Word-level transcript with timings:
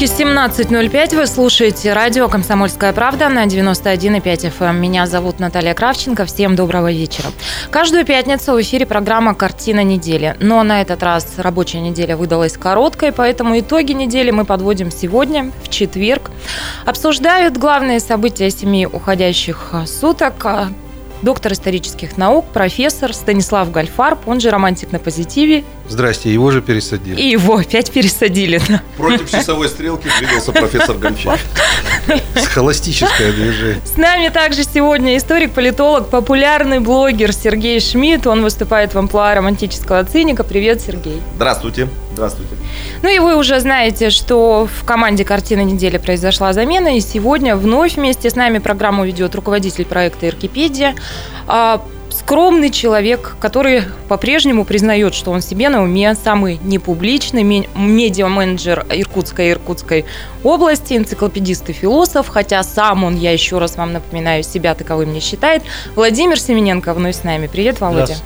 Иркутске 0.00 0.24
17.05 0.24 1.16
вы 1.16 1.26
слушаете 1.26 1.92
радио 1.92 2.26
«Комсомольская 2.26 2.94
правда» 2.94 3.28
на 3.28 3.44
91,5 3.44 4.22
FM. 4.22 4.70
Эм. 4.70 4.80
Меня 4.80 5.06
зовут 5.06 5.40
Наталья 5.40 5.74
Кравченко. 5.74 6.24
Всем 6.24 6.56
доброго 6.56 6.90
вечера. 6.90 7.28
Каждую 7.70 8.06
пятницу 8.06 8.54
в 8.54 8.62
эфире 8.62 8.86
программа 8.86 9.34
«Картина 9.34 9.84
недели». 9.84 10.36
Но 10.40 10.62
на 10.62 10.80
этот 10.80 11.02
раз 11.02 11.26
рабочая 11.36 11.80
неделя 11.80 12.16
выдалась 12.16 12.56
короткой, 12.56 13.12
поэтому 13.12 13.60
итоги 13.60 13.92
недели 13.92 14.30
мы 14.30 14.46
подводим 14.46 14.90
сегодня, 14.90 15.52
в 15.62 15.68
четверг. 15.68 16.30
Обсуждают 16.86 17.58
главные 17.58 18.00
события 18.00 18.48
семи 18.50 18.86
уходящих 18.86 19.74
суток, 19.84 20.46
доктор 21.20 21.52
исторических 21.52 22.16
наук, 22.16 22.46
профессор 22.46 23.12
Станислав 23.12 23.70
Гальфарб, 23.70 24.26
он 24.26 24.40
же 24.40 24.48
романтик 24.48 24.92
на 24.92 24.98
позитиве. 24.98 25.64
Здрасте, 25.90 26.32
его 26.32 26.52
же 26.52 26.62
пересадили. 26.62 27.20
И 27.20 27.30
его 27.30 27.56
опять 27.56 27.90
пересадили. 27.90 28.62
Против 28.96 29.28
часовой 29.28 29.68
стрелки 29.68 30.08
двигался 30.20 30.52
профессор 30.52 30.96
Гальфарб. 30.96 31.40
Схоластическое 32.36 33.32
движение. 33.32 33.80
С 33.84 33.96
нами 33.96 34.28
также 34.28 34.62
сегодня 34.62 35.16
историк-политолог, 35.16 36.08
популярный 36.08 36.78
блогер 36.78 37.32
Сергей 37.32 37.80
Шмидт. 37.80 38.28
Он 38.28 38.42
выступает 38.42 38.94
в 38.94 38.98
амплуа 38.98 39.34
романтического 39.34 40.04
циника. 40.04 40.44
Привет, 40.44 40.80
Сергей. 40.80 41.20
Здравствуйте. 41.34 41.88
Здравствуйте. 42.12 42.54
Ну 43.02 43.08
и 43.08 43.18
вы 43.18 43.36
уже 43.36 43.58
знаете, 43.58 44.10
что 44.10 44.68
в 44.72 44.84
команде 44.84 45.24
«Картина 45.24 45.62
недели» 45.62 45.98
произошла 45.98 46.52
замена, 46.52 46.96
и 46.96 47.00
сегодня 47.00 47.56
вновь 47.56 47.96
вместе 47.96 48.30
с 48.30 48.36
нами 48.36 48.58
программу 48.58 49.04
ведет 49.04 49.34
руководитель 49.34 49.86
проекта 49.86 50.28
«Иркипедия», 50.28 50.94
а, 51.46 51.82
скромный 52.10 52.70
человек, 52.70 53.36
который 53.40 53.84
по-прежнему 54.08 54.64
признает, 54.64 55.14
что 55.14 55.30
он 55.30 55.40
себе 55.40 55.68
на 55.68 55.82
уме, 55.82 56.14
самый 56.14 56.58
непубличный 56.62 57.42
медиа-менеджер 57.42 58.86
Иркутской 58.90 59.48
и 59.48 59.50
Иркутской 59.52 60.04
области, 60.44 60.94
энциклопедист 60.94 61.68
и 61.70 61.72
философ, 61.72 62.28
хотя 62.28 62.62
сам 62.62 63.04
он, 63.04 63.16
я 63.16 63.32
еще 63.32 63.58
раз 63.58 63.76
вам 63.76 63.92
напоминаю, 63.92 64.42
себя 64.42 64.74
таковым 64.74 65.12
не 65.12 65.20
считает. 65.20 65.62
Владимир 65.94 66.38
Семененко 66.38 66.94
вновь 66.94 67.16
с 67.16 67.24
нами. 67.24 67.46
Привет, 67.46 67.80
Володя. 67.80 68.16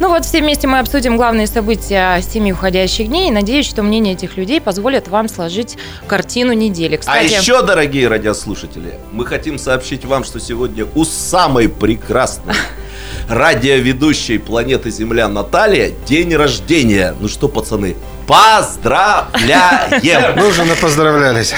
Ну 0.00 0.08
вот 0.08 0.24
все 0.24 0.40
вместе 0.40 0.66
мы 0.66 0.78
обсудим 0.78 1.16
главные 1.16 1.46
события 1.46 2.20
семи 2.22 2.52
уходящих 2.52 3.08
дней. 3.08 3.28
И 3.28 3.30
надеюсь, 3.30 3.66
что 3.66 3.82
мнение 3.82 4.14
этих 4.14 4.36
людей 4.36 4.60
позволит 4.60 5.08
вам 5.08 5.28
сложить 5.28 5.76
картину 6.06 6.52
недели. 6.52 6.96
А 6.96 6.98
Кстати... 6.98 7.34
А 7.34 7.38
еще, 7.38 7.62
дорогие 7.62 8.08
радиослушатели, 8.08 8.98
мы 9.12 9.26
хотим 9.26 9.58
сообщить 9.58 10.04
вам, 10.04 10.24
что 10.24 10.40
сегодня 10.40 10.86
у 10.94 11.04
самой 11.04 11.68
прекрасной 11.68 12.54
радиоведущей 13.28 14.38
планеты 14.38 14.90
Земля 14.90 15.28
Наталья 15.28 15.90
день 16.06 16.34
рождения. 16.34 17.14
Ну 17.20 17.28
что, 17.28 17.48
пацаны, 17.48 17.96
поздравляем! 18.26 20.36
Мы 20.36 20.48
уже 20.48 20.64
поздравлялись. 20.76 21.54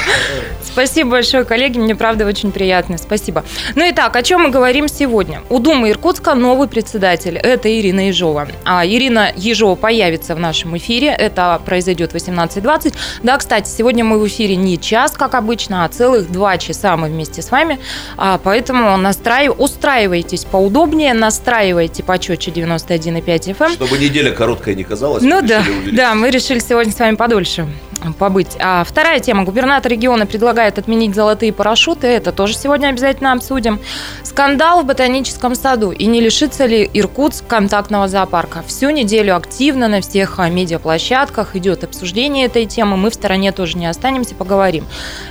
Спасибо 0.75 1.11
большое, 1.11 1.45
коллеги, 1.45 1.79
мне 1.79 1.95
правда 1.95 2.25
очень 2.25 2.51
приятно. 2.51 2.97
Спасибо. 2.97 3.45
Ну 3.75 3.85
и 3.85 3.93
так, 3.93 4.13
о 4.13 4.21
чем 4.21 4.41
мы 4.41 4.49
говорим 4.49 4.89
сегодня? 4.89 5.41
У 5.49 5.59
Думы 5.59 5.89
Иркутска 5.89 6.33
новый 6.33 6.67
председатель. 6.67 7.37
Это 7.37 7.73
Ирина 7.79 8.09
Ежова. 8.09 8.49
А 8.65 8.85
Ирина 8.85 9.31
Ежова 9.37 9.75
появится 9.75 10.35
в 10.35 10.39
нашем 10.39 10.75
эфире. 10.75 11.15
Это 11.17 11.61
произойдет 11.65 12.11
в 12.11 12.15
18.20. 12.17 12.93
Да, 13.23 13.37
кстати, 13.37 13.69
сегодня 13.69 14.03
мы 14.03 14.19
в 14.19 14.27
эфире 14.27 14.57
не 14.57 14.77
час, 14.77 15.13
как 15.13 15.35
обычно, 15.35 15.85
а 15.85 15.87
целых 15.87 16.29
два 16.29 16.57
часа 16.57 16.97
мы 16.97 17.07
вместе 17.07 17.41
с 17.41 17.51
вами. 17.51 17.79
А, 18.17 18.37
поэтому 18.43 18.97
настраив... 18.97 19.57
устраивайтесь 19.57 20.43
поудобнее, 20.43 21.13
настраивайте 21.13 22.03
почетче 22.03 22.51
91,5 22.51 23.57
FM. 23.57 23.71
Чтобы 23.75 23.97
неделя 23.97 24.33
короткая 24.33 24.75
не 24.75 24.83
казалась. 24.83 25.23
Ну 25.23 25.41
да, 25.41 25.63
да, 25.93 26.15
мы 26.15 26.31
решили 26.31 26.59
сегодня 26.59 26.91
с 26.91 26.99
вами 26.99 27.15
подольше 27.15 27.65
побыть. 28.13 28.55
А 28.59 28.83
вторая 28.83 29.19
тема. 29.19 29.43
Губернатор 29.43 29.91
региона 29.91 30.25
предлагает 30.25 30.77
отменить 30.77 31.15
золотые 31.15 31.51
парашюты. 31.51 32.07
Это 32.07 32.31
тоже 32.31 32.55
сегодня 32.55 32.89
обязательно 32.89 33.31
обсудим. 33.33 33.79
Скандал 34.23 34.83
в 34.83 34.85
ботаническом 34.85 35.55
саду. 35.55 35.91
И 35.91 36.05
не 36.05 36.21
лишится 36.21 36.65
ли 36.65 36.89
Иркутск 36.93 37.47
контактного 37.47 38.07
зоопарка? 38.07 38.63
Всю 38.67 38.91
неделю 38.91 39.35
активно 39.35 39.87
на 39.87 40.01
всех 40.01 40.37
медиаплощадках 40.37 41.55
идет 41.55 41.83
обсуждение 41.83 42.45
этой 42.45 42.65
темы. 42.65 42.95
Мы 42.97 43.09
в 43.09 43.15
стороне 43.15 43.51
тоже 43.51 43.77
не 43.77 43.87
останемся, 43.87 44.35
поговорим. 44.35 44.85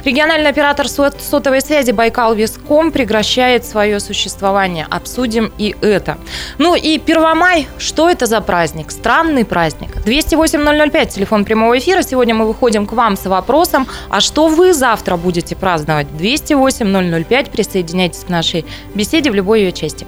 Региональный 0.04 0.50
оператор 0.50 0.88
сотовой 0.88 1.60
связи 1.60 1.92
Байкал 1.92 2.34
Виском 2.34 2.90
прекращает 2.90 3.64
свое 3.64 4.00
существование. 4.00 4.86
Обсудим 4.90 5.52
и 5.58 5.76
это. 5.80 6.18
Ну 6.58 6.74
и 6.74 6.98
Первомай. 6.98 7.68
Что 7.78 8.10
это 8.10 8.26
за 8.26 8.40
праздник? 8.40 8.90
Странный 8.90 9.44
праздник. 9.44 9.96
208-005, 10.04 11.06
телефон 11.06 11.44
прямого 11.44 11.78
эфира. 11.78 12.02
Сегодня 12.02 12.34
мы 12.34 12.46
выходим 12.46 12.63
приходим 12.64 12.86
к 12.86 12.92
вам 12.94 13.16
с 13.16 13.26
вопросом, 13.26 13.86
а 14.08 14.20
что 14.20 14.48
вы 14.48 14.72
завтра 14.72 15.18
будете 15.18 15.54
праздновать? 15.54 16.06
208-005, 16.18 17.50
присоединяйтесь 17.50 18.24
к 18.24 18.30
нашей 18.30 18.64
беседе 18.94 19.30
в 19.30 19.34
любой 19.34 19.60
ее 19.60 19.72
части. 19.72 20.06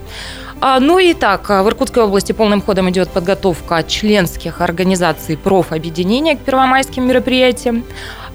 А, 0.62 0.81
ну 0.81 0.99
и 0.99 1.12
так, 1.12 1.50
в 1.50 1.69
Иркутской 1.69 2.05
области 2.05 2.33
полным 2.33 2.62
ходом 2.62 2.89
идет 2.89 3.11
подготовка 3.11 3.83
членских 3.83 4.62
организаций 4.62 5.37
профобъединения 5.37 6.34
к 6.34 6.41
первомайским 6.41 7.06
мероприятиям. 7.06 7.84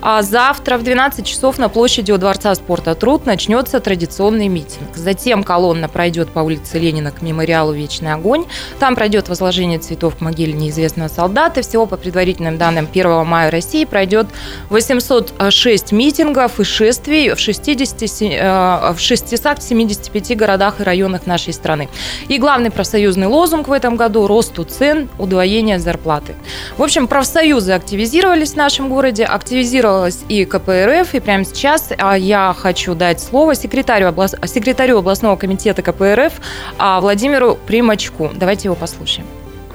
А 0.02 0.24
завтра 0.24 0.78
в 0.78 0.84
12 0.84 1.26
часов 1.26 1.60
на 1.60 1.70
площади 1.70 2.12
у 2.12 2.18
Дворца 2.18 2.56
спорта 2.56 2.96
«Труд» 2.96 3.28
начнется 3.28 3.80
традиционный 3.80 4.48
митинг. 4.48 4.96
Затем 4.96 5.44
колонна 5.44 5.88
пройдет 5.88 6.30
по 6.30 6.40
улице 6.40 6.80
Ленина 6.80 7.12
к 7.12 7.22
мемориалу 7.22 7.72
«Вечный 7.72 8.14
огонь». 8.14 8.46
Там 8.80 8.96
пройдет 8.96 9.30
возложение 9.30 9.78
цветов 9.78 10.16
к 10.16 10.22
могиле 10.22 10.54
неизвестного 10.54 11.08
солдата. 11.08 11.62
Всего 11.62 11.86
по 11.86 11.98
предварительным 11.98 12.58
данным 12.58 12.88
1 12.92 13.26
мая 13.28 13.52
России 13.52 13.86
пройдет 13.86 14.26
806 14.70 15.92
митингов 15.92 16.60
и 16.60 16.64
шествий 16.64 17.36
в, 17.36 17.40
60, 17.40 18.02
э, 18.24 18.94
в 18.96 19.00
675 19.00 20.36
городах 20.36 20.82
и 20.82 20.84
районах 20.84 21.28
нашей 21.28 21.54
страны. 21.54 21.90
И 22.28 22.40
главный 22.40 22.72
профсоюзный 22.72 23.28
лозунг 23.28 23.68
в 23.68 23.72
этом 23.72 23.98
году– 23.98 24.26
росту 24.28 24.64
цен, 24.64 25.10
удвоение 25.20 25.78
зарплаты. 25.78 26.34
В 26.78 26.82
общем, 26.82 27.06
профсоюзы 27.08 27.74
активизировались 27.74 28.54
в 28.54 28.56
нашем 28.56 28.90
городе, 28.90 29.26
активизировались 29.26 29.91
активизировалась 29.91 30.24
и 30.29 30.46
КПРФ, 30.46 31.13
и 31.16 31.19
прямо 31.19 31.46
сейчас 31.46 31.90
а, 31.97 32.18
я 32.18 32.56
хочу 32.57 32.96
дать 32.96 33.19
слово 33.19 33.56
секретарю, 33.56 34.07
облас... 34.07 34.35
секретарю 34.46 35.00
областного 35.00 35.35
комитета 35.35 35.81
КПРФ 35.81 36.34
а, 36.78 37.02
Владимиру 37.02 37.57
Примачку. 37.68 38.31
Давайте 38.34 38.68
его 38.68 38.75
послушаем. 38.75 39.25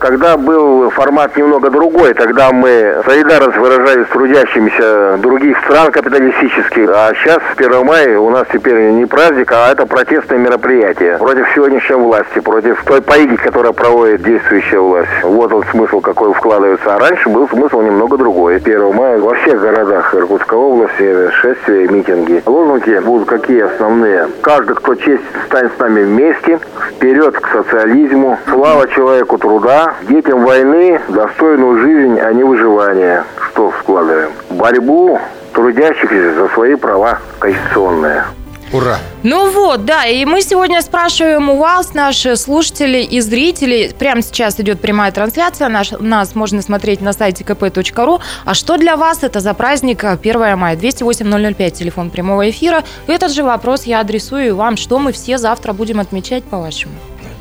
Когда 0.07 0.37
был 0.37 0.89
формат 0.91 1.37
немного 1.37 1.69
другой, 1.69 2.15
тогда 2.15 2.53
мы 2.53 3.03
солидарность 3.05 3.59
выражали 3.59 4.05
с 4.05 4.07
трудящимися 4.07 5.17
других 5.17 5.59
стран 5.65 5.91
капиталистических, 5.91 6.89
а 6.95 7.13
сейчас 7.15 7.41
1 7.57 7.85
мая 7.85 8.17
у 8.17 8.31
нас 8.31 8.47
теперь 8.53 8.93
не 8.93 9.05
праздник, 9.05 9.51
а 9.51 9.73
это 9.73 9.85
протестное 9.85 10.39
мероприятие 10.39 11.19
против 11.19 11.49
сегодняшней 11.57 11.97
власти, 11.97 12.39
против 12.39 12.81
той 12.85 13.03
политики, 13.03 13.43
которая 13.43 13.73
проводит 13.73 14.23
действующая 14.23 14.79
власть. 14.79 15.09
Вот 15.25 15.53
он 15.53 15.65
смысл, 15.73 16.01
какой 16.01 16.33
вкладывается. 16.35 16.95
А 16.95 17.01
раньше 17.01 17.29
был 17.29 17.49
смысл 17.49 17.81
немного 17.81 18.17
другой. 18.17 18.59
1 18.59 18.95
мая 18.95 19.19
во 19.19 19.35
всех 19.35 19.61
городах 19.61 20.15
Иркутской 20.15 20.57
области 20.57 21.31
шествия, 21.33 21.89
митинги. 21.89 22.45
Лозунги 22.47 22.97
будут 23.01 23.29
какие 23.29 23.63
основные? 23.63 24.29
Каждый, 24.41 24.77
кто 24.77 24.95
честь, 24.95 25.25
станет 25.47 25.73
с 25.77 25.81
нами 25.81 26.05
вместе, 26.05 26.61
вперед 26.93 27.41
к 27.41 27.49
социализму, 27.49 28.39
слава 28.49 28.87
человеку 28.87 29.37
труда, 29.39 29.96
детям 30.03 30.45
войны 30.45 31.01
достойную 31.09 31.79
жизнь, 31.79 32.21
а 32.21 32.33
не 32.33 32.45
выживание. 32.45 33.25
Что 33.51 33.73
складываем? 33.81 34.31
Борьбу 34.51 35.19
трудящихся 35.53 36.35
за 36.35 36.49
свои 36.49 36.75
права 36.75 37.19
конституционные. 37.39 38.25
Ура! 38.73 38.99
Ну 39.23 39.51
вот, 39.51 39.85
да, 39.85 40.07
и 40.07 40.25
мы 40.25 40.43
сегодня 40.43 40.83
спрашиваем 40.83 41.49
у 41.49 41.57
вас, 41.57 41.95
наши 41.95 42.37
слушатели 42.37 42.99
и 42.99 43.21
зрители, 43.21 43.93
прямо 43.97 44.23
сейчас 44.23 44.59
идет 44.59 44.81
прямая 44.81 45.13
трансляция, 45.13 45.69
наш, 45.69 45.93
нас 45.93 46.35
можно 46.35 46.63
смотреть 46.63 47.01
на 47.01 47.13
сайте 47.13 47.45
kp.ru, 47.45 48.21
а 48.45 48.55
что 48.55 48.77
для 48.77 48.97
вас 48.97 49.23
это 49.23 49.41
за 49.41 49.55
праздник 49.55 50.05
1 50.05 50.59
мая? 50.59 50.77
208-005, 50.77 51.71
телефон 51.71 52.11
прямого 52.11 52.51
эфира. 52.51 52.83
Этот 53.07 53.31
же 53.33 53.45
вопрос 53.45 53.85
я 53.85 54.01
адресую 54.01 54.57
вам, 54.57 54.77
что 54.77 54.99
мы 54.99 55.13
все 55.13 55.39
завтра 55.39 55.73
будем 55.73 56.01
отмечать, 56.01 56.43
по-вашему? 56.45 56.95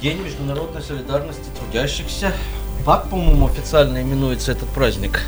День 0.06 0.22
международной 0.22 0.84
солидарности 0.84 1.46
трудящихся. 1.60 2.31
Так, 2.86 3.10
по-моему, 3.10 3.48
официально 3.48 4.04
именуется 4.04 4.52
этот 4.52 4.69
праздник. 4.69 5.22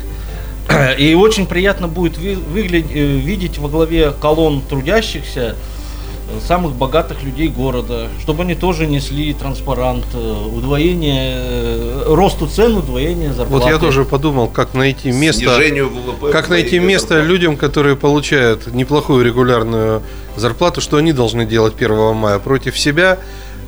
И 0.98 1.14
очень 1.14 1.46
приятно 1.46 1.88
будет 1.88 2.16
выглядеть, 2.16 2.92
э, 2.94 3.16
видеть 3.16 3.58
во 3.58 3.68
главе 3.68 4.12
колонн 4.12 4.62
трудящихся 4.62 5.56
э, 5.56 6.46
самых 6.46 6.76
богатых 6.76 7.24
людей 7.24 7.48
города, 7.48 8.06
чтобы 8.20 8.44
они 8.44 8.54
тоже 8.54 8.86
несли 8.86 9.34
транспарант, 9.34 10.06
э, 10.14 10.46
удвоение, 10.54 12.14
росту 12.14 12.46
цен, 12.46 12.76
удвоение 12.76 13.32
зарплаты. 13.32 13.64
Вот 13.64 13.72
я 13.72 13.78
тоже 13.78 14.04
подумал, 14.04 14.46
как 14.46 14.74
найти 14.74 15.10
место, 15.10 15.56
Снижению 15.56 15.88
ВВП. 15.88 16.30
как 16.30 16.50
найти 16.50 16.78
место 16.78 17.14
зарплат. 17.14 17.26
людям, 17.28 17.56
которые 17.56 17.96
получают 17.96 18.72
неплохую 18.72 19.24
регулярную 19.24 20.02
зарплату, 20.36 20.80
что 20.80 20.98
они 20.98 21.12
должны 21.12 21.46
делать 21.46 21.74
1 21.76 22.14
мая? 22.14 22.38
Против 22.38 22.78
себя 22.78 23.18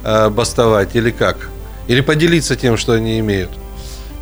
бастовать 0.03 0.97
или 0.97 1.11
как? 1.11 1.49
Или 1.89 2.01
поделиться 2.01 2.57
тем, 2.57 2.77
что 2.77 2.93
они 2.93 3.19
имеют? 3.21 3.51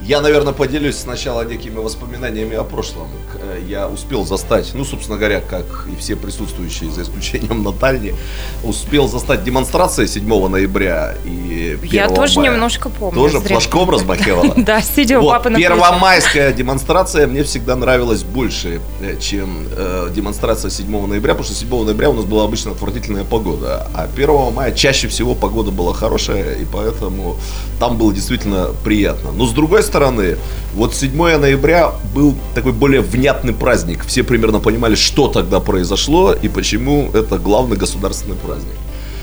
Я, 0.01 0.21
наверное, 0.21 0.53
поделюсь 0.53 0.97
сначала 0.97 1.43
некими 1.43 1.77
воспоминаниями 1.79 2.55
о 2.57 2.63
прошлом. 2.65 3.09
Э, 3.43 3.61
Я 3.69 3.89
успел 3.89 4.25
застать, 4.25 4.71
ну, 4.75 4.85
собственно 4.85 5.19
говоря, 5.19 5.41
как 5.41 5.87
и 5.93 5.97
все 5.97 6.15
присутствующие, 6.15 6.91
за 6.91 7.03
исключением 7.03 7.63
Натальи, 7.65 8.15
успел 8.63 9.09
застать 9.09 9.43
демонстрации 9.45 10.07
7 10.07 10.49
ноября 10.49 11.15
и 11.25 11.77
1 11.83 11.91
Я 11.91 12.09
тоже 12.09 12.39
мая. 12.41 12.53
немножко 12.53 12.89
помню. 12.91 13.15
Тоже 13.21 13.41
зря. 13.41 13.49
флажком 13.49 13.91
размахивала? 13.95 14.55
Да, 14.57 14.81
сидя 14.81 15.19
у 15.19 15.23
Вот, 15.23 15.31
папы 15.33 15.51
на 15.51 15.59
первомайская 15.59 16.53
демонстрация 16.53 17.27
мне 17.27 17.43
всегда 17.43 17.75
нравилась 17.75 18.23
больше, 18.23 18.81
э, 19.01 19.19
чем 19.21 19.67
э, 19.77 20.11
демонстрация 20.15 20.71
7 20.71 21.07
ноября, 21.07 21.35
потому 21.35 21.45
что 21.45 21.55
7 21.55 21.85
ноября 21.85 22.11
у 22.11 22.15
нас 22.15 22.25
была 22.25 22.45
обычно 22.45 22.71
отвратительная 22.71 23.25
погода, 23.25 23.89
а 23.95 24.09
1 24.15 24.53
мая 24.55 24.73
чаще 24.73 25.09
всего 25.09 25.35
погода 25.35 25.73
была 25.73 25.93
хорошая, 25.93 26.55
и 26.55 26.65
поэтому 26.65 27.37
там 27.81 27.99
было 27.99 28.15
действительно 28.15 28.69
приятно. 28.85 29.33
Но 29.33 29.45
с 29.47 29.53
другой 29.53 29.83
стороны, 29.89 30.37
вот 30.75 30.95
7 30.95 31.17
ноября 31.17 31.93
был 32.15 32.35
такой 32.55 32.73
более 32.73 33.01
внятный 33.01 33.53
праздник. 33.53 34.05
Все 34.07 34.23
примерно 34.23 34.61
понимали, 34.61 34.95
что 34.95 35.29
тогда 35.29 35.61
произошло 35.61 36.33
и 36.33 36.49
почему 36.49 37.11
это 37.13 37.39
главный 37.39 37.77
государственный 37.77 38.37
праздник. 38.37 38.77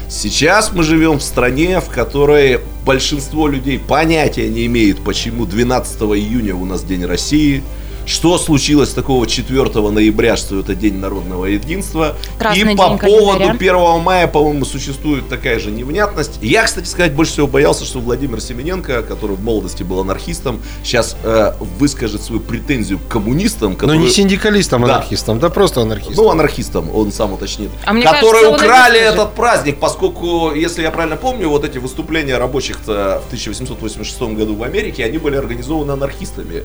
Сейчас 0.09 0.71
мы 0.73 0.83
живем 0.83 1.19
в 1.19 1.23
стране, 1.23 1.79
в 1.79 1.89
которой 1.89 2.59
большинство 2.85 3.47
людей 3.47 3.79
понятия 3.79 4.49
не 4.49 4.65
имеет, 4.65 5.03
почему 5.03 5.45
12 5.45 6.01
июня 6.01 6.55
у 6.55 6.65
нас 6.65 6.83
День 6.83 7.05
России, 7.05 7.63
что 8.05 8.37
случилось 8.37 8.89
такого 8.93 9.27
4 9.27 9.63
ноября, 9.89 10.35
что 10.35 10.59
это 10.59 10.75
День 10.75 10.97
народного 10.97 11.45
единства. 11.45 12.15
Красный 12.37 12.73
и 12.73 12.75
по 12.75 12.97
поводу 12.97 13.39
календаря. 13.39 13.75
1 13.95 14.01
мая, 14.01 14.27
по-моему, 14.27 14.65
существует 14.65 15.27
такая 15.29 15.59
же 15.59 15.71
невнятность. 15.71 16.39
Я, 16.41 16.63
кстати 16.63 16.87
сказать, 16.87 17.13
больше 17.13 17.33
всего 17.33 17.47
боялся, 17.47 17.85
что 17.85 17.99
Владимир 17.99 18.41
Семененко, 18.41 19.03
который 19.03 19.35
в 19.35 19.43
молодости 19.43 19.83
был 19.83 19.99
анархистом, 19.99 20.61
сейчас 20.83 21.15
э, 21.23 21.53
выскажет 21.79 22.21
свою 22.21 22.41
претензию 22.41 22.99
к 22.99 23.07
коммунистам, 23.07 23.71
Но 23.71 23.77
которые... 23.77 23.99
Ну, 23.99 24.05
не 24.05 24.11
синдикалистам, 24.11 24.81
Да. 24.85 24.95
анархистам, 24.95 25.39
да 25.39 25.49
просто 25.49 25.81
анархистам. 25.81 26.15
Ну, 26.15 26.29
анархистам, 26.29 26.95
он 26.95 27.11
сам 27.11 27.33
уточнит. 27.33 27.69
А 27.85 27.93
мне 27.93 28.03
которые 28.03 28.45
кажется, 28.45 28.65
украли 28.65 28.99
этот 28.99 29.33
праздник, 29.33 29.77
поскольку, 29.79 30.51
если 30.53 30.81
я 30.83 30.91
правильно 30.91 31.17
помню, 31.17 31.49
вот 31.49 31.65
эти 31.65 31.77
выступления 31.77 32.37
рабочих 32.37 32.77
в 32.85 32.89
1886 32.89 34.21
году 34.21 34.55
в 34.55 34.63
Америке, 34.63 35.03
они 35.05 35.17
были 35.17 35.35
организованы 35.35 35.91
анархистами. 35.91 36.63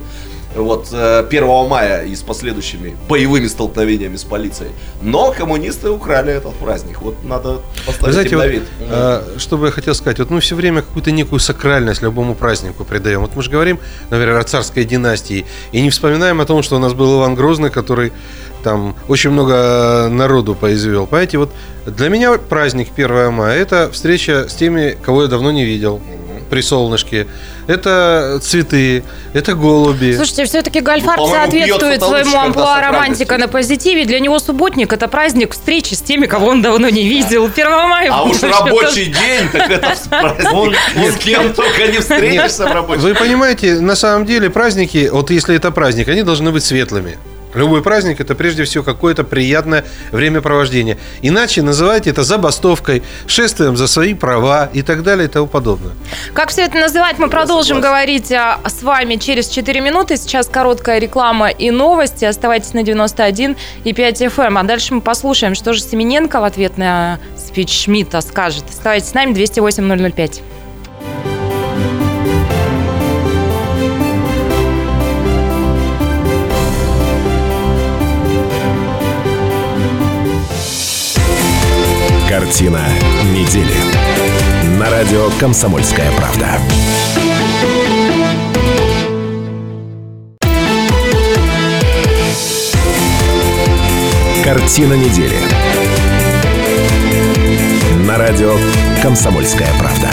Вот 0.54 0.88
э, 0.92 1.24
1 1.28 1.68
мая 1.68 2.04
и 2.04 2.14
с 2.14 2.22
последующими 2.22 2.96
боевыми 3.08 3.46
столкновениями 3.46 4.16
с 4.16 4.24
полицией. 4.24 4.72
Но 5.00 5.32
коммунисты 5.32 5.90
украли 5.90 6.32
этот 6.32 6.54
праздник. 6.54 7.00
Вот 7.02 7.22
надо 7.24 7.60
Вы 7.86 7.92
поставить 7.92 8.14
знаете, 8.14 8.30
им 8.30 8.38
на 8.38 8.44
вот, 8.44 8.52
вид. 8.52 8.62
э, 8.80 9.22
что 9.38 9.56
бы 9.58 9.66
я 9.66 9.72
хотел 9.72 9.94
сказать, 9.94 10.18
вот 10.18 10.30
мы 10.30 10.40
все 10.40 10.56
время 10.56 10.82
какую-то 10.82 11.12
некую 11.12 11.38
сакральность 11.38 12.02
любому 12.02 12.34
празднику 12.34 12.84
придаем. 12.84 13.20
Вот 13.20 13.36
мы 13.36 13.42
же 13.42 13.50
говорим, 13.50 13.78
например, 14.10 14.38
о 14.38 14.44
царской 14.44 14.84
династии, 14.84 15.46
и 15.70 15.80
не 15.80 15.90
вспоминаем 15.90 16.40
о 16.40 16.46
том, 16.46 16.62
что 16.62 16.76
у 16.76 16.78
нас 16.80 16.94
был 16.94 17.20
Иван 17.20 17.36
Грозный, 17.36 17.70
который 17.70 18.12
там 18.64 18.96
очень 19.08 19.30
много 19.30 20.08
народу 20.10 20.54
произвел. 20.54 21.06
Понимаете, 21.06 21.38
вот 21.38 21.50
для 21.86 22.08
меня 22.08 22.36
праздник 22.36 22.88
1 22.94 23.32
мая– 23.32 23.58
это 23.60 23.90
встреча 23.90 24.48
с 24.48 24.54
теми, 24.54 24.96
кого 25.00 25.22
я 25.22 25.28
давно 25.28 25.50
не 25.50 25.64
видел 25.64 26.00
при 26.50 26.60
солнышке. 26.60 27.26
Это 27.66 28.38
цветы, 28.42 29.04
это 29.32 29.54
голуби. 29.54 30.14
Слушайте, 30.16 30.44
все-таки 30.44 30.80
Гольфарб 30.80 31.20
Ну, 31.20 31.28
соответствует 31.30 32.02
своему 32.02 32.36
амплуа 32.36 32.80
романтика 32.80 33.38
на 33.38 33.48
позитиве. 33.48 34.04
Для 34.04 34.20
него 34.20 34.38
субботник– 34.38 34.92
это 34.94 35.08
праздник 35.08 35.52
встречи 35.52 35.94
с 35.94 36.02
теми, 36.02 36.26
кого 36.26 36.48
он 36.48 36.62
давно 36.62 36.88
не 36.88 37.04
видел. 37.08 37.46
1 37.46 37.70
мая. 37.70 38.10
А 38.12 38.24
уж 38.24 38.42
рабочий 38.42 39.06
день, 39.06 39.48
так 39.52 39.70
это 39.70 39.96
праздник. 40.08 40.76
Ни 40.96 41.10
с 41.10 41.16
кем 41.16 41.52
только 41.54 41.86
не 41.86 41.98
встретишься 41.98 42.66
в 42.66 42.72
рабочий 42.72 43.00
Вы 43.00 43.14
понимаете, 43.14 43.80
на 43.80 43.94
самом 43.94 44.26
деле 44.26 44.50
праздники, 44.50 45.08
вот 45.12 45.30
если 45.30 45.54
это 45.54 45.70
праздник, 45.70 46.08
они 46.08 46.22
должны 46.22 46.50
быть 46.50 46.64
светлыми. 46.64 47.18
Любой 47.54 47.82
праздник 47.82 48.20
это 48.20 48.34
прежде 48.34 48.64
всего 48.64 48.84
какое-то 48.84 49.24
приятное 49.24 49.84
времяпровождение. 50.12 50.98
Иначе 51.22 51.62
называйте 51.62 52.10
это 52.10 52.22
забастовкой, 52.22 53.02
шествием 53.26 53.76
за 53.76 53.86
свои 53.86 54.14
права 54.14 54.68
и 54.72 54.82
так 54.82 55.02
далее 55.02 55.26
и 55.26 55.28
тому 55.28 55.46
подобное. 55.46 55.92
Как 56.32 56.50
все 56.50 56.62
это 56.62 56.78
называть, 56.78 57.18
мы 57.18 57.28
продолжим 57.28 57.76
согласен. 57.76 57.82
говорить 57.82 58.32
а, 58.32 58.60
с 58.66 58.82
вами 58.82 59.16
через 59.16 59.48
4 59.48 59.80
минуты. 59.80 60.16
Сейчас 60.16 60.46
короткая 60.46 60.98
реклама 60.98 61.48
и 61.48 61.70
новости. 61.70 62.24
Оставайтесь 62.24 62.72
на 62.72 62.82
91 62.82 63.56
и 63.84 63.92
5 63.92 64.22
FM. 64.22 64.58
А 64.58 64.62
дальше 64.62 64.94
мы 64.94 65.00
послушаем, 65.00 65.54
что 65.54 65.72
же 65.72 65.82
Семененко 65.82 66.40
в 66.40 66.44
ответ 66.44 66.78
на 66.78 67.18
спич 67.36 67.84
Шмидта 67.84 68.20
скажет. 68.20 68.64
Оставайтесь 68.68 69.08
с 69.08 69.14
нами 69.14 69.32
208 69.34 70.12
005. 70.12 70.42
Картина 82.50 82.84
недели. 83.32 83.72
На 84.76 84.90
радио 84.90 85.30
«Комсомольская 85.38 86.10
правда». 86.16 86.48
Картина 94.42 94.94
недели. 94.94 95.36
На 98.04 98.18
радио 98.18 98.56
«Комсомольская 99.00 99.68
правда». 99.78 100.08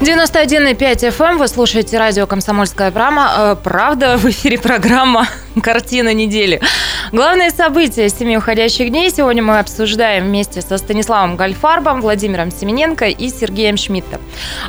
91,5 0.00 1.10
FM. 1.10 1.24
эм. 1.24 1.38
Вы 1.38 1.46
слушаете 1.46 1.96
радио 1.96 2.26
«Комсомольская 2.26 2.90
прама». 2.90 3.32
Э, 3.36 3.56
Правда, 3.62 4.16
в 4.16 4.28
эфире 4.28 4.58
программа 4.58 5.28
«Картина 5.62 6.12
недели». 6.12 6.60
Главные 7.12 7.50
события 7.50 8.08
семи 8.08 8.38
уходящих 8.38 8.88
дней 8.88 9.10
сегодня 9.10 9.42
мы 9.42 9.58
обсуждаем 9.58 10.24
вместе 10.24 10.62
со 10.62 10.78
Станиславом 10.78 11.36
Гальфарбом, 11.36 12.00
Владимиром 12.00 12.50
Семененко 12.50 13.04
и 13.04 13.28
Сергеем 13.28 13.76
Шмидтом. 13.76 14.22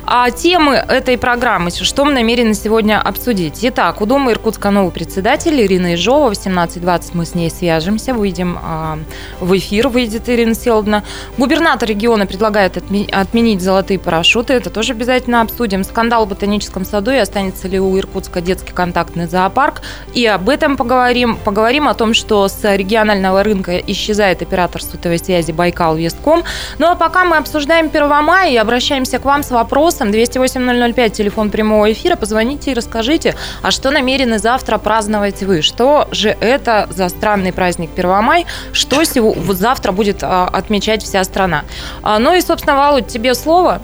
А 0.04 0.30
темы 0.30 0.74
этой 0.74 1.16
программы, 1.16 1.70
что 1.70 2.04
мы 2.04 2.12
намерены 2.12 2.52
сегодня 2.52 3.00
обсудить. 3.00 3.60
Итак, 3.62 4.02
у 4.02 4.04
Дома 4.04 4.32
Иркутска 4.32 4.68
новый 4.70 4.92
председатель 4.92 5.58
Ирина 5.58 5.94
Ижова. 5.94 6.28
В 6.28 6.32
18.20 6.32 7.12
мы 7.14 7.24
с 7.24 7.34
ней 7.34 7.50
свяжемся, 7.50 8.12
выйдем 8.12 8.58
а, 8.62 8.98
в 9.40 9.56
эфир, 9.56 9.88
выйдет 9.88 10.28
Ирина 10.28 10.54
Селдна. 10.54 11.02
Губернатор 11.38 11.88
региона 11.88 12.26
предлагает 12.26 12.76
отме- 12.76 13.10
отменить 13.10 13.62
золотые 13.62 13.98
парашюты. 13.98 14.52
Это 14.52 14.68
тоже 14.68 14.92
обязательно 14.92 15.40
обсудим. 15.40 15.82
Скандал 15.82 16.26
в 16.26 16.28
ботаническом 16.28 16.84
саду 16.84 17.10
и 17.10 17.16
останется 17.16 17.68
ли 17.68 17.80
у 17.80 17.98
Иркутска 17.98 18.42
детский 18.42 18.74
контактный 18.74 19.28
зоопарк. 19.28 19.80
И 20.12 20.26
об 20.26 20.50
этом 20.50 20.76
поговорим. 20.76 21.38
Поговорим 21.42 21.88
о 21.88 21.94
том, 21.94 22.12
что 22.12 22.33
с 22.34 22.76
регионального 22.76 23.42
рынка 23.42 23.78
исчезает 23.78 24.42
оператор 24.42 24.82
сотовой 24.82 25.18
связи 25.18 25.52
Байкал 25.52 25.96
Вестком. 25.96 26.42
Ну 26.78 26.88
а 26.88 26.94
пока 26.96 27.24
мы 27.24 27.36
обсуждаем 27.36 27.86
1 27.86 28.08
мая 28.24 28.50
и 28.50 28.56
обращаемся 28.56 29.18
к 29.18 29.24
вам 29.24 29.42
с 29.42 29.50
вопросом 29.50 30.10
208-005, 30.10 31.10
телефон 31.10 31.50
прямого 31.50 31.92
эфира. 31.92 32.16
Позвоните 32.16 32.72
и 32.72 32.74
расскажите, 32.74 33.34
а 33.62 33.70
что 33.70 33.90
намерены 33.90 34.38
завтра 34.38 34.78
праздновать 34.78 35.42
вы? 35.42 35.62
Что 35.62 36.08
же 36.10 36.36
это 36.40 36.88
за 36.90 37.08
странный 37.08 37.52
праздник 37.52 37.90
1 37.96 38.10
мая? 38.22 38.44
Что 38.72 39.04
сего, 39.04 39.32
вот 39.32 39.56
завтра 39.56 39.92
будет 39.92 40.22
а, 40.22 40.46
отмечать 40.46 41.02
вся 41.02 41.22
страна? 41.24 41.64
А, 42.02 42.18
ну 42.18 42.34
и, 42.34 42.40
собственно, 42.40 42.76
Володь, 42.76 43.06
тебе 43.06 43.34
слово. 43.34 43.80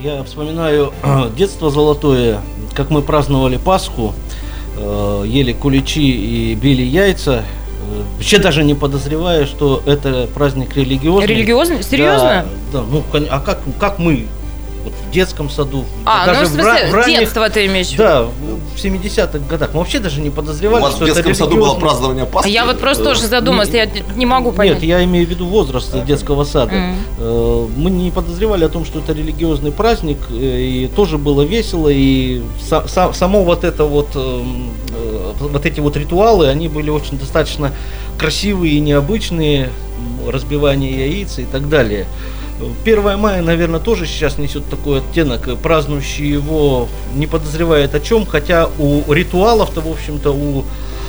Я 0.00 0.22
вспоминаю 0.24 0.92
детство 1.36 1.70
золотое, 1.70 2.40
как 2.74 2.90
мы 2.90 3.00
праздновали 3.00 3.56
Пасху, 3.56 4.12
э, 4.76 5.24
ели 5.26 5.52
куличи 5.52 6.00
и 6.00 6.54
били 6.54 6.82
яйца, 6.82 7.42
э, 7.42 7.63
вообще 8.16 8.38
даже 8.38 8.64
не 8.64 8.74
подозревая, 8.74 9.46
что 9.46 9.82
это 9.86 10.28
праздник 10.34 10.76
религиозный. 10.76 11.26
Религиозный? 11.26 11.82
Серьезно? 11.82 12.46
Да, 12.72 12.80
да, 12.80 12.84
ну, 12.90 13.02
а 13.30 13.40
как, 13.40 13.60
как 13.78 13.98
мы 13.98 14.26
вот 14.84 14.92
в 15.08 15.10
детском 15.14 15.48
саду, 15.48 15.86
А, 16.04 16.26
даже 16.26 16.40
ну, 16.42 16.46
в 16.46 16.50
в, 16.50 16.52
смысле, 16.56 16.90
в 16.90 16.94
ранних- 16.94 17.18
детство 17.20 17.48
ты 17.48 17.64
имеешь 17.64 17.86
в 17.88 17.92
виду? 17.92 18.02
да, 18.02 18.22
в 18.24 18.76
70-х 18.76 19.38
годах, 19.48 19.70
мы 19.72 19.78
вообще 19.78 19.98
даже 19.98 20.20
не 20.20 20.28
У 20.28 20.32
подозревали, 20.32 20.82
вас 20.82 20.92
в 20.92 20.96
что 20.96 21.06
это 21.06 21.14
детском 21.22 21.34
саду 21.34 21.56
было 21.56 21.74
празднование 21.76 22.26
Пасхи? 22.26 22.50
Я 22.50 22.66
вот 22.66 22.78
просто 22.80 23.02
Э, 23.02 23.06
тоже 23.06 23.22
задумалась, 23.26 23.70
я 23.70 23.88
не 24.14 24.26
могу 24.26 24.52
понять. 24.52 24.74
Нет, 24.74 24.82
я 24.82 25.02
имею 25.04 25.26
в 25.26 25.30
виду 25.30 25.46
возраст 25.46 25.90
детского 26.04 26.44
сада. 26.44 26.74
Э, 27.18 27.66
Мы 27.78 27.90
не 27.90 28.10
подозревали 28.10 28.64
о 28.64 28.68
том, 28.68 28.84
что 28.84 28.98
это 28.98 29.14
религиозный 29.14 29.72
праздник, 29.72 30.18
э, 30.30 30.34
и 30.60 30.86
тоже 30.94 31.16
было 31.16 31.40
весело, 31.42 31.88
и 31.88 32.42
са- 32.70 32.84
са- 32.86 33.14
само 33.14 33.42
вот 33.42 33.64
это 33.64 33.84
вот 33.84 34.08
эм, 34.16 34.70
э, 34.90 35.03
вот 35.38 35.66
эти 35.66 35.80
вот 35.80 35.96
ритуалы, 35.96 36.48
они 36.48 36.68
были 36.68 36.90
очень 36.90 37.18
достаточно 37.18 37.72
красивые 38.18 38.74
и 38.74 38.80
необычные, 38.80 39.70
разбивание 40.26 41.06
яиц 41.06 41.38
и 41.38 41.44
так 41.44 41.68
далее. 41.68 42.06
1 42.84 43.18
мая, 43.18 43.42
наверное, 43.42 43.80
тоже 43.80 44.06
сейчас 44.06 44.38
несет 44.38 44.68
такой 44.68 44.98
оттенок. 45.00 45.48
э, 45.48 45.56
Празднующий 45.56 46.28
его 46.28 46.88
не 47.14 47.26
подозревает 47.26 47.94
о 47.94 48.00
чем, 48.00 48.26
хотя 48.26 48.68
у 48.78 49.12
ритуалов-то, 49.12 49.80
в 49.80 49.90
общем-то, 49.90 50.30
у 50.30 50.60
э, 50.60 50.64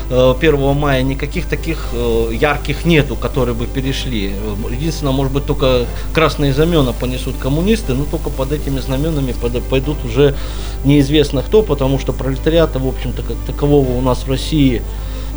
1 0.10 0.76
мая 0.76 1.02
никаких 1.02 1.48
таких 1.48 1.88
э, 1.94 2.30
ярких 2.34 2.86
нету, 2.86 3.16
которые 3.16 3.56
бы 3.56 3.66
перешли. 3.66 4.34
Э, 4.34 4.56
Единственное, 4.72 5.14
может 5.14 5.34
быть, 5.34 5.46
только 5.46 5.86
красные 6.14 6.54
знамена 6.54 6.94
понесут 6.94 7.36
коммунисты, 7.38 7.94
но 7.94 8.06
только 8.06 8.30
под 8.30 8.52
этими 8.52 8.80
знаменами 8.80 9.34
пойдут 9.70 9.98
уже 10.06 10.36
неизвестно 10.84 11.42
кто, 11.42 11.64
потому 11.64 11.98
что 12.00 12.14
пролетариата, 12.14 12.80
в 12.80 12.88
общем-то, 12.88 13.24
как 13.24 13.38
такового 13.48 13.92
у 13.92 14.02
нас 14.02 14.24
в 14.24 14.30
России 14.30 14.82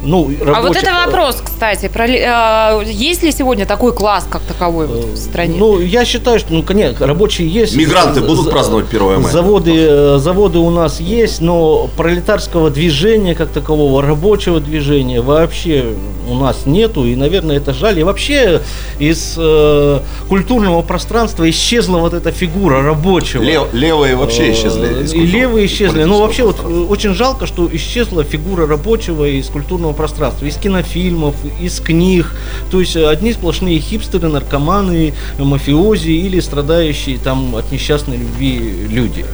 ну, 0.03 0.31
А 0.41 0.45
вот 0.45 0.47
рабочих- 0.57 0.83
это 0.83 0.93
вопрос, 1.07 1.43
кстати. 1.45 1.89
Про, 1.89 2.05
а, 2.09 2.81
есть 2.83 3.23
ли 3.23 3.33
сегодня 3.33 3.67
такой 3.67 3.93
класс, 3.93 4.27
как 4.31 4.43
таковой 4.43 4.87
вот 4.87 5.05
в 5.05 5.17
стране? 5.17 5.57
Ну, 5.59 5.81
я 5.81 6.05
считаю, 6.05 6.39
что, 6.39 6.53
ну, 6.55 6.63
конечно, 6.63 7.07
рабочие 7.07 7.49
есть. 7.49 7.77
Мигранты 7.77 8.21
будут 8.21 8.51
праздновать 8.51 8.89
1 8.89 9.21
мая? 9.21 9.33
Заводы, 9.33 9.73
э, 9.75 10.19
заводы 10.19 10.59
у 10.59 10.71
нас 10.71 11.01
есть, 11.01 11.41
но 11.41 11.89
пролетарского 11.97 12.71
движения 12.71 13.35
как 13.35 13.49
такового, 13.51 14.03
рабочего 14.03 14.61
движения 14.61 15.21
вообще 15.21 15.85
у 16.29 16.35
нас 16.35 16.67
нету. 16.67 17.05
И, 17.05 17.17
наверное, 17.17 17.57
это 17.57 17.73
жаль. 17.75 17.99
И 17.99 18.03
вообще 18.03 18.61
из 18.99 19.35
э, 19.37 20.01
культурного 20.29 20.83
пространства 20.83 21.49
исчезла 21.51 21.99
вот 21.99 22.15
эта 22.15 22.31
фигура 22.33 22.83
рабочего. 22.83 23.43
Лев- 23.43 23.73
левые 23.73 24.15
вообще 24.17 24.53
исчезли. 24.53 25.03
из 25.03 25.13
Э, 25.13 25.17
И 25.17 25.21
левые 25.27 25.67
исчезли. 25.67 26.05
Ну, 26.05 26.21
вообще, 26.21 26.45
вот 26.45 26.57
э, 26.65 26.69
очень 26.89 27.15
жалко, 27.15 27.47
что 27.47 27.69
исчезла 27.73 28.25
фигура 28.25 28.67
рабочего 28.67 29.25
из 29.25 29.47
культурного 29.49 29.88
пространства, 29.93 30.47
из 30.47 30.57
кинофильмов, 30.57 31.35
из 31.61 31.81
книг. 31.81 32.35
То 32.71 32.81
есть 32.81 32.97
э, 32.97 33.09
одни 33.09 33.33
сплошные 33.33 33.79
хипстеры, 33.81 34.29
наркоманы, 34.29 35.15
э, 35.39 35.43
мафиози 35.43 36.11
или 36.11 36.41
страдающие 36.41 37.19
там 37.19 37.55
от 37.57 37.71
несчастной 37.73 38.17
любви 38.19 38.87
люди. 38.89 39.25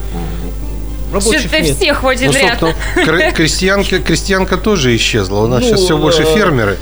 Рабочих 1.12 1.42
Что-то 1.42 1.60
нет. 1.60 1.76
всех 1.76 2.00
в 2.00 2.02
Ну, 2.02 2.08
один 2.08 2.30
ряд. 2.32 2.58
собственно, 2.60 3.04
кр- 3.04 3.32
крестьянка, 3.34 3.98
крестьянка 4.00 4.56
тоже 4.56 4.94
исчезла. 4.96 5.40
У 5.42 5.46
нас 5.46 5.62
Ну, 5.62 5.68
сейчас 5.68 5.80
все 5.80 5.96
больше 5.96 6.22
э, 6.22 6.34
фермеры. 6.34 6.76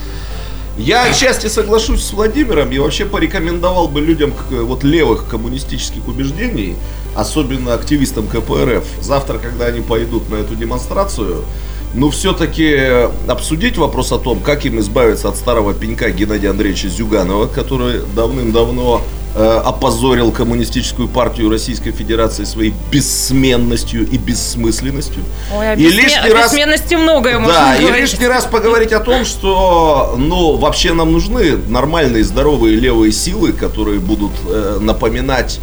Я 0.78 1.04
отчасти 1.04 1.48
соглашусь 1.48 2.02
с 2.02 2.12
Владимиром 2.14 2.72
и 2.72 2.78
вообще 2.78 3.04
порекомендовал 3.04 3.88
бы 3.88 4.00
людям 4.00 4.32
к- 4.32 4.52
вот 4.62 4.84
левых 4.84 5.28
коммунистических 5.28 6.08
убеждений, 6.08 6.76
особенно 7.14 7.74
активистам 7.74 8.26
КПРФ, 8.26 8.82
завтра, 9.02 9.36
когда 9.36 9.66
они 9.66 9.82
пойдут 9.82 10.30
на 10.30 10.36
эту 10.36 10.54
демонстрацию, 10.54 11.44
ну, 11.94 12.10
все-таки 12.10 13.08
обсудить 13.28 13.76
вопрос 13.76 14.12
о 14.12 14.18
том, 14.18 14.40
как 14.40 14.64
им 14.64 14.78
избавиться 14.80 15.28
от 15.28 15.36
старого 15.36 15.74
пенька 15.74 16.10
Геннадия 16.10 16.50
Андреевича 16.50 16.88
Зюганова, 16.88 17.46
который 17.46 18.00
давным-давно 18.16 19.02
э, 19.34 19.60
опозорил 19.64 20.32
коммунистическую 20.32 21.08
партию 21.08 21.50
Российской 21.50 21.90
Федерации 21.92 22.44
своей 22.44 22.72
бессменностью 22.90 24.08
и 24.08 24.16
бессмысленностью. 24.16 25.22
Ой, 25.54 25.72
о 25.72 25.74
И 25.74 25.84
бессме- 25.84 25.90
лишний 25.90 26.30
о 26.30 26.34
раз- 26.34 26.50
бессменности 26.52 26.94
многое 26.94 27.38
можно 27.38 27.54
Да, 27.54 27.76
и 27.76 27.80
говорить. 27.82 28.00
лишний 28.10 28.26
раз 28.26 28.46
поговорить 28.46 28.92
о 28.92 29.00
том, 29.00 29.24
что, 29.24 30.14
ну, 30.18 30.56
вообще 30.56 30.94
нам 30.94 31.12
нужны 31.12 31.56
нормальные, 31.68 32.24
здоровые 32.24 32.76
левые 32.76 33.12
силы, 33.12 33.52
которые 33.52 34.00
будут 34.00 34.32
э, 34.48 34.78
напоминать, 34.80 35.60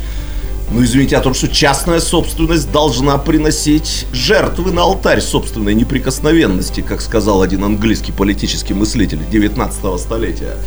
ну, 0.72 0.84
извините, 0.84 1.18
о 1.18 1.22
том, 1.22 1.34
что 1.34 1.48
частная 1.48 2.00
собственность 2.00 2.72
должна 2.72 3.18
приносить 3.18 4.06
жертвы 4.12 4.72
на 4.72 4.84
алтарь 4.84 5.22
собственной 5.22 5.74
неприкосновенности, 5.74 6.82
как 6.82 7.02
сказал 7.02 7.42
один 7.42 7.64
английский 7.64 8.12
политический 8.12 8.74
мыслитель 8.74 9.20
19 9.32 10.00
столетия. 10.00 10.58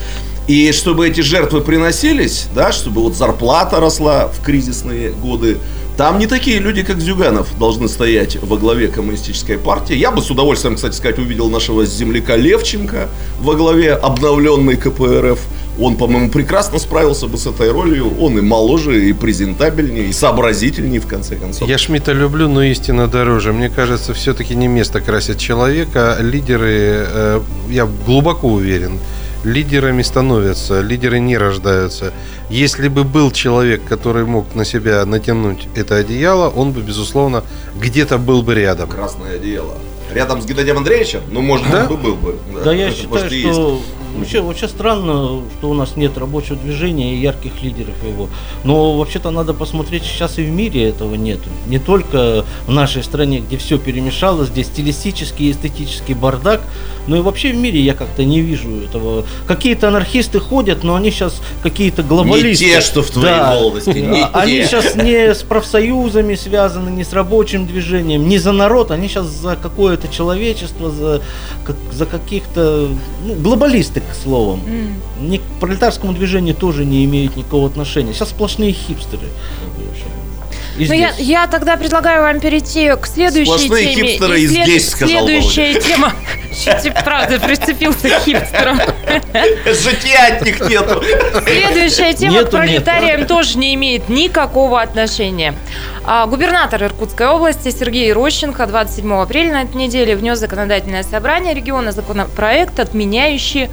И 0.48 0.72
чтобы 0.72 1.08
эти 1.08 1.20
жертвы 1.20 1.60
приносились, 1.60 2.46
да, 2.54 2.72
чтобы 2.72 3.02
вот 3.02 3.14
зарплата 3.14 3.78
росла 3.78 4.26
в 4.26 4.42
кризисные 4.44 5.10
годы, 5.10 5.58
там 5.96 6.18
не 6.18 6.26
такие 6.26 6.58
люди, 6.58 6.82
как 6.82 7.00
Зюганов, 7.00 7.58
должны 7.58 7.88
стоять 7.88 8.36
во 8.42 8.56
главе 8.56 8.88
коммунистической 8.88 9.58
партии. 9.58 9.94
Я 9.94 10.10
бы 10.10 10.22
с 10.22 10.30
удовольствием, 10.30 10.76
кстати 10.76 10.94
сказать, 10.94 11.18
увидел 11.18 11.50
нашего 11.50 11.84
земляка 11.84 12.36
Левченко 12.36 13.08
во 13.40 13.54
главе 13.54 13.94
обновленной 13.94 14.76
КПРФ. 14.76 15.38
Он, 15.78 15.96
по-моему, 15.96 16.30
прекрасно 16.30 16.78
справился 16.78 17.26
бы 17.26 17.38
с 17.38 17.46
этой 17.46 17.70
ролью. 17.70 18.12
Он 18.20 18.38
и 18.38 18.40
моложе, 18.40 19.08
и 19.08 19.12
презентабельнее, 19.12 20.08
и 20.08 20.12
сообразительнее, 20.12 21.00
в 21.00 21.06
конце 21.06 21.36
концов. 21.36 21.68
Я 21.68 21.78
Шмидта 21.78 22.12
люблю, 22.12 22.48
но 22.48 22.62
истина 22.62 23.06
дороже. 23.06 23.52
Мне 23.52 23.70
кажется, 23.70 24.14
все-таки 24.14 24.54
не 24.54 24.68
место 24.68 25.00
красит 25.00 25.38
человека. 25.38 26.18
Лидеры, 26.20 27.06
э, 27.06 27.40
я 27.70 27.86
глубоко 28.06 28.48
уверен, 28.48 28.98
лидерами 29.44 30.02
становятся, 30.02 30.80
лидеры 30.80 31.18
не 31.20 31.36
рождаются. 31.36 32.12
Если 32.50 32.88
бы 32.88 33.04
был 33.04 33.30
человек, 33.30 33.82
который 33.84 34.24
мог 34.24 34.54
на 34.54 34.64
себя 34.64 35.04
натянуть 35.04 35.68
это 35.74 35.96
одеяло, 35.96 36.48
он 36.48 36.72
бы, 36.72 36.80
безусловно, 36.80 37.42
где-то 37.76 38.18
был 38.18 38.42
бы 38.42 38.54
рядом. 38.54 38.88
Красное 38.90 39.36
одеяло. 39.36 39.74
Рядом 40.12 40.42
с 40.42 40.44
Геннадием 40.46 40.76
Андреевичем? 40.78 41.20
Ну, 41.30 41.40
может, 41.40 41.70
Да? 41.70 41.86
бы 41.86 41.96
был 41.96 42.14
бы. 42.16 42.36
Да, 42.64 42.72
я 42.72 42.88
Это, 42.88 42.96
считаю, 42.96 43.22
может, 43.22 43.32
что 43.54 43.80
вообще, 44.18 44.40
вообще 44.40 44.68
странно, 44.68 45.42
что 45.58 45.70
у 45.70 45.74
нас 45.74 45.96
нет 45.96 46.16
рабочего 46.18 46.56
движения 46.56 47.14
и 47.14 47.20
ярких 47.20 47.62
лидеров 47.62 47.94
его. 48.06 48.28
Но 48.64 48.96
вообще-то 48.98 49.30
надо 49.30 49.54
посмотреть, 49.54 50.02
сейчас 50.04 50.38
и 50.38 50.42
в 50.44 50.50
мире 50.50 50.88
этого 50.88 51.14
нету. 51.14 51.48
Не 51.66 51.78
только 51.78 52.44
в 52.66 52.70
нашей 52.70 53.02
стране, 53.02 53.40
где 53.40 53.56
все 53.56 53.78
перемешалось, 53.78 54.50
где 54.50 54.64
стилистический 54.64 55.48
и 55.48 55.52
эстетический 55.52 56.14
бардак, 56.14 56.60
но 57.06 57.16
и 57.16 57.20
вообще 57.20 57.52
в 57.52 57.56
мире 57.56 57.80
я 57.80 57.94
как-то 57.94 58.24
не 58.24 58.40
вижу 58.40 58.70
этого. 58.82 59.24
Какие-то 59.48 59.88
анархисты 59.88 60.38
ходят, 60.38 60.84
но 60.84 60.94
они 60.94 61.10
сейчас 61.10 61.40
какие-то 61.62 62.02
глобалисты. 62.04 62.64
те, 62.64 62.80
что 62.80 63.02
в 63.02 63.10
твоей 63.10 63.40
молодости, 63.40 63.98
не 63.98 64.20
А- 64.22 64.30
Они 64.42 64.58
те. 64.58 64.66
сейчас 64.66 64.94
не 64.94 65.34
с 65.34 65.42
профсоюзами 65.42 66.34
связаны, 66.36 66.90
не 66.90 67.04
с 67.04 67.12
рабочим 67.12 67.66
движением, 67.66 68.28
не 68.28 68.38
за 68.38 68.52
народ, 68.52 68.90
они 68.90 69.08
сейчас 69.08 69.26
за 69.26 69.56
какое-то 69.56 70.08
человечество, 70.08 70.90
за, 70.90 71.22
как- 71.64 71.76
за 71.92 72.06
каких-то 72.06 72.88
ну, 73.24 73.34
глобалисты, 73.34 74.01
к 74.10 74.14
словам. 74.14 74.60
М. 74.66 74.94
Ни 75.20 75.38
к 75.38 75.42
пролетарскому 75.60 76.12
движению 76.12 76.54
тоже 76.54 76.84
не 76.84 77.04
имеют 77.04 77.36
никакого 77.36 77.66
отношения. 77.66 78.12
Сейчас 78.12 78.30
сплошные 78.30 78.72
хипстеры. 78.72 79.28
И 80.78 80.86
Ну, 80.86 80.94
я, 80.94 81.12
здесь. 81.12 81.26
я 81.26 81.46
тогда 81.46 81.76
предлагаю 81.76 82.22
вам 82.22 82.40
перейти 82.40 82.90
к 83.00 83.06
следующей 83.06 83.44
Сплошные 83.46 83.94
теме. 83.94 84.08
хипстеры 84.08 84.40
и 84.40 84.46
здесь, 84.46 84.90
сказал 84.90 85.26
Следующая 85.26 85.74
тема. 85.80 86.12
Чуть 86.52 86.94
правда 87.04 87.38
прицепился 87.40 88.08
к 88.08 88.20
хипстерам. 88.24 88.80
Житья 89.66 90.28
от 90.28 90.42
них 90.44 90.60
нету. 90.60 91.02
Следующая 91.44 92.14
тема 92.14 92.32
Нету, 92.34 92.48
к 92.48 92.50
пролетариям 92.50 93.26
тоже 93.26 93.58
не 93.58 93.74
имеет 93.74 94.08
никакого 94.08 94.80
отношения. 94.80 95.54
А, 96.04 96.26
губернатор 96.26 96.82
Иркутской 96.82 97.26
области 97.28 97.70
Сергей 97.70 98.12
Рощенко 98.12 98.66
27 98.66 99.12
апреля 99.14 99.52
на 99.52 99.62
этой 99.62 99.76
неделе 99.76 100.16
внес 100.16 100.38
законодательное 100.38 101.02
собрание 101.04 101.54
региона 101.54 101.92
законопроект, 101.92 102.78
отменяющий 102.80 103.70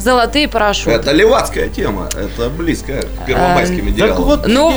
золотые 0.00 0.48
парашюты. 0.48 0.90
Это 0.92 1.12
левацкая 1.12 1.68
тема. 1.68 2.08
Это 2.12 2.48
близко 2.50 3.00
к 3.02 3.26
первомайским 3.26 3.86
Так 3.86 3.94
идеалам. 3.94 4.22
вот, 4.24 4.46
Ну- 4.46 4.72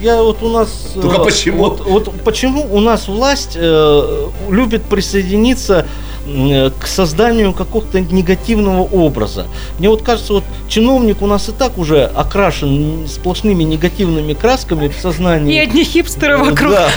я, 0.00 0.14
я 0.14 0.22
вот 0.22 0.42
у 0.42 0.48
нас... 0.48 0.68
Только 0.94 1.20
э, 1.20 1.24
почему? 1.24 1.58
Вот, 1.58 1.80
вот 1.80 2.20
почему 2.22 2.66
у 2.74 2.80
нас 2.80 3.08
власть 3.08 3.52
э, 3.56 4.26
любит 4.48 4.82
присоединиться 4.84 5.86
к 6.26 6.86
созданию 6.86 7.52
какого-то 7.52 8.00
негативного 8.00 8.82
образа. 8.82 9.46
Мне 9.78 9.88
вот 9.88 10.02
кажется, 10.02 10.34
вот 10.34 10.44
чиновник 10.68 11.22
у 11.22 11.26
нас 11.26 11.48
и 11.48 11.52
так 11.52 11.78
уже 11.78 12.04
окрашен 12.04 13.06
сплошными 13.06 13.62
негативными 13.62 14.34
красками 14.34 14.88
в 14.88 14.96
сознании. 14.96 15.56
И 15.56 15.58
одни 15.58 15.84
хипстеры 15.84 16.36
вокруг. 16.38 16.72
Да. 16.72 16.88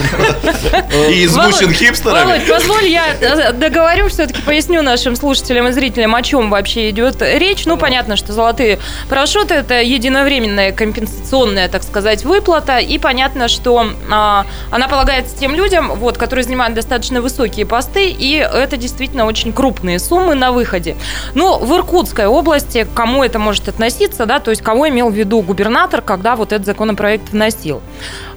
И 1.09 1.25
измучен 1.25 1.67
Володь, 1.67 1.77
хипстерами. 1.77 2.25
Володь, 2.25 2.47
позволь, 2.47 2.87
я 2.87 3.15
э, 3.19 3.53
договорю, 3.53 4.09
все-таки 4.09 4.41
поясню 4.41 4.81
нашим 4.81 5.15
слушателям 5.15 5.67
и 5.67 5.71
зрителям, 5.71 6.15
о 6.15 6.21
чем 6.21 6.49
вообще 6.49 6.89
идет 6.89 7.21
речь. 7.21 7.65
Ну, 7.65 7.77
понятно, 7.77 8.15
что 8.15 8.33
золотые 8.33 8.79
парашюты– 9.09 9.53
это 9.55 9.81
единовременная 9.81 10.71
компенсационная, 10.71 11.69
так 11.69 11.83
сказать, 11.83 12.23
выплата. 12.25 12.79
И 12.79 12.97
понятно, 12.97 13.47
что 13.47 13.91
а, 14.09 14.45
она 14.71 14.87
полагается 14.87 15.37
тем 15.37 15.53
людям, 15.53 15.93
вот, 15.95 16.17
которые 16.17 16.43
занимают 16.43 16.75
достаточно 16.75 17.21
высокие 17.21 17.65
посты, 17.65 18.09
и 18.09 18.35
это 18.35 18.77
действительно 18.77 19.18
очень 19.25 19.53
крупные 19.53 19.99
суммы 19.99 20.35
на 20.35 20.51
выходе. 20.51 20.95
Ну, 21.33 21.57
в 21.59 21.75
Иркутской 21.75 22.25
области, 22.25 22.83
к 22.83 22.93
кому 22.93 23.23
это 23.23 23.39
может 23.39 23.67
относиться, 23.67 24.25
да, 24.25 24.39
то 24.39 24.51
есть 24.51 24.61
кого 24.61 24.89
имел 24.89 25.09
в 25.09 25.13
виду 25.13 25.41
губернатор, 25.41 26.01
когда 26.01 26.35
вот 26.35 26.51
этот 26.51 26.65
законопроект 26.65 27.29
вносил. 27.29 27.81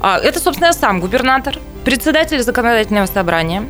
А, 0.00 0.18
Это, 0.18 0.38
собственно, 0.40 0.72
сам 0.72 1.00
губернатор, 1.00 1.58
председатель 1.84 2.42
законодательного 2.42 3.06
собрания, 3.06 3.64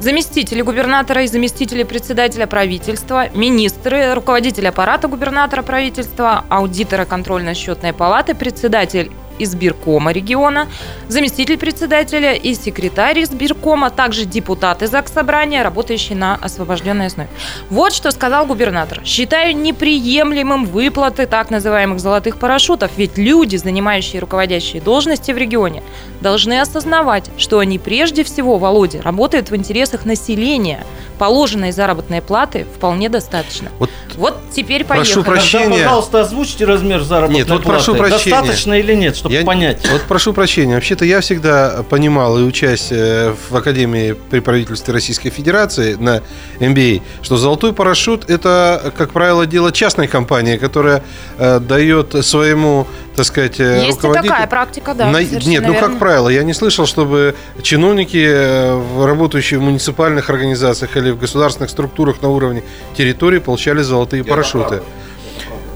заместители 0.00 0.62
губернатора 0.62 1.22
и 1.22 1.26
заместители 1.28 1.84
председателя 1.84 2.46
правительства, 2.46 3.28
министры, 3.34 4.14
руководитель 4.14 4.68
аппарата 4.68 5.08
губернатора 5.08 5.62
правительства, 5.62 6.44
аудитора 6.48 7.04
контрольно-счетной 7.04 7.92
палаты, 7.92 8.34
председатель 8.34 9.10
избиркома 9.38 10.12
региона, 10.12 10.68
заместитель 11.08 11.58
председателя 11.58 12.32
и 12.34 12.54
секретарь 12.54 13.22
избиркома, 13.22 13.90
также 13.90 14.24
депутаты 14.24 14.86
ЗАГС 14.86 15.12
Собрания, 15.12 15.62
работающие 15.62 16.16
на 16.16 16.36
освобожденной 16.36 17.06
основе. 17.06 17.28
Вот 17.70 17.92
что 17.92 18.10
сказал 18.10 18.46
губернатор. 18.46 19.00
Считаю 19.04 19.56
неприемлемым 19.56 20.64
выплаты 20.66 21.26
так 21.26 21.50
называемых 21.50 22.00
золотых 22.00 22.38
парашютов, 22.38 22.90
ведь 22.96 23.18
люди, 23.18 23.56
занимающие 23.56 24.20
руководящие 24.20 24.80
должности 24.82 25.32
в 25.32 25.36
регионе, 25.38 25.82
должны 26.20 26.60
осознавать, 26.60 27.30
что 27.36 27.58
они 27.58 27.78
прежде 27.78 28.24
всего, 28.24 28.58
Володя, 28.58 29.02
работают 29.02 29.50
в 29.50 29.56
интересах 29.56 30.04
населения. 30.04 30.84
Положенной 31.18 31.72
заработной 31.72 32.20
платы 32.20 32.66
вполне 32.74 33.08
достаточно. 33.08 33.70
Вот 33.78 33.90
Вот 34.16 34.36
теперь 34.50 34.84
Прошу 34.84 35.22
поехали. 35.22 35.24
прощения. 35.24 35.64
Тогда, 35.68 35.84
пожалуйста, 35.84 36.20
озвучьте 36.20 36.64
размер 36.64 37.02
заработной 37.02 37.38
Нет, 37.40 37.48
вот 37.48 37.62
платы. 37.62 37.78
прошу 37.84 37.94
прощения. 37.94 38.36
Достаточно 38.36 38.74
или 38.74 38.94
нет, 38.94 39.16
чтобы 39.22 39.34
Я- 39.36 39.44
понять. 39.44 39.86
Вот 39.90 40.02
прошу 40.02 40.32
прощения. 40.32 40.74
Вообще-то 40.74 41.04
я 41.04 41.20
всегда 41.20 41.84
понимал 41.88 42.38
и 42.38 42.42
учась 42.42 42.88
э, 42.90 43.32
в 43.50 43.56
Академии 43.56 44.12
при 44.30 44.40
правительстве 44.40 44.92
Российской 44.92 45.30
Федерации 45.30 45.94
на 45.94 46.22
MBA, 46.58 47.02
что 47.22 47.36
золотой 47.36 47.72
парашют 47.72 48.28
это, 48.28 48.92
как 48.96 49.12
правило, 49.12 49.46
дело 49.46 49.70
частной 49.70 50.08
компании, 50.08 50.56
которая 50.56 51.04
э, 51.38 51.60
дает 51.60 52.24
своему, 52.24 52.86
так 53.14 53.24
сказать, 53.26 53.60
э, 53.60 53.84
Есть 53.86 53.98
руководителю... 53.98 54.30
такая 54.30 54.46
практика, 54.48 54.94
да. 54.94 55.06
На- 55.10 55.22
Нет, 55.22 55.62
ну 55.66 55.72
верно. 55.72 55.88
как 55.88 55.98
правило, 56.00 56.28
я 56.28 56.42
не 56.42 56.52
слышал, 56.54 56.86
чтобы 56.86 57.36
чиновники, 57.62 58.24
э, 58.28 58.74
в- 58.74 59.06
работающие 59.06 59.60
в 59.60 59.62
муниципальных 59.62 60.30
организациях 60.30 60.96
или 60.96 61.10
в 61.12 61.18
государственных 61.18 61.70
структурах 61.70 62.22
на 62.22 62.28
уровне 62.28 62.64
территории, 62.96 63.38
получали 63.38 63.82
золотые 63.82 64.24
парашюты. 64.24 64.82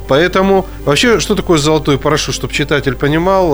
Поэтому 0.09 0.67
вообще, 0.85 1.21
что 1.21 1.35
такое 1.35 1.59
золотой 1.59 1.99
парашют, 1.99 2.35
чтобы 2.35 2.53
читатель 2.53 2.95
понимал 2.95 3.53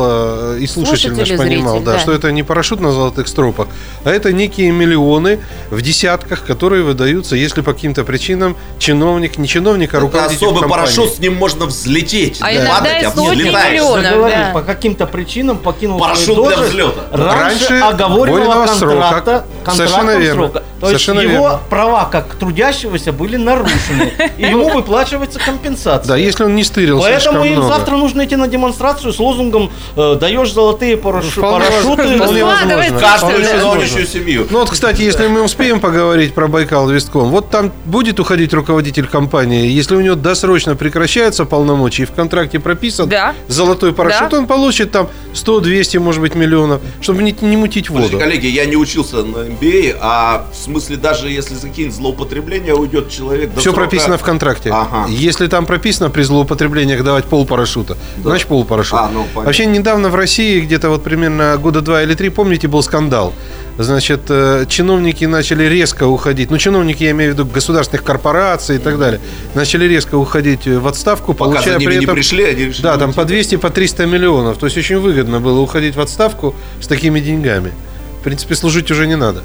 э, 0.54 0.58
и 0.60 0.66
слушатель 0.66 1.14
наш 1.14 1.28
понимал, 1.28 1.74
зритель, 1.74 1.84
да, 1.86 1.92
да. 1.94 1.98
что 1.98 2.12
это 2.12 2.30
не 2.32 2.42
парашют 2.42 2.80
на 2.80 2.92
золотых 2.92 3.28
стропах, 3.28 3.68
а 4.04 4.10
это 4.10 4.32
некие 4.32 4.70
миллионы 4.70 5.40
в 5.70 5.80
десятках, 5.82 6.44
которые 6.44 6.82
выдаются, 6.82 7.36
если 7.36 7.60
по 7.62 7.72
каким-то 7.72 8.04
причинам 8.04 8.56
чиновник, 8.78 9.38
не 9.38 9.48
чиновник, 9.48 9.94
а 9.94 9.98
Это 9.98 10.06
руководитель 10.06 10.36
особый 10.46 10.60
компании. 10.62 10.84
парашют, 10.84 11.14
с 11.14 11.18
ним 11.18 11.34
можно 11.36 11.66
взлететь. 11.66 12.38
А 12.40 12.50
не 12.50 12.58
иногда 12.58 12.74
падать, 12.78 13.02
и 13.02 13.04
а 13.06 13.10
сотни 13.12 13.42
миллионов. 13.42 14.30
Да. 14.30 14.50
по 14.52 14.62
каким-то 14.62 15.06
причинам 15.06 15.58
покинул 15.58 15.98
Парашют 15.98 16.26
для 16.26 16.34
должность 16.34 16.68
взлета. 16.70 17.00
раньше, 17.12 17.68
Раньше 17.68 17.84
оговоренного 17.84 18.44
вольного 18.44 18.66
срока. 18.74 19.00
контракта, 19.00 19.44
Совершенно 19.74 20.16
верно. 20.18 20.42
срока. 20.48 20.62
То 20.80 20.90
есть 20.90 21.04
Совершенно 21.04 21.20
его 21.20 21.44
верно. 21.44 21.60
права 21.70 22.04
как 22.06 22.34
трудящегося 22.34 23.12
были 23.12 23.36
нарушены, 23.36 24.12
и 24.36 24.42
ему 24.42 24.68
выплачивается 24.70 25.38
компенсация. 25.38 26.08
Да, 26.08 26.16
если 26.16 26.41
он 26.44 26.54
не 26.54 26.64
стырил 26.64 27.00
Поэтому 27.00 27.44
им 27.44 27.52
много. 27.54 27.68
завтра 27.68 27.96
нужно 27.96 28.24
идти 28.24 28.36
на 28.36 28.48
демонстрацию 28.48 29.12
с 29.12 29.18
лозунгом 29.18 29.70
э, 29.96 30.16
«Даешь 30.20 30.52
золотые 30.52 30.96
параш- 30.96 31.30
Вполне 31.30 31.64
парашюты». 31.66 32.18
возможно, 32.18 32.24
вполне 32.24 32.44
возможно. 32.44 32.98
Каждую 33.00 33.44
чиновничью 33.44 34.06
семью. 34.06 34.46
Ну 34.50 34.58
вот, 34.60 34.70
кстати, 34.70 35.02
если 35.02 35.26
мы 35.26 35.42
успеем 35.42 35.80
поговорить 35.80 36.34
про 36.34 36.48
Байкал 36.48 36.88
Вестком, 36.88 37.30
вот 37.30 37.50
там 37.50 37.72
будет 37.84 38.20
уходить 38.20 38.52
руководитель 38.54 39.06
компании, 39.06 39.66
если 39.70 39.96
у 39.96 40.00
него 40.00 40.14
досрочно 40.14 40.76
прекращаются 40.76 41.44
полномочия 41.44 42.02
и 42.04 42.06
в 42.06 42.12
контракте 42.12 42.58
прописан 42.60 43.08
Да. 43.08 43.34
золотой 43.48 43.92
парашют, 43.92 44.30
Да. 44.30 44.38
он 44.38 44.46
получит 44.46 44.90
там 44.92 45.08
100-200, 45.34 45.98
может 45.98 46.20
быть, 46.20 46.34
миллионов, 46.34 46.80
чтобы 47.00 47.22
не, 47.22 47.34
не 47.40 47.56
мутить 47.56 47.90
воду. 47.90 48.18
коллеги, 48.18 48.46
я 48.46 48.64
не 48.66 48.76
учился 48.76 49.16
на 49.22 49.38
MBA, 49.48 49.96
а 50.00 50.46
в 50.52 50.56
смысле 50.56 50.96
даже 50.96 51.28
если 51.30 51.54
за 51.54 51.68
какие-нибудь 51.68 51.96
злоупотребления 51.96 52.74
уйдет 52.74 53.10
человек 53.10 53.50
Все 53.56 53.70
срока- 53.70 53.76
прописано 53.80 54.18
в 54.18 54.22
контракте. 54.22 54.70
Ага. 54.72 55.06
Если 55.08 55.46
там 55.46 55.66
прописано 55.66 56.10
при 56.10 56.22
злоупотреблениях 56.32 57.04
давать 57.04 57.24
пол 57.26 57.46
парашюта, 57.46 57.96
значит 58.22 58.48
пол 58.48 58.64
парашюта. 58.64 59.04
А, 59.04 59.08
ну, 59.08 59.20
понятно. 59.22 59.42
Вообще 59.42 59.66
недавно 59.66 60.08
в 60.08 60.14
России, 60.14 60.60
где-то 60.60 60.88
вот 60.88 61.04
примерно 61.04 61.56
года 61.58 61.80
два 61.80 62.02
или 62.02 62.14
три, 62.14 62.30
помните, 62.30 62.68
был 62.68 62.82
скандал. 62.82 63.32
Значит, 63.78 64.22
э, 64.28 64.66
чиновники 64.68 65.24
начали 65.24 65.64
резко 65.64 66.06
уходить. 66.06 66.50
Ну, 66.50 66.58
чиновники, 66.58 67.04
я 67.04 67.12
имею 67.12 67.32
в 67.32 67.34
виду 67.34 67.46
государственных 67.46 68.04
корпораций 68.04 68.76
и 68.76 68.78
так 68.78 68.98
далее, 68.98 69.20
начали 69.54 69.86
резко 69.86 70.16
уходить 70.16 70.66
в 70.66 70.86
отставку, 70.86 71.32
Пока 71.34 71.52
получая 71.54 71.78
при 71.78 71.96
не 71.96 72.04
этом... 72.04 72.14
пришли, 72.14 72.44
они 72.44 72.64
решили 72.66 72.82
Да, 72.82 72.98
там 72.98 73.12
по 73.12 73.24
200, 73.24 73.56
по 73.56 73.70
300 73.70 74.06
миллионов. 74.06 74.58
То 74.58 74.66
есть 74.66 74.76
очень 74.76 74.98
выгодно 74.98 75.40
было 75.40 75.60
уходить 75.60 75.96
в 75.96 76.00
отставку 76.00 76.54
с 76.80 76.86
такими 76.86 77.20
деньгами. 77.20 77.72
В 78.20 78.24
принципе, 78.24 78.54
служить 78.54 78.90
уже 78.90 79.06
не 79.06 79.16
надо. 79.16 79.42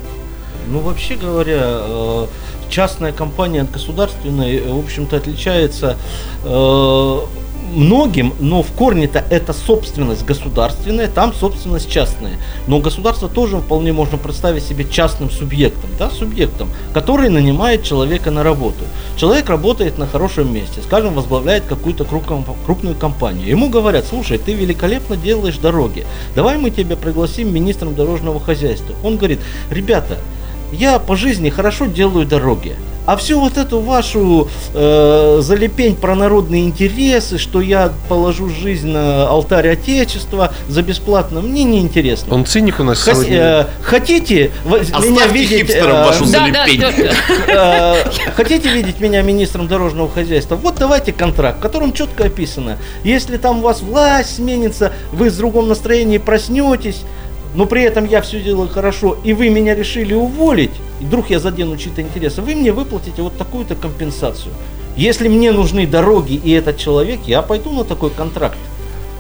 Ну, 0.69 0.79
вообще 0.79 1.15
говоря, 1.15 1.61
э, 1.61 2.27
частная 2.69 3.11
компания 3.11 3.61
от 3.61 3.71
государственной, 3.71 4.57
э, 4.57 4.71
в 4.71 4.79
общем-то, 4.79 5.15
отличается 5.17 5.97
э, 6.43 7.19
многим, 7.73 8.33
но 8.39 8.63
в 8.63 8.71
корне-то 8.71 9.23
это 9.29 9.53
собственность 9.53 10.25
государственная, 10.25 11.07
там 11.07 11.33
собственность 11.33 11.89
частная. 11.89 12.37
Но 12.67 12.79
государство 12.79 13.29
тоже 13.29 13.57
вполне 13.57 13.93
можно 13.93 14.17
представить 14.17 14.63
себе 14.63 14.85
частным 14.89 15.29
субъектом, 15.29 15.89
да, 15.99 16.09
субъектом, 16.09 16.69
который 16.93 17.29
нанимает 17.29 17.83
человека 17.83 18.31
на 18.31 18.43
работу. 18.43 18.83
Человек 19.17 19.49
работает 19.49 19.97
на 19.97 20.07
хорошем 20.07 20.53
месте, 20.53 20.81
скажем, 20.83 21.13
возглавляет 21.13 21.65
какую-то 21.65 22.05
крупную, 22.05 22.95
компанию. 22.95 23.47
Ему 23.47 23.69
говорят, 23.69 24.05
слушай, 24.09 24.37
ты 24.37 24.53
великолепно 24.53 25.17
делаешь 25.17 25.57
дороги, 25.57 26.05
давай 26.35 26.57
мы 26.57 26.69
тебя 26.69 26.95
пригласим 26.95 27.53
министром 27.53 27.95
дорожного 27.95 28.39
хозяйства. 28.39 28.95
Он 29.03 29.17
говорит, 29.17 29.39
ребята, 29.69 30.17
я 30.71 30.99
по 30.99 31.15
жизни 31.15 31.49
хорошо 31.49 31.85
делаю 31.85 32.25
дороги. 32.25 32.75
А 33.05 33.15
всю 33.15 33.39
вот 33.39 33.57
эту 33.57 33.79
вашу 33.79 34.49
э, 34.73 35.37
залепень 35.41 35.95
про 35.95 36.13
народные 36.13 36.65
интересы, 36.65 37.37
что 37.37 37.61
я 37.61 37.93
положу 38.09 38.49
жизнь 38.49 38.89
на 38.89 39.25
алтарь 39.29 39.69
Отечества 39.69 40.53
за 40.67 40.81
бесплатно, 40.81 41.39
мне 41.39 41.63
не 41.63 41.79
интересно. 41.79 42.35
Он 42.35 42.45
циник 42.45 42.81
у 42.81 42.83
нас 42.83 42.99
Хос- 43.07 43.13
сегодня. 43.13 43.37
э, 43.39 43.65
хотите 43.81 44.51
в- 44.65 44.71
меня 44.71 44.81
Оставьте 44.97 45.29
видеть 45.29 45.69
э, 45.73 45.83
вашу 45.85 46.25
Да, 46.25 46.47
да, 46.49 46.65
залепень. 46.65 46.81
да. 47.47 47.95
Э, 48.03 48.09
Хотите 48.35 48.67
видеть 48.73 48.99
меня 48.99 49.21
министром 49.21 49.69
дорожного 49.69 50.09
хозяйства? 50.09 50.57
Вот 50.57 50.75
давайте 50.77 51.13
контракт, 51.13 51.59
в 51.59 51.61
котором 51.61 51.93
четко 51.93 52.25
описано. 52.25 52.77
Если 53.05 53.37
там 53.37 53.59
у 53.59 53.61
вас 53.61 53.81
власть 53.81 54.35
сменится, 54.35 54.91
вы 55.13 55.29
с 55.29 55.37
другом 55.37 55.69
настроении 55.69 56.17
проснетесь, 56.17 57.03
но 57.57 57.65
при 57.65 57.81
этом 57.81 58.05
я 58.05 58.21
все 58.21 58.39
делаю 58.39 58.69
хорошо, 58.69 59.17
и 59.23 59.33
вы 59.33 59.49
меня 59.49 59.73
решили 59.73 60.13
уволить, 60.13 60.69
и 61.01 61.05
вдруг 61.05 61.31
я 61.31 61.39
задену 61.39 61.75
чьи-то 61.75 62.03
интересы, 62.03 62.43
вы 62.43 62.53
мне 62.53 62.71
выплатите 62.71 63.23
вот 63.23 63.35
такую-то 63.35 63.75
компенсацию. 63.75 64.53
Если 64.95 65.27
мне 65.27 65.51
нужны 65.51 65.87
дороги 65.87 66.33
и 66.33 66.51
этот 66.51 66.77
человек, 66.77 67.21
я 67.25 67.41
пойду 67.41 67.71
на 67.71 67.83
такой 67.83 68.11
контракт. 68.11 68.59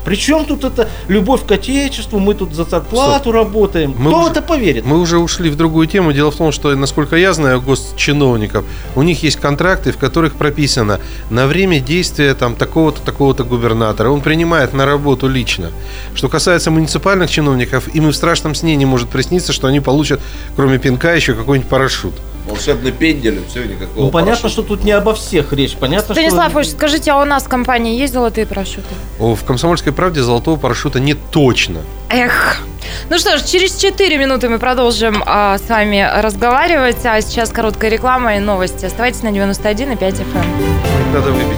Причем 0.07 0.45
тут 0.45 0.63
это 0.63 0.87
любовь 1.09 1.45
к 1.45 1.51
отечеству, 1.51 2.19
мы 2.19 2.33
тут 2.33 2.53
за 2.55 2.63
зарплату 2.63 3.33
работаем. 3.33 3.93
Мы 3.97 4.09
Кто 4.09 4.21
уже- 4.21 4.31
это 4.31 4.41
поверит? 4.41 4.85
Мы 4.85 5.01
уже 5.01 5.17
ушли 5.17 5.49
в 5.49 5.57
другую 5.57 5.85
тему. 5.85 6.13
Дело 6.13 6.31
в 6.31 6.35
том, 6.37 6.53
что, 6.53 6.73
насколько 6.75 7.17
я 7.17 7.33
знаю 7.33 7.59
госчиновников, 7.61 8.63
у 8.95 9.03
них 9.03 9.21
есть 9.23 9.35
контракты, 9.35 9.91
в 9.91 9.97
которых 9.97 10.35
прописано 10.35 11.01
на 11.29 11.45
время 11.45 11.81
действия 11.81 12.35
там 12.35 12.55
такого-то, 12.55 13.01
такого-то 13.01 13.43
губернатора. 13.43 14.09
Он 14.09 14.21
принимает 14.21 14.73
на 14.73 14.85
работу 14.85 15.27
лично. 15.27 15.71
Что 16.15 16.29
касается 16.29 16.71
муниципальных 16.71 17.29
чиновников, 17.29 17.93
им 17.93 18.07
и 18.07 18.11
в 18.13 18.15
страшном 18.15 18.55
сне 18.55 18.77
не 18.77 18.85
может 18.85 19.09
присниться, 19.09 19.51
что 19.51 19.67
они 19.67 19.81
получат, 19.81 20.21
кроме 20.55 20.77
пинка, 20.77 21.15
еще 21.15 21.33
какой-нибудь 21.33 21.69
парашют. 21.69 22.13
Волшебный 22.47 22.91
пендель, 22.91 23.41
все, 23.49 23.65
никакого 23.65 24.05
Ну, 24.05 24.11
понятно, 24.11 24.41
парашюта. 24.43 24.49
что 24.49 24.63
тут 24.63 24.83
не 24.83 24.91
обо 24.91 25.13
всех 25.13 25.51
речь. 25.53 25.75
Понятно, 25.75 26.15
Станислав 26.15 26.49
что... 26.51 26.61
Ильич, 26.61 26.71
скажите, 26.73 27.11
а 27.11 27.21
у 27.21 27.25
нас 27.25 27.43
в 27.43 27.47
компании 27.49 27.99
есть 27.99 28.13
золотые 28.13 28.45
парашюты? 28.47 28.87
О, 29.19 29.35
В 29.35 29.43
«Комсомольской 29.43 29.91
правде» 29.91 30.21
золотого 30.21 30.57
парашюта 30.57 30.99
не 30.99 31.13
точно. 31.13 31.81
Эх. 32.09 32.61
Ну 33.09 33.19
что 33.19 33.37
ж, 33.37 33.43
через 33.43 33.75
4 33.75 34.17
минуты 34.17 34.47
мы 34.47 34.59
продолжим 34.59 35.21
а, 35.25 35.57
с 35.57 35.67
вами 35.67 36.09
разговаривать, 36.21 37.05
а 37.05 37.19
сейчас 37.21 37.49
короткая 37.49 37.91
реклама 37.91 38.37
и 38.37 38.39
новости. 38.39 38.85
Оставайтесь 38.85 39.23
на 39.23 39.29
91,5 39.29 39.97
FM. 39.99 41.13
Надо 41.13 41.31
выпить. 41.31 41.57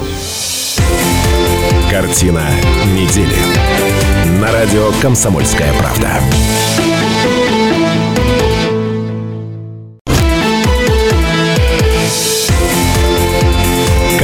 Картина 1.90 2.44
недели. 2.96 3.36
На 4.40 4.52
радио 4.52 4.92
«Комсомольская 5.02 5.74
правда». 5.74 6.10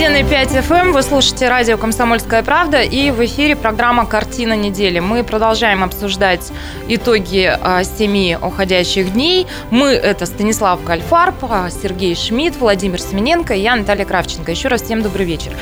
91,5 0.00 0.66
FM. 0.66 0.92
Вы 0.92 1.02
слушаете 1.02 1.50
радио 1.50 1.76
«Комсомольская 1.76 2.42
правда» 2.42 2.80
и 2.80 3.10
в 3.10 3.22
эфире 3.26 3.54
программа 3.54 4.06
«Картина 4.06 4.54
недели». 4.54 4.98
Мы 4.98 5.22
продолжаем 5.22 5.84
обсуждать 5.84 6.50
итоги 6.88 7.54
а, 7.60 7.84
семи 7.84 8.34
уходящих 8.40 9.12
дней. 9.12 9.46
Мы– 9.70 9.88
это 9.90 10.24
Станислав 10.24 10.82
Гальфарб, 10.84 11.34
а, 11.42 11.68
Сергей 11.68 12.16
Шмидт, 12.16 12.56
Владимир 12.56 12.98
Семененко 12.98 13.52
и 13.52 13.60
я, 13.60 13.76
Наталья 13.76 14.06
Кравченко. 14.06 14.50
Еще 14.50 14.68
раз 14.68 14.80
всем 14.80 15.02
добрый 15.02 15.26
вечер. 15.26 15.52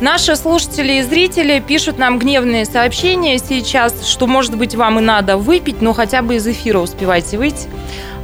Наши 0.00 0.36
слушатели 0.36 0.92
и 0.92 1.02
зрители 1.02 1.58
пишут 1.58 1.98
нам 1.98 2.20
гневные 2.20 2.66
сообщения 2.66 3.36
сейчас, 3.38 4.06
что, 4.06 4.28
может 4.28 4.56
быть, 4.56 4.76
вам 4.76 5.00
и 5.00 5.02
надо 5.02 5.36
выпить, 5.36 5.82
но 5.82 5.92
хотя 5.92 6.22
бы 6.22 6.36
из 6.36 6.46
эфира 6.46 6.78
успевайте 6.78 7.36
выйти. 7.36 7.68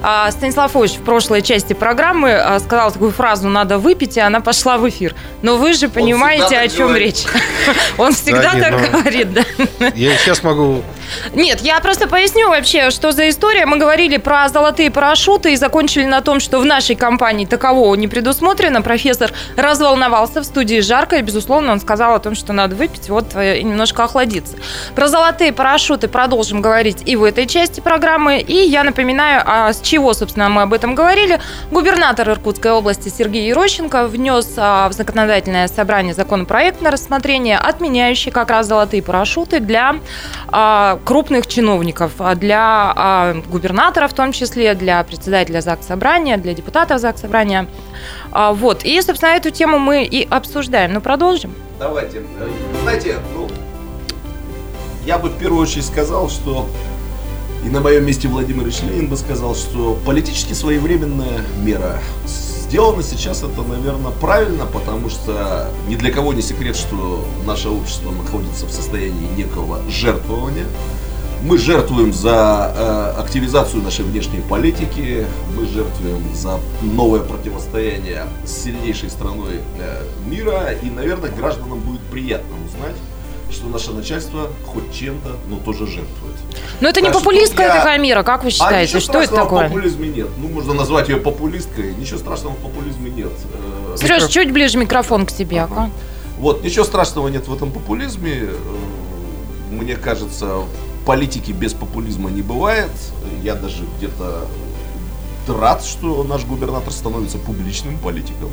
А, 0.07 0.31
Станислав 0.31 0.77
Ильич 0.77 0.93
в 0.93 1.01
прошлой 1.03 1.41
части 1.41 1.73
программы 1.73 2.33
а, 2.33 2.61
сказал 2.61 2.93
такую 2.93 3.11
фразу 3.11 3.49
«надо 3.49 3.79
выпить», 3.79 4.19
и 4.19 4.21
она 4.21 4.41
пошла 4.41 4.77
в 4.77 4.87
эфир. 4.87 5.15
Но 5.41 5.57
вы 5.57 5.73
же 5.73 5.89
понимаете, 5.89 6.59
о 6.59 6.69
чем 6.69 6.89
говорит. 6.89 7.17
речь. 7.17 7.25
Он 7.97 8.13
всегда 8.13 8.53
Да, 8.53 8.61
так 8.61 8.81
ну- 8.93 8.99
говорит, 9.01 9.33
да. 9.33 9.45
Я 9.95 10.15
сейчас 10.19 10.43
могу... 10.43 10.83
Нет, 11.35 11.61
я 11.61 11.81
просто 11.81 12.09
поясню 12.09 12.49
вообще, 12.49 12.91
что 12.91 13.13
за 13.13 13.29
история. 13.29 13.67
Мы 13.67 13.79
говорили 13.79 14.17
про 14.17 14.49
золотые 14.49 14.91
парашюты 14.91 15.53
и 15.53 15.57
закончили 15.57 16.05
на 16.05 16.21
том, 16.21 16.41
что 16.41 16.59
в 16.61 16.65
нашей 16.65 16.97
компании 16.97 17.47
такового 17.47 17.95
не 17.95 18.09
предусмотрено. 18.09 18.83
Профессор 18.83 19.33
разволновался 19.57 20.41
в 20.41 20.45
студии 20.45 20.81
жарко, 20.81 21.17
и, 21.17 21.23
безусловно, 21.23 21.73
он 21.73 21.81
сказал 21.81 22.15
о 22.15 22.19
том, 22.19 22.35
что 22.35 22.53
надо 22.53 22.75
выпить 22.77 23.09
вот 23.09 23.35
э, 23.35 23.59
и 23.61 23.65
немножко 23.65 24.05
охладиться. 24.05 24.57
Про 24.95 25.09
золотые 25.09 25.53
парашюты 25.53 26.09
продолжим 26.09 26.61
говорить 26.61 27.03
и 27.07 27.17
в 27.17 27.25
этой 27.25 27.47
части 27.47 27.81
программы. 27.81 28.41
И 28.41 28.55
я 28.55 28.85
напоминаю, 28.85 29.43
а 29.45 29.73
с 29.73 29.81
чего, 29.81 30.15
собственно, 30.15 30.49
мы 30.49 30.63
об 30.63 30.73
этом 30.73 30.95
говорили. 30.95 31.41
Губернатор 31.71 32.29
Иркутской 32.31 32.73
области 32.73 33.09
Сергей 33.09 33.49
Ерощенко 33.49 34.07
внес 34.07 34.55
а, 34.57 34.89
в 34.89 34.93
законодательное 34.93 35.69
собрание 35.69 36.15
законопроект 36.15 36.81
на 36.81 36.91
рассмотрение, 36.91 37.59
отменяющий 37.59 38.31
как 38.31 38.51
раз 38.51 38.67
золотые 38.67 39.03
парашюты 39.03 39.61
для 39.61 39.97
а, 40.49 40.94
крупных 41.05 41.47
чиновников, 41.47 42.13
а, 42.19 42.35
для 42.35 42.93
а, 42.95 43.35
губернатора 43.49 44.09
в 44.09 44.13
том 44.13 44.33
числе, 44.33 44.75
для 44.75 45.03
председателя 45.05 45.61
ЗАГС 45.61 45.87
Собрания, 45.87 46.37
для 46.37 46.55
депутатов 46.55 47.01
ЗАГС 47.01 47.23
Собрания. 47.23 47.67
А, 48.33 48.53
Вот. 48.53 48.85
И, 48.85 49.01
собственно, 49.03 49.31
эту 49.31 49.51
тему 49.51 49.79
мы 49.79 50.05
и 50.05 50.27
обсуждаем. 50.29 50.93
Ну, 50.93 51.01
продолжим. 51.01 51.55
Давайте. 51.79 52.23
Знаете, 52.83 53.17
ну, 53.35 53.49
я 55.05 55.19
бы 55.19 55.29
в 55.29 55.39
первую 55.39 55.63
очередь 55.63 55.87
сказал, 55.87 56.31
что 56.31 56.69
и 57.65 57.69
на 57.69 57.81
моем 57.81 58.07
месте 58.07 58.29
Владимир 58.29 58.65
Ильич 58.65 58.83
Ленин 58.83 59.09
бы 59.09 59.17
сказал, 59.17 59.55
что 59.55 59.99
политически 60.05 60.53
своевременная 60.53 61.41
мера. 61.63 61.99
Сделано 62.75 63.05
сейчас 63.05 63.45
это, 63.45 63.63
наверное, 63.63 64.11
правильно, 64.11 64.67
потому 64.67 65.09
что 65.09 65.71
ни 65.87 65.95
для 65.95 66.11
кого 66.11 66.33
не 66.33 66.43
секрет, 66.43 66.75
что 66.75 67.25
наше 67.47 67.69
общество 67.69 68.11
находится 68.11 68.67
в 68.67 68.73
состоянии 68.73 69.29
некого 69.37 69.79
жертвования. 69.89 70.67
Мы 71.45 71.57
жертвуем 71.57 72.13
за 72.13 72.75
э, 72.77 73.21
активизацию 73.21 73.81
нашей 73.81 74.05
внешней 74.05 74.41
политики, 74.41 75.25
мы 75.57 75.69
жертвуем 75.69 76.25
за 76.35 76.59
новое 76.83 77.21
противостояние 77.21 78.25
с 78.45 78.65
сильнейшей 78.65 79.09
страной 79.09 79.61
э, 79.79 80.03
мира, 80.27 80.73
и, 80.73 80.91
наверное, 80.91 81.31
гражданам 81.31 81.79
будет 81.79 82.01
приятно 82.11 82.57
узнать, 82.67 82.97
что 83.55 83.67
наше 83.69 83.93
начальство 83.93 84.51
хоть 84.67 84.93
чем-то, 84.93 85.37
но 85.49 85.57
тоже 85.59 85.87
жертвует. 85.87 86.35
Но 86.81 86.89
это 86.89 87.01
не 87.01 87.07
Так 87.07 87.15
что 87.15 87.25
популистская 87.25 87.69
я- 87.69 87.75
такая 87.77 87.99
мера, 87.99 88.23
как 88.23 88.43
вы 88.43 88.49
а 88.49 88.51
считаете? 88.51 88.91
ничего 88.97 89.01
Что 89.01 89.19
это 89.19 89.27
страшного 89.27 89.45
в 89.45 89.49
такое? 89.49 89.69
популизме 89.69 90.09
нет. 90.09 90.29
Ну, 90.39 90.49
можно 90.49 90.75
назвать 90.75 91.09
ее 91.09 91.17
популисткой. 91.17 91.95
Ничего 91.95 92.19
страшного 92.19 92.55
в 92.55 92.59
популизме 92.59 93.11
нет. 93.11 93.33
Э, 93.93 93.97
Сереж, 93.97 94.27
чуть 94.29 94.53
ближе 94.53 94.79
микрофон 94.79 95.27
к 95.27 95.31
себе. 95.31 95.63
ага. 95.63 95.91
Вот, 96.39 96.65
ничего 96.65 96.85
страшного 96.85 97.29
нет 97.29 97.47
в 97.49 97.55
этом 97.55 97.71
популизме. 97.71 98.33
Э, 98.43 98.57
Мне 99.71 99.97
кажется, 99.97 100.61
политики 101.07 101.51
без 101.53 101.73
популизма 101.73 102.31
не 102.31 102.43
бывает. 102.43 102.91
Я 103.43 103.55
даже 103.55 103.83
где-то 103.99 104.47
рад, 105.49 105.85
что 105.85 106.23
наш 106.25 106.45
губернатор 106.45 106.93
становится 106.93 107.39
публичным 107.39 107.99
политиком. 107.99 108.51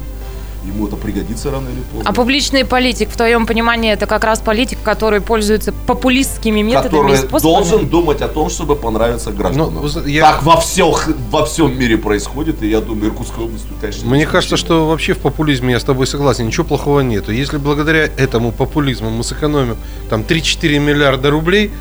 Ему 0.66 0.88
это 0.88 0.96
пригодится 0.96 1.50
рано 1.50 1.68
или 1.70 1.82
поздно. 1.92 2.10
А 2.10 2.14
публичный 2.14 2.64
политик, 2.66 3.10
в 3.10 3.18
твоем 3.18 3.48
понимании, 3.48 3.92
это 3.92 4.06
как 4.06 4.24
раз 4.24 4.40
политик, 4.42 4.78
который 4.84 5.20
пользуется 5.20 5.74
популистскими 5.88 6.62
методами 6.62 6.86
и 6.86 6.90
который 7.14 7.18
способами? 7.18 7.54
должен 7.70 7.90
думать 7.90 8.22
о 8.22 8.28
том, 8.28 8.50
чтобы 8.50 8.76
понравиться 8.76 9.32
гражданам. 9.32 9.74
Ну, 9.74 9.80
вы 9.82 9.90
зна- 9.90 10.04
я- 10.06 10.22
Так 10.34 10.44
во, 10.44 10.58
всех, 10.62 11.10
во 11.32 11.46
всем 11.46 11.78
мире 11.80 11.98
происходит, 11.98 12.62
и 12.62 12.70
я 12.70 12.80
думаю, 12.80 13.10
Иркутская 13.10 13.46
область, 13.46 13.66
конечно... 13.82 14.08
Мне 14.08 14.20
не 14.20 14.26
кажется, 14.28 14.56
что 14.56 14.88
вообще 14.88 15.14
в 15.14 15.20
популизме 15.20 15.72
я 15.74 15.80
с 15.80 15.84
тобой 15.84 16.06
согласен, 16.06 16.46
ничего 16.46 16.66
плохого 16.66 17.00
нету. 17.02 17.32
Если 17.32 17.58
благодаря 17.58 18.04
этому 18.18 18.52
популизму 18.52 19.10
мы 19.10 19.24
сэкономим 19.24 19.78
там 20.12 20.22
3-4 20.22 20.78
миллиарда 20.78 21.32
рублей, 21.32 21.72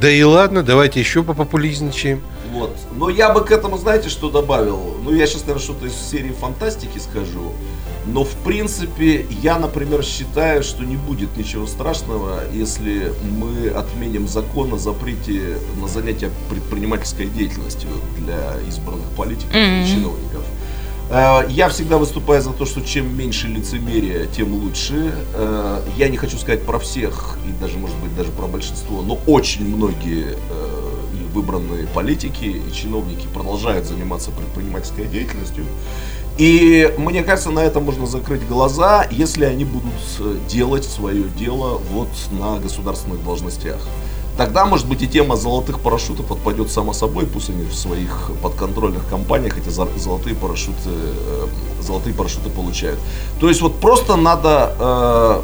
да 0.00 0.10
и 0.10 0.22
ладно, 0.24 0.62
давайте 0.64 0.98
еще 0.98 1.22
попопулизничаем. 1.22 2.20
Вот. 2.52 2.74
Но 2.96 3.08
я 3.08 3.30
бы 3.30 3.44
к 3.44 3.50
этому, 3.52 3.76
знаете, 3.78 4.08
что 4.08 4.30
добавил? 4.30 4.96
Ну, 5.04 5.12
я 5.14 5.26
сейчас, 5.26 5.42
наверное, 5.42 5.62
что-то 5.62 5.86
из 5.86 5.92
серии 5.94 6.32
фантастики 6.32 6.98
скажу. 6.98 7.52
Но, 8.06 8.22
в 8.24 8.34
принципе, 8.44 9.26
я, 9.42 9.58
например, 9.58 10.02
считаю, 10.04 10.62
что 10.62 10.84
не 10.84 10.96
будет 10.96 11.36
ничего 11.36 11.66
страшного, 11.66 12.40
если 12.52 13.12
мы 13.38 13.68
отменим 13.68 14.28
закон 14.28 14.72
о 14.74 14.78
запрете 14.78 15.58
на 15.80 15.88
занятие 15.88 16.30
предпринимательской 16.48 17.26
деятельностью 17.26 17.88
для 18.18 18.60
избранных 18.68 19.08
политиков 19.16 19.52
Мгм. 19.54 19.82
и 19.82 19.86
чиновников. 19.88 20.42
Э, 21.10 21.46
Я 21.50 21.68
всегда 21.68 21.98
выступаю 21.98 22.42
за 22.42 22.52
то, 22.52 22.64
что 22.64 22.80
чем 22.80 23.16
меньше 23.16 23.48
лицемерия, 23.48 24.26
тем 24.26 24.52
лучше. 24.54 25.12
Э, 25.34 25.80
Я 25.96 26.08
не 26.08 26.16
хочу 26.16 26.36
сказать 26.38 26.62
про 26.64 26.78
всех, 26.78 27.36
и 27.48 27.60
даже, 27.60 27.76
может 27.78 27.96
быть, 27.96 28.14
даже 28.16 28.30
про 28.30 28.46
большинство, 28.46 29.02
но 29.02 29.18
очень 29.26 29.66
многие 29.76 30.36
э, 30.50 30.92
выбранные 31.34 31.86
политики 31.88 32.44
и 32.44 32.72
чиновники 32.72 33.26
продолжают 33.34 33.84
заниматься 33.86 34.30
предпринимательской 34.30 35.06
деятельностью. 35.06 35.64
И 36.38 36.92
мне 36.98 37.22
кажется, 37.22 37.50
на 37.50 37.60
это 37.60 37.80
можно 37.80 38.06
закрыть 38.06 38.46
глаза, 38.46 39.06
если 39.10 39.44
они 39.44 39.64
будут 39.64 39.94
э, 40.18 40.36
делать 40.48 40.84
свое 40.84 41.24
дело 41.24 41.80
вот 41.90 42.08
на 42.30 42.58
государственных 42.58 43.24
должностях. 43.24 43.78
Тогда, 44.36 44.66
может 44.66 44.86
быть, 44.86 45.00
и 45.00 45.08
тема 45.08 45.36
золотых 45.36 45.80
парашютов 45.80 46.30
отпадет 46.30 46.70
само 46.70 46.92
собой, 46.92 47.24
пусть 47.24 47.48
они 47.48 47.64
в 47.64 47.74
своих 47.74 48.30
подконтрольных 48.42 49.08
компаниях 49.08 49.56
эти 49.56 49.70
золотые 49.70 50.36
парашюты, 50.36 50.90
э, 50.90 51.46
золотые 51.80 52.14
парашюты 52.14 52.50
получают. 52.50 52.98
То 53.40 53.48
есть 53.48 53.62
вот 53.62 53.76
просто 53.80 54.16
надо 54.16 54.74
э, 54.78 55.40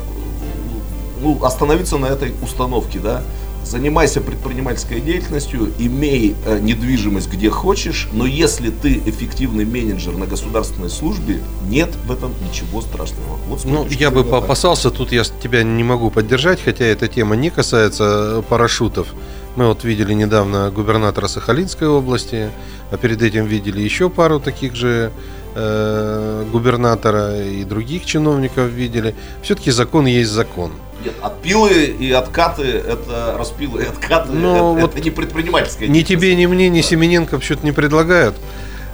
ну, 1.22 1.42
остановиться 1.42 1.96
на 1.96 2.06
этой 2.06 2.34
установке, 2.42 2.98
да. 2.98 3.22
Занимайся 3.64 4.20
предпринимательской 4.20 5.00
деятельностью, 5.00 5.72
имей 5.78 6.34
э, 6.46 6.58
недвижимость 6.58 7.30
где 7.30 7.48
хочешь, 7.48 8.08
но 8.12 8.26
если 8.26 8.70
ты 8.70 9.00
эффективный 9.06 9.64
менеджер 9.64 10.16
на 10.16 10.26
государственной 10.26 10.90
службе, 10.90 11.40
нет 11.68 11.90
в 12.06 12.12
этом 12.12 12.32
ничего 12.48 12.80
страшного. 12.82 13.38
Вот 13.48 13.64
Ну, 13.64 13.86
я 13.88 14.10
бы 14.10 14.22
так. 14.22 14.30
поопасался, 14.32 14.90
тут 14.90 15.12
я 15.12 15.22
тебя 15.24 15.62
не 15.62 15.84
могу 15.84 16.10
поддержать, 16.10 16.60
хотя 16.62 16.84
эта 16.84 17.08
тема 17.08 17.36
не 17.36 17.50
касается 17.50 18.04
э, 18.04 18.42
парашютов. 18.48 19.08
Мы 19.54 19.66
вот 19.66 19.84
видели 19.84 20.12
недавно 20.14 20.70
губернатора 20.70 21.28
Сахалинской 21.28 21.86
области, 21.86 22.50
а 22.90 22.96
перед 22.96 23.22
этим 23.22 23.44
видели 23.46 23.80
еще 23.80 24.08
пару 24.08 24.40
таких 24.40 24.74
же 24.74 25.12
э, 25.54 26.44
губернатора 26.50 27.42
и 27.42 27.62
других 27.64 28.06
чиновников 28.06 28.70
видели. 28.70 29.14
Все-таки 29.42 29.70
закон 29.70 30.06
есть 30.06 30.30
закон. 30.30 30.72
Нет, 31.04 31.14
отпилы 31.20 31.84
и 31.84 32.12
откаты 32.12 32.62
это 32.62 33.34
распилы 33.36 33.82
и 33.82 33.86
откаты. 33.86 34.32
Ну, 34.32 34.76
это, 34.76 34.80
вот 34.82 34.94
это 34.94 35.02
не 35.02 35.10
предпринимательская 35.10 35.88
Ни 35.88 36.02
тебе, 36.02 36.34
ни 36.34 36.46
мне, 36.46 36.68
ни 36.68 36.80
Да. 36.80 36.86
Семененко 36.86 37.40
что-то 37.40 37.64
не 37.64 37.72
предлагают. 37.72 38.36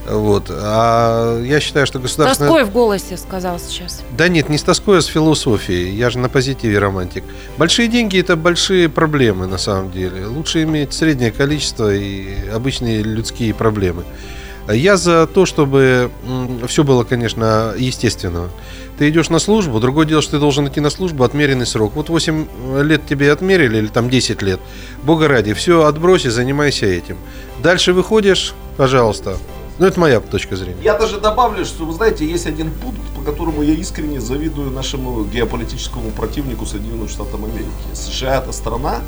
Вот. 0.08 0.46
А 0.50 1.40
я 1.42 1.60
считаю, 1.60 1.86
что 1.86 1.98
С 1.98 2.02
государственная... 2.02 2.50
тоской 2.50 2.64
в 2.64 2.72
голосе 2.72 3.16
сказал 3.16 3.58
сейчас. 3.58 4.02
Да 4.16 4.28
нет, 4.28 4.48
не 4.48 4.56
с 4.56 4.62
тоской, 4.62 4.98
а 4.98 5.02
с 5.02 5.06
философией. 5.06 5.94
Я 5.94 6.10
же 6.10 6.18
на 6.18 6.28
позитиве 6.28 6.78
романтик. 6.78 7.24
Большие 7.58 7.88
деньги– 7.88 8.18
это 8.20 8.36
большие 8.36 8.88
проблемы, 8.88 9.46
на 9.46 9.58
самом 9.58 9.90
деле. 9.90 10.26
Лучше 10.26 10.62
иметь 10.62 10.94
среднее 10.94 11.30
количество 11.30 11.94
и 11.94 12.48
обычные 12.48 13.02
людские 13.02 13.52
проблемы. 13.54 14.04
Я 14.72 14.96
за 14.96 15.26
то, 15.26 15.46
чтобы 15.46 16.10
все 16.66 16.84
было, 16.84 17.04
конечно, 17.04 17.74
естественно. 17.76 18.50
Ты 18.98 19.08
идешь 19.08 19.30
на 19.30 19.38
службу, 19.38 19.80
другое 19.80 20.06
дело, 20.06 20.20
что 20.20 20.32
ты 20.32 20.38
должен 20.40 20.68
идти 20.68 20.80
на 20.80 20.90
службу 20.90 21.24
отмеренный 21.24 21.66
срок. 21.66 21.92
Вот 21.94 22.08
8 22.08 22.82
лет 22.82 23.06
тебе 23.06 23.32
отмерили, 23.32 23.78
или 23.78 23.86
там 23.86 24.10
10 24.10 24.42
лет. 24.42 24.60
Бога 25.04 25.28
ради, 25.28 25.54
все 25.54 25.84
отбрось 25.84 26.26
и 26.26 26.30
занимайся 26.30 26.86
этим. 26.86 27.16
Дальше 27.62 27.92
выходишь, 27.92 28.54
пожалуйста. 28.76 29.38
Ну, 29.78 29.86
это 29.86 30.00
моя 30.00 30.20
точка 30.20 30.56
зрения. 30.56 30.82
Я 30.82 30.98
даже 30.98 31.20
добавлю, 31.20 31.64
что, 31.64 31.84
вы 31.84 31.92
знаете, 31.92 32.26
есть 32.26 32.46
один 32.46 32.72
пункт, 32.72 33.00
по 33.16 33.22
которому 33.22 33.62
я 33.62 33.74
искренне 33.74 34.20
завидую 34.20 34.72
нашему 34.72 35.24
геополитическому 35.24 36.10
противнику 36.10 36.66
Соединенным 36.66 37.08
Штатам 37.08 37.44
Америки. 37.44 37.70
США 37.94 38.42
это 38.42 38.50
страна, 38.50 39.00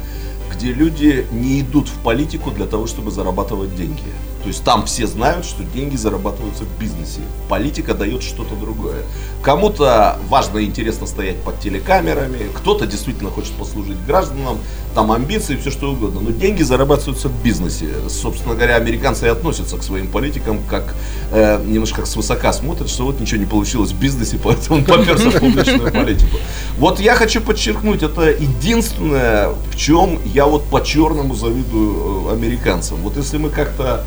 где 0.55 0.73
люди 0.73 1.27
не 1.33 1.61
идут 1.61 1.89
в 1.89 1.99
политику 2.05 2.53
для 2.53 2.67
того, 2.67 2.87
чтобы 2.87 3.11
зарабатывать 3.11 3.75
деньги. 3.75 4.05
То 4.43 4.49
есть 4.49 4.65
там 4.65 4.87
все 4.87 5.07
знают, 5.07 5.45
что 5.45 5.63
деньги 5.63 5.97
зарабатываются 5.97 6.65
в 6.65 6.81
бизнесе. 6.81 7.21
Политика 7.49 7.95
дает 7.95 8.23
что-то 8.23 8.55
другое. 8.55 9.03
Кому-то 9.43 10.19
важно 10.29 10.59
и 10.59 10.65
интересно 10.65 11.07
стоять 11.07 11.43
под 11.43 11.61
телекамерами, 11.61 12.51
кто-то 12.55 12.87
действительно 12.87 13.31
хочет 13.31 13.53
послужить 13.53 13.97
гражданам, 14.07 14.59
там 14.95 15.13
амбиции, 15.13 15.57
все 15.57 15.71
что 15.71 15.93
угодно. 15.93 16.21
Но 16.21 16.31
деньги 16.31 16.63
зарабатываются 16.63 17.29
в 17.29 17.43
бизнесе. 17.43 17.89
Собственно 18.09 18.55
говоря, 18.55 18.77
американцы 18.77 19.27
и 19.27 19.29
относятся 19.29 19.77
к 19.77 19.83
своим 19.83 20.09
политикам 20.09 20.61
как 20.69 20.95
э, 21.33 21.63
немножко 21.65 22.01
как 22.01 22.07
свысока 22.07 22.53
смотрят, 22.53 22.89
что 22.89 23.05
вот 23.05 23.21
ничего 23.21 23.41
не 23.41 23.47
получилось 23.47 23.93
в 23.93 23.99
бизнесе, 23.99 24.39
поэтому 24.43 24.79
он 24.79 24.85
поперся 24.85 25.31
в 25.31 25.39
публичную 25.39 25.93
политику. 25.93 26.39
Вот 26.79 26.99
я 26.99 27.15
хочу 27.15 27.41
подчеркнуть, 27.41 28.03
это 28.03 28.31
единственное, 28.31 29.51
в 29.51 29.77
чем 29.77 30.19
я 30.25 30.47
вот 30.47 30.65
по-черному 30.65 31.35
завидую 31.35 32.29
э, 32.29 32.33
американцам. 32.33 32.99
Вот 33.03 33.17
если 33.17 33.37
мы 33.37 33.51
как-то 33.51 34.05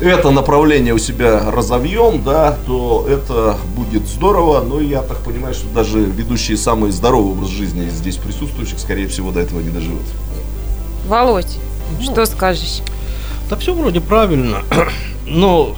это 0.00 0.30
направление 0.30 0.94
у 0.94 0.98
себя 0.98 1.50
разовьем, 1.50 2.22
да, 2.22 2.56
то 2.66 3.06
это 3.08 3.56
будет 3.76 4.06
здорово. 4.06 4.62
Но 4.62 4.80
я 4.80 5.02
так 5.02 5.18
понимаю, 5.18 5.54
что 5.54 5.68
даже 5.68 6.00
ведущие 6.00 6.56
самый 6.56 6.90
здоровый 6.90 7.32
образ 7.32 7.48
жизни 7.50 7.86
из 7.86 7.92
здесь 7.94 8.16
присутствующих, 8.16 8.78
скорее 8.78 9.08
всего, 9.08 9.30
до 9.30 9.40
этого 9.40 9.60
не 9.60 9.70
доживут. 9.70 10.02
Володь, 11.06 11.58
Ну. 11.98 12.04
что 12.04 12.24
скажешь? 12.26 12.80
Да 13.48 13.56
все 13.56 13.74
вроде 13.74 14.00
правильно. 14.00 14.62
Но 15.26 15.74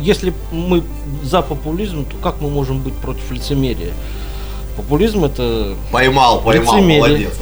если 0.00 0.32
мы 0.52 0.82
за 1.22 1.42
популизм, 1.42 2.04
то 2.04 2.16
как 2.22 2.40
мы 2.40 2.48
можем 2.50 2.80
быть 2.80 2.94
против 2.94 3.30
лицемерия? 3.30 3.92
Популизм 4.76 5.24
это 5.24 5.74
Поймал, 5.92 6.40
поймал, 6.40 6.76
Лицемерие. 6.76 7.00
молодец. 7.00 7.32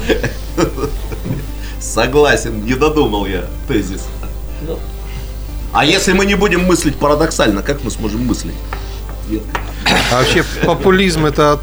Согласен, 1.81 2.65
не 2.65 2.75
додумал 2.75 3.27
я 3.27 3.45
тезис. 3.69 4.05
Ну. 5.73 5.79
А 5.79 5.85
если 5.85 6.13
мы 6.13 6.27
не 6.27 6.35
будем 6.35 6.65
мыслить 6.67 6.97
парадоксально, 6.97 7.63
как 7.63 7.85
мы 7.85 7.91
сможем 7.91 8.27
мыслить? 8.27 8.55
Нет. 9.31 9.43
А 10.13 10.19
вообще 10.19 10.45
популизм 10.65 11.27
это 11.27 11.61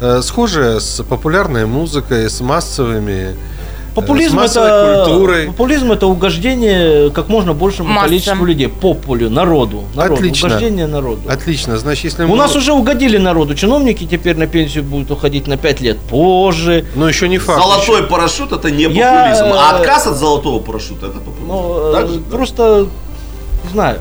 э, 0.00 0.20
схоже 0.22 0.80
с 0.80 1.02
популярной 1.04 1.66
музыкой, 1.66 2.28
с 2.30 2.40
массовыми 2.40 3.36
Популизм 3.94 4.34
с 4.34 4.34
массовой 4.34 4.68
это, 4.68 5.04
культурой. 5.06 5.46
популизм 5.46 5.90
это 5.90 6.06
угождение 6.06 7.10
как 7.10 7.28
можно 7.28 7.52
большему 7.52 7.88
Массам. 7.88 8.08
количеству 8.08 8.44
людей. 8.44 8.68
Популю, 8.68 9.28
народу. 9.28 9.84
народу 9.96 10.14
Отлично. 10.20 10.48
Угождение 10.48 10.86
народу. 10.86 11.22
Отлично, 11.28 11.78
значит, 11.78 12.04
если 12.04 12.24
У 12.24 12.28
мы- 12.28 12.36
нас 12.36 12.54
уже 12.54 12.72
угодили 12.72 13.18
народу. 13.18 13.56
Чиновники 13.56 14.04
теперь 14.04 14.36
на 14.36 14.46
пенсию 14.46 14.84
будут 14.84 15.10
уходить 15.10 15.48
на 15.48 15.56
5 15.56 15.80
лет 15.80 15.98
позже. 15.98 16.84
Ну, 16.94 17.06
еще 17.08 17.28
не 17.28 17.38
факт. 17.38 17.60
Золотой 17.60 18.04
парашют 18.04 18.52
это 18.52 18.70
не 18.70 18.84
Я, 18.84 18.88
популизм, 18.88 19.52
а 19.58 19.72
э, 19.72 19.80
отказ 19.80 20.06
от 20.06 20.16
золотого 20.16 20.60
парашюта 20.60 21.06
это 21.06 21.18
популизм. 21.18 21.48
Но 21.48 21.90
Так 21.92 22.04
э, 22.04 22.08
же, 22.08 22.20
да? 22.20 22.36
Знаю. 23.68 24.00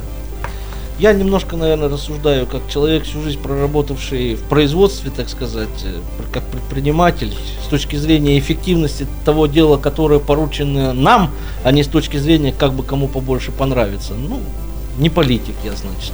Я 1.00 1.14
немножко, 1.14 1.56
наверное, 1.56 1.90
рассуждаю 1.90 2.48
как 2.48 2.68
человек, 2.70 3.04
всю 3.04 3.22
жизнь 3.22 3.40
проработавший 3.40 4.34
в 4.34 4.42
производстве, 4.44 5.12
так 5.16 5.30
сказать, 5.30 5.70
э, 5.84 6.00
как 6.34 6.44
предприниматель, 6.46 7.36
с 7.64 7.68
точки 7.68 7.96
зрения 7.96 8.40
эффективности 8.40 9.06
того 9.24 9.46
дела, 9.46 9.78
которое 9.78 10.20
поручено 10.20 10.94
нам, 10.94 11.30
а 11.64 11.72
не 11.72 11.84
с 11.84 11.88
точки 11.88 12.18
зрения, 12.18 12.52
как 12.52 12.74
бы 12.74 12.82
кому 12.82 13.08
побольше 13.08 13.52
понравится. 13.52 14.16
Ну, 14.16 14.40
не 14.98 15.12
политик 15.12 15.54
я, 15.64 15.74
значит. 15.76 16.14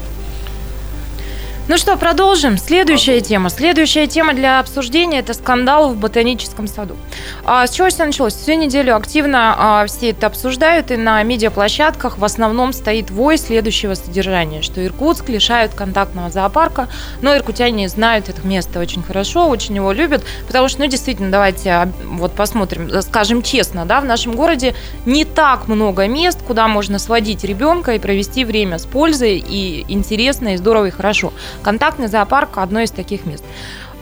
Ну 1.70 1.78
что, 1.78 1.96
продолжим. 1.96 2.58
Следующая 2.58 3.22
тема. 3.22 3.50
Следующая 3.50 4.06
тема 4.06 4.34
для 4.34 4.60
обсуждения– 4.60 5.20
это 5.20 5.34
скандал 5.34 5.94
в 5.94 5.96
ботаническом 5.96 6.68
саду. 6.68 6.98
А, 7.46 7.66
с 7.66 7.72
чего 7.72 7.88
все 7.88 8.04
началось? 8.04 8.34
Всю 8.34 8.56
неделю 8.56 8.98
активно 8.98 9.56
а, 9.58 9.86
все 9.86 10.10
это 10.10 10.28
обсуждают, 10.28 10.92
и 10.92 10.98
на 10.98 11.24
медиаплощадках 11.24 12.18
в 12.18 12.26
основном 12.26 12.74
стоит 12.74 13.12
вой 13.12 13.38
следующего 13.38 13.94
содержания, 13.94 14.62
что 14.62 14.86
Иркутск 14.86 15.30
лишают 15.30 15.74
контактного 15.74 16.30
зоопарка, 16.30 16.90
но 17.22 17.34
иркутяне 17.34 17.88
знают 17.88 18.28
это 18.28 18.46
место 18.46 18.82
очень 18.82 19.02
хорошо, 19.02 19.48
очень 19.48 19.78
его 19.78 19.94
любят, 19.94 20.26
потому 20.48 20.68
что, 20.68 20.82
ну, 20.82 20.88
действительно, 20.88 21.32
давайте 21.32 21.70
а, 21.70 21.90
вот 22.04 22.34
посмотрим, 22.34 22.92
скажем 23.04 23.42
честно, 23.42 23.86
да, 23.86 24.02
в 24.02 24.06
нашем 24.06 24.36
городе 24.36 24.76
не 25.06 25.24
так 25.24 25.70
много 25.70 26.08
мест, 26.08 26.40
куда 26.46 26.68
можно 26.68 27.00
сводить 27.00 27.46
ребенка 27.46 27.94
и 27.94 28.00
провести 28.00 28.44
время 28.44 28.80
с 28.80 28.86
пользой, 28.86 29.38
и 29.38 29.86
интересно, 29.88 30.56
и 30.56 30.58
здорово, 30.58 30.88
и 30.88 30.92
хорошо. 30.92 31.32
Контактный 31.62 32.08
зоопарк– 32.08 32.50
одно 32.58 32.82
из 32.82 32.92
таких 32.92 33.26
мест. 33.26 33.44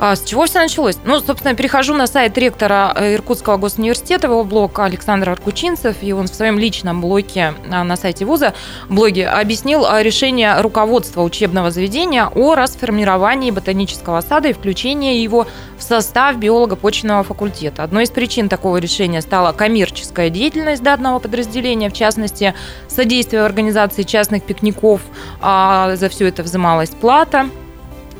А 0.03 0.15
С 0.15 0.23
чего 0.23 0.47
все 0.47 0.57
началось? 0.57 0.97
Ну, 1.05 1.19
собственно, 1.19 1.53
перехожу 1.53 1.93
на 1.93 2.07
сайт 2.07 2.35
ректора 2.35 2.91
э, 2.95 3.13
Иркутского 3.13 3.57
госуниверситета, 3.57 4.25
его 4.25 4.43
блог 4.43 4.79
Александр 4.79 5.29
Аркучинцев, 5.29 5.97
и 6.01 6.11
он 6.11 6.25
в 6.25 6.33
своем 6.33 6.57
личном 6.57 7.01
блоке 7.01 7.53
а, 7.69 7.83
на 7.83 7.95
сайте 7.95 8.25
вуза, 8.25 8.55
блоге, 8.89 9.27
объяснил 9.27 9.85
а, 9.85 10.01
решение 10.01 10.59
руководства 10.59 11.21
учебного 11.21 11.69
заведения 11.69 12.25
о 12.33 12.55
расформировании 12.55 13.51
ботанического 13.51 14.21
сада 14.21 14.47
и 14.47 14.53
включении 14.53 15.19
его 15.19 15.45
в 15.77 15.83
состав 15.83 16.35
биолого-почвенного 16.37 17.21
факультета. 17.23 17.83
Одной 17.83 18.05
из 18.05 18.09
причин 18.09 18.49
такого 18.49 18.77
решения 18.77 19.21
стала 19.21 19.51
коммерческая 19.51 20.31
деятельность 20.31 20.81
данного 20.81 21.19
подразделения, 21.19 21.91
в 21.91 21.93
частности, 21.93 22.55
содействие 22.87 23.43
организации 23.43 24.01
частных 24.01 24.41
пикников, 24.41 25.01
а 25.41 25.95
за 25.95 26.09
все 26.09 26.27
это 26.27 26.41
взималась 26.41 26.89
плата. 26.89 27.51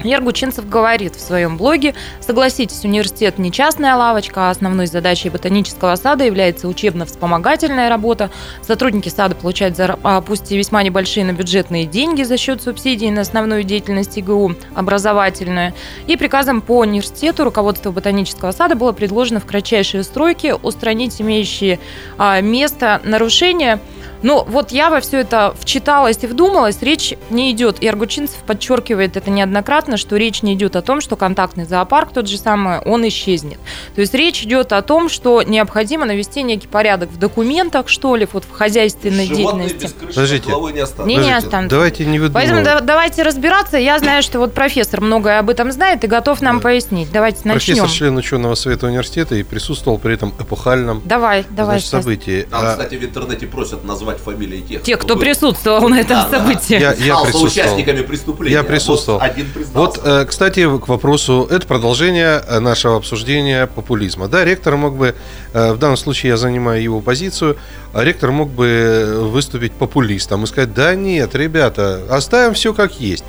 Ергучинцев 0.04 0.68
говорит 0.68 1.16
в 1.16 1.22
своем 1.22 1.58
блоге, 1.58 1.94
согласитесь, 2.20 2.84
университет 2.84 3.38
не 3.38 3.52
частная 3.52 3.96
лавочка, 3.96 4.48
а 4.48 4.50
основной 4.50 4.88
задачей 4.88 5.30
ботанического 5.30 5.96
сада 5.96 6.24
является 6.24 6.68
учебно-вспомогательная 6.68 7.90
работа. 7.90 8.32
Сотрудники 8.62 9.10
сада 9.10 9.36
получают, 9.36 9.78
а, 9.80 10.22
пусть 10.22 10.52
и 10.52 10.58
весьма 10.58 10.84
небольшие, 10.84 11.26
но 11.26 11.34
бюджетные 11.34 11.86
деньги 11.86 12.24
за 12.24 12.38
счет 12.38 12.62
субсидий 12.62 13.10
на 13.12 13.22
основную 13.22 13.64
деятельность 13.64 14.18
ИГУ, 14.18 14.56
образовательную. 14.76 15.74
И 16.08 16.18
приказом 16.18 16.62
по 16.62 16.80
университету 16.80 17.44
руководству 17.44 17.92
ботанического 17.92 18.52
сада 18.52 18.76
было 18.76 18.92
предложено 18.92 19.40
в 19.40 19.46
кратчайшие 19.46 20.04
сроки 20.04 20.54
устранить 20.62 21.22
имеющие 21.22 21.80
а, 22.18 22.42
место 22.42 23.02
нарушения. 23.04 23.80
Ну, 24.24 24.44
вот 24.48 24.72
я 24.72 24.90
во 24.90 25.00
все 25.02 25.20
это 25.20 25.54
вчиталась 25.60 26.20
и 26.22 26.28
вдумалась. 26.28 26.82
Речь 26.82 27.14
не 27.30 27.52
идет, 27.52 27.78
и 27.82 27.88
Аргучинцев 27.88 28.38
подчеркивает 28.46 29.18
это 29.18 29.30
неоднократно, 29.32 29.98
что 29.98 30.16
речь 30.18 30.42
не 30.44 30.54
идет 30.54 30.76
о 30.76 30.82
том, 30.82 31.02
что 31.02 31.16
контактный 31.16 31.66
зоопарк 31.66 32.12
тот 32.14 32.28
же 32.28 32.38
самый, 32.38 32.80
он 32.80 33.08
исчезнет. 33.08 33.60
То 33.96 34.02
есть 34.02 34.14
речь 34.14 34.44
идет 34.44 34.74
о 34.74 34.82
том, 34.82 35.10
что 35.10 35.42
необходимо 35.42 36.06
навести 36.06 36.44
некий 36.44 36.68
порядок 36.68 37.10
в 37.10 37.18
документах, 37.18 37.88
что 37.90 38.16
ли, 38.16 38.28
вот 38.32 38.44
в 38.46 38.52
хозяйственной 38.52 39.26
Животные 39.26 39.68
деятельности. 39.70 39.84
без 39.86 39.94
крыши 39.94 40.14
Подождите. 40.14 40.50
не 40.74 40.80
останутся. 40.82 41.04
Не, 41.04 41.16
не 41.26 41.32
останутся. 41.36 41.76
Давайте 41.76 42.06
не 42.06 42.20
выдумывать. 42.20 42.34
Поэтому 42.34 42.64
да- 42.64 42.80
давайте 42.82 43.24
разбираться. 43.24 43.78
Я 43.78 43.98
знаю, 44.00 44.22
что 44.24 44.40
вот 44.40 44.54
профессор 44.54 45.02
многое 45.02 45.40
об 45.40 45.50
этом 45.50 45.72
знает 45.72 46.04
и 46.04 46.08
готов 46.08 46.42
нам 46.42 46.58
Да. 46.58 46.64
пояснить. 46.64 47.12
Давайте 47.12 47.40
начнем. 47.46 47.78
Профессор, 47.78 47.90
член 47.90 48.18
ученого 48.18 48.56
совета 48.56 48.88
университета 48.88 49.36
и 49.36 49.44
присутствовал 49.44 49.98
при 49.98 50.14
этом 50.14 50.34
эпохальном 50.40 51.02
Давай, 51.06 51.46
давай. 51.50 51.80
значит, 51.80 51.90
событии. 51.90 52.44
Там, 52.50 52.66
А, 52.66 52.72
кстати, 52.72 52.96
в 52.96 53.04
интернете 53.04 53.48
просят 53.48 53.84
назвать 53.84 54.11
фамилии 54.20 54.62
тех, 54.62 54.84
Те, 54.84 54.98
кто 54.98 55.16
был. 55.16 55.22
присутствовал 55.22 55.88
на 55.90 56.00
этом 56.00 56.18
Да, 56.18 56.28
да. 56.30 56.40
событии. 56.40 56.80
Я- 56.80 56.94
Стал 56.94 57.24
присутствовал. 57.26 57.32
соучастниками 57.50 58.02
преступления. 58.02 58.56
Я 58.56 58.64
присутствовал. 58.64 59.20
Вот 59.20 59.30
один 59.30 59.50
признался. 59.52 60.00
Вот, 60.02 60.08
э, 60.08 60.26
кстати, 60.26 60.78
к 60.80 60.88
вопросу, 60.88 61.48
это 61.50 61.66
продолжение 61.68 62.44
э, 62.48 62.60
нашего 62.60 62.98
обсуждения 62.98 63.68
популизма. 63.68 64.28
Да, 64.28 64.44
ректор 64.44 64.76
мог 64.78 64.96
бы, 64.96 65.16
э, 65.54 65.74
в 65.74 65.78
данном 65.78 65.98
случае 65.98 66.32
я 66.32 66.38
занимаю 66.38 66.82
его 66.82 67.02
позицию, 67.02 67.58
а 67.94 68.04
ректор 68.04 68.32
мог 68.32 68.50
бы 68.50 69.28
выступить 69.32 69.74
популистом 69.74 70.44
и 70.44 70.48
сказать, 70.48 70.74
да 70.74 70.96
нет, 70.96 71.36
ребята, 71.36 72.02
оставим 72.10 72.54
все 72.54 72.74
как 72.74 73.00
есть. 73.00 73.24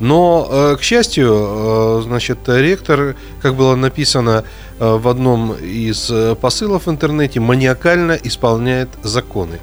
Но, 0.00 0.76
к 0.78 0.82
счастью, 0.82 2.02
значит, 2.04 2.38
ректор, 2.46 3.16
как 3.42 3.56
было 3.56 3.74
написано 3.74 4.44
в 4.78 5.08
одном 5.08 5.54
из 5.54 6.08
посылов 6.40 6.86
в 6.86 6.90
интернете, 6.90 7.40
маниакально 7.40 8.12
исполняет 8.12 8.88
законы. 9.02 9.58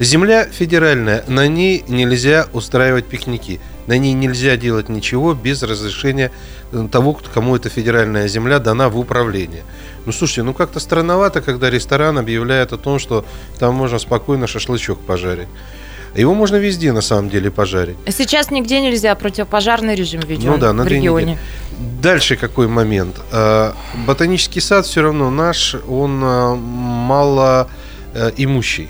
Земля 0.00 0.44
федеральная, 0.46 1.24
на 1.28 1.46
ней 1.46 1.84
нельзя 1.86 2.46
устраивать 2.52 3.06
пикники, 3.06 3.60
на 3.86 3.96
ней 3.96 4.12
нельзя 4.12 4.56
делать 4.56 4.88
ничего 4.88 5.34
без 5.34 5.62
разрешения 5.62 6.32
э, 6.72 6.88
того, 6.90 7.18
кому 7.32 7.54
эта 7.54 7.68
федеральная 7.68 8.26
земля 8.26 8.58
дана 8.58 8.88
в 8.88 8.98
управление. 8.98 9.62
Ну 10.04 10.12
слушайте, 10.12 10.42
ну 10.42 10.52
как-то 10.52 10.80
странновато, 10.80 11.42
когда 11.42 11.70
ресторан 11.70 12.18
объявляет 12.18 12.72
о 12.72 12.76
том, 12.76 12.98
что 12.98 13.24
там 13.58 13.74
можно 13.74 13.98
спокойно 13.98 14.46
шашлычок 14.48 14.98
пожарить. 15.00 15.48
Его 16.16 16.34
можно 16.34 16.56
везде 16.56 16.92
на 16.92 17.00
самом 17.00 17.28
деле 17.28 17.50
пожарить. 17.50 17.96
Сейчас 18.08 18.50
нигде 18.50 18.80
нельзя 18.80 19.14
противопожарный 19.14 19.94
режим 19.94 20.20
введен 20.20 20.50
Ну 20.50 20.58
да, 20.58 20.72
на 20.72 20.84
в 20.84 20.88
регионе. 20.88 21.38
Дальше 22.02 22.36
какой 22.36 22.66
момент? 22.66 23.16
Э, 23.30 23.72
Ботанический 24.06 24.60
сад 24.60 24.86
все 24.86 25.02
равно 25.02 25.30
наш, 25.30 25.76
он 25.88 26.22
э, 26.22 26.54
мало 26.56 27.68
имущий. 28.36 28.88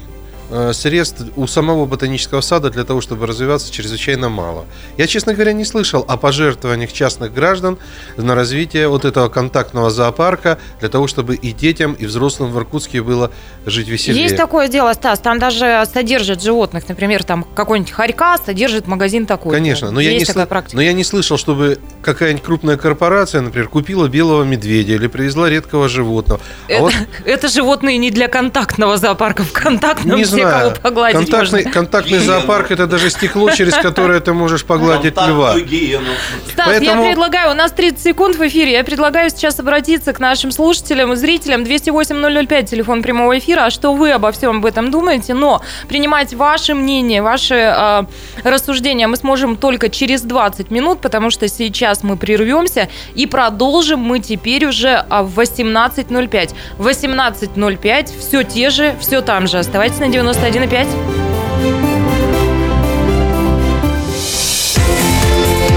Э, 0.51 0.73
Средств 0.75 1.23
у 1.37 1.47
самого 1.47 1.87
ботанического 1.87 2.41
сада 2.43 2.71
для 2.71 2.85
того, 2.85 3.01
чтобы 3.01 3.27
развиваться, 3.27 3.73
чрезвычайно 3.73 4.29
мало. 4.29 4.67
Я, 4.99 5.07
честно 5.07 5.33
говоря, 5.33 5.53
не 5.53 5.65
слышал 5.65 6.05
о 6.07 6.17
пожертвованиях 6.17 6.93
частных 6.93 7.33
граждан 7.33 7.79
на 8.17 8.35
развитие 8.35 8.89
вот 8.89 9.05
этого 9.05 9.29
контактного 9.29 9.91
зоопарка 9.91 10.59
для 10.81 10.89
того, 10.91 11.07
чтобы 11.07 11.35
и 11.37 11.53
детям, 11.53 11.95
и 11.95 12.05
взрослым 12.05 12.53
в 12.53 12.59
Иркутске 12.59 13.03
было 13.03 13.31
жить 13.65 13.89
веселее. 13.89 14.23
Есть 14.25 14.37
такое 14.37 14.69
дело, 14.69 14.93
Стас, 14.93 15.19
там 15.21 15.39
даже 15.39 15.83
содержат 15.93 16.43
животных, 16.43 16.89
например, 16.89 17.25
там 17.25 17.45
какой-нибудь 17.55 17.93
хорька 17.93 18.37
содержит 18.45 18.87
магазин 18.87 19.25
такой. 19.27 19.53
Конечно, 19.53 19.91
но 19.91 20.01
я, 20.01 20.11
Есть 20.11 20.21
не 20.21 20.27
такая 20.27 20.45
сл- 20.45 20.49
практика. 20.49 20.77
но 20.77 20.83
я 20.83 20.93
не 20.93 21.05
слышал, 21.05 21.39
чтобы 21.39 21.79
какая-нибудь 22.03 22.45
крупная 22.45 22.77
корпорация, 22.77 23.41
например, 23.41 23.69
купила 23.69 24.09
белого 24.09 24.45
медведя 24.45 24.95
или 24.95 25.07
привезла 25.07 25.49
редкого 25.49 25.89
животного. 25.89 26.41
А 26.69 26.73
Это, 26.73 26.83
вот 26.83 26.93
это 27.25 27.49
животные 27.49 27.97
не 27.97 28.11
для 28.11 28.29
контактного 28.29 28.99
зоопарка. 28.99 29.43
В 29.43 29.53
контактном 29.53 30.19
Не 30.19 30.25
все, 30.35 30.51
кого 30.51 30.71
погладить 30.83 31.19
контактный, 31.31 31.65
можно. 31.65 31.71
контактный 31.73 32.19
Гиену. 32.19 32.25
зоопарк 32.33 32.71
это 32.71 32.87
даже 32.87 33.11
стекло, 33.11 33.51
через 33.51 33.75
которое 33.75 34.21
ты 34.21 34.33
можешь 34.33 34.65
погладить 34.67 35.17
льва. 35.17 35.59
Гиену. 35.59 36.11
Стас, 36.53 36.67
Поэтому- 36.67 37.03
я 37.03 37.09
предлагаю, 37.11 37.51
у 37.53 37.55
нас 37.55 37.73
30 37.73 38.01
секунд 38.01 38.37
в 38.37 38.47
эфире, 38.47 38.73
я 38.73 38.85
предлагаю 38.85 39.31
сейчас 39.31 39.59
обратиться 39.61 40.13
к 40.13 40.21
нашим 40.21 40.51
слушателям 40.51 41.13
и 41.13 41.17
зрителям. 41.17 41.63
208-005, 41.65 42.65
телефон 42.65 43.03
прямого 43.03 43.39
эфира. 43.39 43.65
А 43.67 43.71
что 43.71 43.93
вы 43.95 44.11
обо 44.13 44.33
всем 44.33 44.59
об 44.59 44.67
этом 44.67 44.91
думаете? 44.91 45.35
Но 45.35 45.63
принимать 45.89 46.35
ваше 46.35 46.75
мнение, 46.75 47.23
ваши 47.23 47.55
э, 47.55 48.03
рассуждения 48.45 49.07
мы 49.07 49.17
сможем 49.17 49.57
только 49.57 49.89
через 49.89 50.23
20 50.23 50.71
минут, 50.71 51.01
потому 51.01 51.31
что 51.31 51.49
сейчас 51.49 52.03
мы 52.03 52.17
прервемся 52.17 52.89
и 53.15 53.27
продолжим 53.27 54.01
мы 54.01 54.19
теперь 54.21 54.67
уже 54.67 55.05
а, 55.09 55.23
в 55.23 55.39
18.05. 55.39 56.55
18.05, 56.79 58.19
все 58.19 58.43
те 58.43 58.71
же, 58.71 58.95
все 59.01 59.21
там 59.21 59.47
же. 59.47 59.59
Оставайтесь 59.59 59.99
на 59.99 60.09
91.5. 60.25 60.87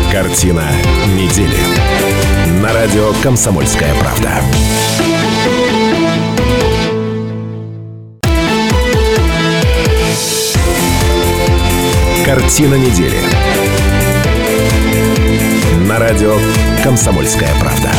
Картина 0.09 0.63
недели. 1.17 1.57
На 2.61 2.71
радио 2.71 3.11
«Комсомольская 3.21 3.93
правда». 3.95 4.41
Картина 12.23 12.75
недели. 12.75 13.19
На 15.89 15.99
радио 15.99 16.37
«Комсомольская 16.85 17.51
правда». 17.59 17.91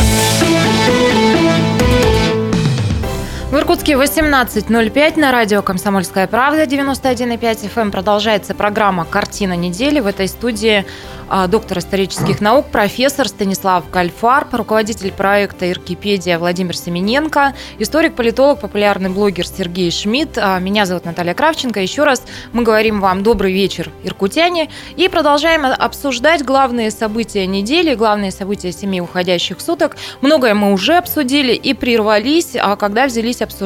Иркутске 3.69 3.93
18.05 3.93 5.19
на 5.19 5.31
радио 5.31 5.61
«Комсомольская 5.61 6.25
правда» 6.25 6.63
91.5 6.63 7.39
FM 7.39 7.81
эм. 7.81 7.91
продолжается 7.91 8.55
программа 8.55 9.05
«Картина 9.05 9.53
недели». 9.53 9.99
В 9.99 10.07
этой 10.07 10.27
студии 10.27 10.87
а, 11.31 11.45
доктор 11.45 11.77
исторических 11.77 12.41
наук, 12.41 12.65
профессор 12.71 13.27
Станислав 13.27 13.87
Кальфарб, 13.91 14.51
руководитель 14.55 15.11
проекта 15.11 15.69
«Иркипедия» 15.69 16.39
Владимир 16.39 16.75
Семененко, 16.75 17.53
историк-политолог, 17.77 18.59
популярный 18.59 19.11
блогер 19.11 19.45
Сергей 19.45 19.91
Шмидт. 19.91 20.39
А, 20.39 20.57
Меня 20.57 20.87
зовут 20.87 21.05
Наталья 21.05 21.35
Кравченко. 21.35 21.79
Еще 21.79 22.05
раз 22.05 22.23
мы 22.53 22.63
говорим 22.63 22.99
вам 22.99 23.21
добрый 23.21 23.53
вечер, 23.53 23.91
иркутяне, 24.03 24.71
и 24.97 25.07
продолжаем 25.07 25.67
обсуждать 25.67 26.43
главные 26.43 26.89
события 26.89 27.45
недели, 27.45 27.93
главные 27.93 28.31
события 28.31 28.71
семи 28.71 28.99
уходящих 28.99 29.61
суток. 29.61 29.95
Многое 30.21 30.55
мы 30.55 30.73
уже 30.73 30.95
обсудили 30.95 31.53
и 31.53 31.75
прервались, 31.75 32.55
а 32.59 32.75
когда 32.75 33.05
взялись 33.05 33.43
обсуждать 33.43 33.58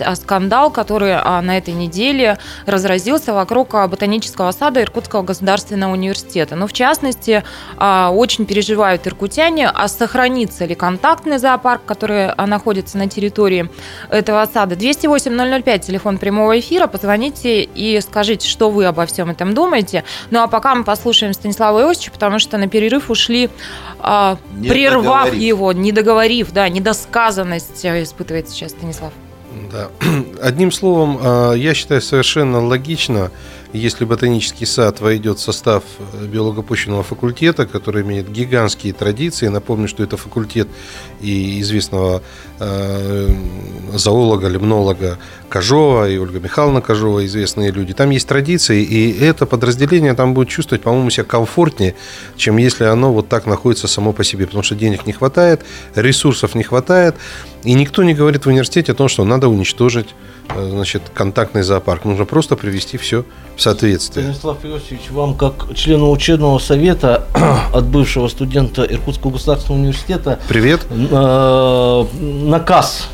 а, 0.00 0.16
скандал, 0.16 0.70
который 0.70 1.14
а, 1.16 1.40
на 1.42 1.56
этой 1.56 1.74
неделе 1.74 2.38
разразился 2.66 3.32
вокруг 3.32 3.74
а, 3.74 3.88
ботанического 3.88 4.50
сада 4.52 4.82
Иркутского 4.82 5.22
государственного 5.22 5.92
университета. 5.92 6.56
Ну, 6.56 6.66
в 6.66 6.72
частности, 6.72 7.44
очень 7.78 8.46
переживают 8.46 9.06
иркутяне, 9.06 9.68
а 9.68 9.88
сохранится 9.88 10.64
ли 10.64 10.74
контактный 10.74 11.38
зоопарк, 11.38 11.84
который 11.84 12.34
находится 12.46 12.98
на 12.98 13.08
территории 13.08 13.70
этого 14.08 14.46
сада. 14.52 14.74
208-005, 14.74 15.78
телефон 15.78 16.18
прямого 16.18 16.58
эфира. 16.58 16.86
Позвоните 16.86 17.62
и 17.62 18.00
скажите, 18.00 18.48
что 18.48 18.70
вы 18.70 18.84
обо 18.86 19.06
всем 19.06 19.30
этом 19.30 19.54
думаете. 19.54 20.04
Ну, 20.30 20.42
а 20.42 20.48
пока 20.48 20.74
мы 20.74 20.84
послушаем 20.84 21.32
Станислава 21.32 21.80
Иосифовича, 21.80 22.10
потому 22.12 22.38
что 22.38 22.58
на 22.58 22.68
перерыв 22.68 23.10
ушли, 23.10 23.50
Не 24.02 24.68
прервав 24.68 25.24
договорив. 25.24 25.34
его, 25.34 25.72
не 25.72 25.92
договорив, 25.92 26.52
да, 26.52 26.68
недосказанность 26.68 27.84
э, 27.84 28.02
испытывает 28.02 28.48
сейчас 28.48 28.72
Станислав. 28.72 29.12
Да. 29.70 29.90
Одним 30.40 30.72
словом, 30.72 31.18
э, 31.20 31.54
я 31.56 31.74
считаю 31.74 32.00
совершенно 32.00 32.64
логично, 32.64 33.30
если 33.72 34.04
ботанический 34.04 34.66
сад 34.66 35.00
войдет 35.00 35.38
в 35.38 35.42
состав 35.42 35.84
э, 35.98 36.26
биологопущенного 36.26 37.02
факультета, 37.02 37.66
который 37.66 38.02
имеет 38.02 38.30
гигантские 38.30 38.92
традиции. 38.92 39.48
Напомню, 39.48 39.88
что 39.88 40.02
это 40.02 40.16
факультет 40.16 40.68
и 41.20 41.60
известного 41.60 42.22
зоолога, 42.60 44.48
лимнолога 44.48 45.18
Кожова 45.48 46.08
и 46.08 46.18
Ольга 46.18 46.40
Михайловна 46.40 46.80
Кожова, 46.80 47.24
известные 47.26 47.70
люди. 47.70 47.92
Там 47.92 48.10
есть 48.10 48.28
традиции, 48.28 48.82
и 48.82 49.18
это 49.18 49.46
подразделение 49.46 50.14
там 50.14 50.34
будет 50.34 50.48
чувствовать, 50.48 50.82
по-моему, 50.82 51.10
себя 51.10 51.24
комфортнее, 51.24 51.94
чем 52.36 52.56
если 52.56 52.84
оно 52.84 53.12
вот 53.12 53.28
так 53.28 53.46
находится 53.46 53.88
само 53.88 54.12
по 54.12 54.24
себе, 54.24 54.46
потому 54.46 54.62
что 54.62 54.74
денег 54.74 55.06
не 55.06 55.12
хватает, 55.12 55.62
ресурсов 55.94 56.54
не 56.54 56.62
хватает, 56.62 57.16
и 57.64 57.74
никто 57.74 58.02
не 58.02 58.14
говорит 58.14 58.46
в 58.46 58.48
университете 58.48 58.92
о 58.92 58.94
том, 58.94 59.08
что 59.08 59.24
надо 59.24 59.48
уничтожить 59.48 60.14
э, 60.48 60.68
значит, 60.70 61.02
контактный 61.12 61.62
зоопарк. 61.62 62.04
Нужно 62.04 62.24
просто 62.24 62.56
привести 62.56 62.96
все 62.96 63.24
в 63.56 63.60
соответствие. 63.60 64.24
Станислав 64.32 64.64
Иосифович, 64.64 65.10
вам 65.10 65.36
как 65.36 65.74
члену 65.74 66.10
учебного 66.10 66.58
совета 66.58 67.26
от 67.74 67.86
бывшего 67.86 68.28
студента 68.28 68.82
Иркутского 68.84 69.32
государственного 69.32 69.82
университета 69.82 70.38
Привет. 70.48 70.86
Э, 72.50 72.52
наказ. 72.52 73.08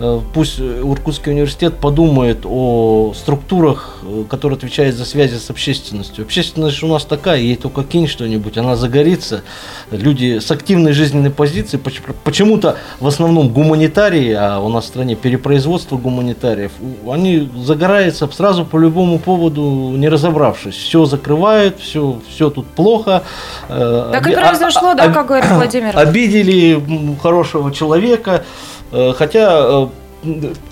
Э, 0.00 0.20
Пусть 0.32 0.60
Иркутский 0.60 1.32
университет 1.32 1.74
подумает 1.80 2.38
о 2.44 3.12
структурах, 3.16 3.98
э, 4.04 4.24
которые 4.28 4.56
отвечают 4.56 4.94
за 4.96 5.04
связи 5.04 5.36
с 5.36 5.50
общественностью. 5.50 6.24
Общественность 6.24 6.82
у 6.82 6.86
нас 6.86 7.04
такая, 7.04 7.38
ей 7.40 7.56
только 7.56 7.82
кинь 7.82 8.06
что-нибудь, 8.06 8.56
она 8.58 8.76
загорится. 8.76 9.42
Люди 9.90 10.38
с 10.38 10.50
активной 10.50 10.92
жизненной 10.92 11.30
позицией, 11.30 11.80
поч- 11.82 12.00
почему-то 12.22 12.76
в 13.00 13.06
основном 13.08 13.48
гуманитарии, 13.48 14.32
а 14.34 14.60
у 14.60 14.68
нас 14.68 14.84
в 14.84 14.88
стране 14.88 15.16
перепроизводство 15.16 15.96
гуманитариев, 15.96 16.72
они 17.10 17.48
загораются 17.56 18.28
сразу 18.28 18.64
по 18.64 18.78
любому 18.78 19.18
поводу, 19.18 19.62
не 19.96 20.08
разобравшись. 20.08 20.74
Все 20.76 21.06
закрывают, 21.06 21.80
все, 21.80 22.20
все 22.28 22.50
тут 22.50 22.66
плохо. 22.66 23.24
Э, 23.68 24.10
Так 24.12 24.26
и 24.28 24.30
оби- 24.32 24.40
произошло, 24.40 24.90
а- 24.90 24.94
да, 24.94 25.04
а- 25.04 25.08
как 25.12 25.26
говорит 25.26 25.50
Владимир? 25.50 25.98
обидели 25.98 26.80
хорошего 27.20 27.72
человека, 27.72 28.44
э, 28.44 28.67
хотя, 29.12 29.60
э, 29.60 29.86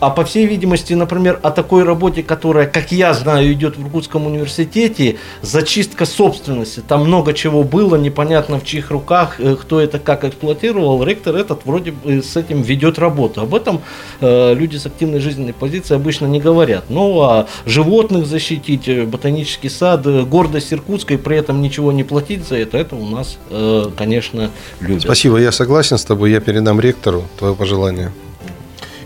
а 0.00 0.10
по 0.10 0.24
всей 0.24 0.46
видимости, 0.46 0.92
например, 0.94 1.38
о 1.42 1.50
такой 1.50 1.84
работе, 1.84 2.22
которая, 2.22 2.66
как 2.66 2.90
я 2.92 3.14
знаю, 3.14 3.52
идет 3.52 3.76
в 3.76 3.82
Иркутском 3.82 4.26
университете, 4.26 5.16
зачистка 5.42 6.04
собственности, 6.04 6.82
там 6.86 7.06
много 7.06 7.32
чего 7.32 7.62
было, 7.62 7.96
непонятно 7.96 8.58
в 8.58 8.64
чьих 8.64 8.90
руках, 8.90 9.38
э, 9.38 9.56
кто 9.56 9.80
это 9.80 9.98
как 9.98 10.24
эксплуатировал, 10.24 11.02
ректор 11.04 11.36
этот 11.36 11.64
вроде 11.64 11.92
бы 11.92 12.22
с 12.22 12.36
этим 12.36 12.62
ведет 12.62 12.98
работу. 12.98 13.40
Об 13.40 13.54
этом 13.54 13.80
э, 14.20 14.54
люди 14.54 14.76
с 14.76 14.86
активной 14.86 15.20
жизненной 15.20 15.52
позицией 15.52 15.96
обычно 16.00 16.26
не 16.26 16.40
говорят. 16.40 16.84
Ну, 16.88 17.20
а 17.20 17.46
животных 17.64 18.26
защитить, 18.26 18.88
э, 18.88 19.04
ботанический 19.04 19.70
сад, 19.70 20.06
э, 20.06 20.22
гордость 20.22 20.72
Иркутска 20.72 21.14
и 21.14 21.16
при 21.16 21.36
этом 21.36 21.62
ничего 21.62 21.92
не 21.92 22.04
платить 22.04 22.46
за 22.46 22.56
это, 22.56 22.78
это 22.78 22.96
у 22.96 23.06
нас, 23.06 23.38
э, 23.50 23.90
конечно, 23.96 24.50
любят. 24.80 25.02
Спасибо, 25.02 25.38
я 25.38 25.52
согласен 25.52 25.98
с 25.98 26.04
тобой. 26.04 26.32
Я 26.32 26.40
передам 26.40 26.80
ректору 26.80 27.24
твое 27.38 27.54
пожелание. 27.54 28.12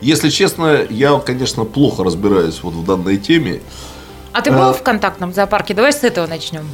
Если 0.00 0.30
честно, 0.30 0.86
я, 0.88 1.18
конечно, 1.18 1.64
плохо 1.64 2.04
разбираюсь 2.04 2.62
вот 2.62 2.74
в 2.74 2.84
данной 2.84 3.18
теме. 3.18 3.60
А 4.32 4.42
ты 4.42 4.50
был 4.52 4.72
в 4.72 4.82
контактном 4.82 5.32
зоопарке? 5.34 5.74
Давай 5.74 5.92
с 5.92 6.04
этого 6.04 6.26
начнем. 6.26 6.64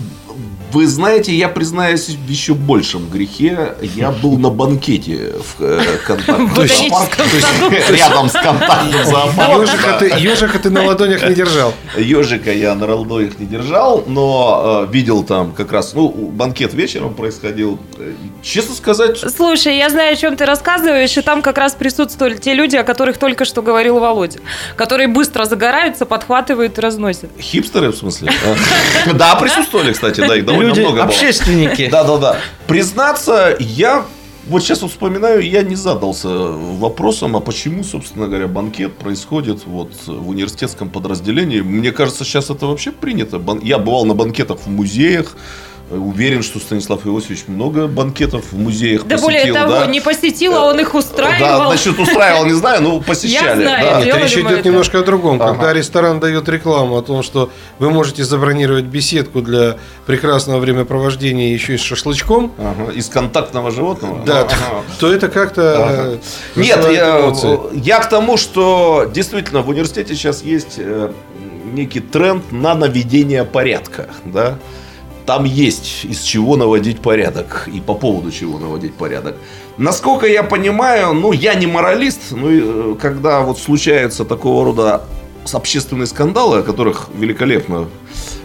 Вы 0.73 0.87
знаете, 0.87 1.33
я 1.35 1.49
признаюсь 1.49 2.09
в 2.09 2.29
еще 2.29 2.55
большем 2.55 3.09
грехе. 3.09 3.75
Я 3.81 4.11
был 4.11 4.37
на 4.39 4.51
банкете 4.51 5.33
в 5.59 5.63
э, 5.63 5.99
контактном 6.07 6.55
зоопарке. 6.55 7.93
Рядом 7.97 8.29
с 8.29 8.33
контактным 8.33 9.05
зоопарком. 9.05 10.19
Ежика 10.19 10.59
ты, 10.59 10.71
на 10.71 10.85
ладонях 10.85 11.27
не 11.29 11.35
держал. 11.35 11.73
Ежика 11.97 12.53
я 12.53 12.75
на 12.75 12.87
ролдоях 12.87 13.39
не 13.39 13.47
держал, 13.47 14.05
но 14.07 14.87
э, 14.89 14.93
видел 14.93 15.23
там 15.23 15.53
как 15.53 15.73
раз, 15.73 15.95
ну, 15.95 16.09
банкет 16.09 16.75
вечером 16.75 17.15
происходил. 17.15 17.79
Э, 17.99 18.13
Честно 18.43 18.75
сказать, 18.75 19.19
Слушай, 19.19 19.77
я 19.79 19.89
знаю, 19.89 20.13
о 20.13 20.17
чем 20.17 20.37
ты 20.37 20.45
рассказываешь, 20.47 21.17
и 21.17 21.21
там 21.21 21.43
как 21.43 21.59
раз 21.59 21.75
присутствовали 21.75 22.37
те 22.37 22.55
люди, 22.55 22.77
о 22.77 22.85
которых 22.85 23.19
только 23.19 23.45
что 23.45 23.63
говорил 23.63 23.99
Володя, 23.99 24.41
которые 24.77 25.09
быстро 25.09 25.45
загораются, 25.45 26.07
подхватывают 26.07 26.79
и 26.79 26.81
разносят. 26.81 27.31
хипстеры 27.41 27.91
в 27.93 27.97
смысле? 27.97 28.33
Да, 29.15 29.37
присутствовали, 29.37 29.93
кстати, 29.93 30.21
да, 30.21 30.37
их 30.37 30.45
довольно 30.57 30.69
Люди, 30.71 30.81
много 30.81 30.97
было. 30.97 31.05
общественники. 31.05 31.89
Да, 31.91 32.05
да, 32.05 32.19
да. 32.19 32.37
Признаться, 32.67 33.57
я 33.59 34.05
вот 34.49 34.63
сейчас 34.63 34.79
вспоминаю, 34.81 35.41
я 35.41 35.63
не 35.63 35.75
задался 35.75 36.29
вопросом, 36.29 37.37
а 37.37 37.41
почему, 37.41 37.83
собственно 37.83 38.29
говоря, 38.29 38.47
банкет 38.47 38.95
происходит 38.95 39.67
вот 39.67 39.91
в 40.07 40.29
университетском 40.29 40.89
подразделении. 40.89 41.61
Мне 41.61 41.91
кажется, 41.91 42.25
сейчас 42.25 42.49
это 42.51 42.67
вообще 42.67 42.93
принято. 42.93 43.41
Я 43.63 43.79
бывал 43.79 44.05
на 44.05 44.15
банкетах 44.15 44.59
в 44.61 44.69
музеях. 44.69 45.37
Уверен, 45.89 46.43
что 46.43 46.59
Станислав 46.59 47.07
Иосифович 47.07 47.45
много 47.47 47.87
банкетов 47.87 48.47
в 48.51 48.59
музеях 48.59 49.03
Да 49.05 49.17
посетил. 49.19 49.23
более 49.25 49.53
того, 49.53 49.71
да? 49.73 49.87
не 49.87 50.01
посетил, 50.01 50.57
а 50.57 50.65
он 50.65 50.81
их 50.81 50.91
Да, 50.93 50.99
устраивал. 50.99 51.71
насчет 51.71 51.97
устраивал, 51.97 52.45
не 52.45 52.55
знаю, 52.55 52.83
но 52.83 52.99
посещали. 53.01 53.63
знаю, 53.63 53.87
да. 53.87 53.99
я 54.01 54.05
Нет, 54.07 54.17
речь 54.17 54.33
идет 54.33 54.51
это- 54.51 54.69
немножко 54.69 54.99
о 54.99 55.03
другом. 55.03 55.41
Ага. 55.41 55.53
Когда 55.53 55.73
ресторан 55.73 56.19
дает 56.19 56.49
рекламу 56.49 56.97
о 56.97 57.03
том, 57.03 57.23
что 57.23 57.51
вы 57.79 57.91
можете 57.91 58.25
забронировать 58.25 58.87
беседку 58.87 59.43
для 59.43 59.77
прекрасного 60.07 60.59
времяпровождения 60.59 61.53
еще 61.55 61.75
и 61.75 61.79
с 61.79 61.83
шашлычком, 61.83 62.53
Ага, 62.59 62.91
Из 62.91 63.09
контактного 63.09 63.71
животного. 63.71 64.25
да, 64.27 64.41
Ага. 64.41 64.83
то 64.99 65.13
это 65.13 65.29
как-то 65.29 65.85
Ага. 65.85 66.03
э, 66.05 66.19
Нет, 66.57 66.77
вызывает 66.79 66.99
я, 66.99 67.21
эмоции. 67.21 67.59
я 67.75 68.01
к 68.01 68.09
тому, 68.09 68.37
что 68.37 69.09
действительно 69.15 69.63
в 69.63 69.69
университете 69.69 70.17
сейчас 70.17 70.43
есть 70.43 70.75
э, 70.79 71.13
некий 71.73 72.01
тренд 72.01 72.51
на 72.51 72.75
наведение 72.75 73.45
порядка, 73.45 74.09
да. 74.25 74.57
Там 75.27 75.45
есть 75.45 76.05
из 76.05 76.23
чего 76.23 76.57
наводить 76.57 77.01
порядок 77.01 77.69
и 77.73 77.81
по 77.81 77.95
поводу 77.95 78.31
чего 78.31 78.61
наводить 78.61 78.95
порядок. 78.95 79.37
Насколько 79.77 80.27
я 80.27 80.45
понимаю, 80.45 81.15
ну, 81.15 81.33
я 81.33 81.55
не 81.55 81.67
моралист, 81.67 82.31
но 82.31 82.49
э, 82.49 82.95
когда 83.01 83.41
вот 83.41 83.59
случаются 83.59 84.25
такого 84.25 84.65
рода 84.65 85.05
общественные 85.53 86.07
скандалы, 86.07 86.59
о 86.59 86.63
которых 86.63 87.09
великолепно 87.13 87.89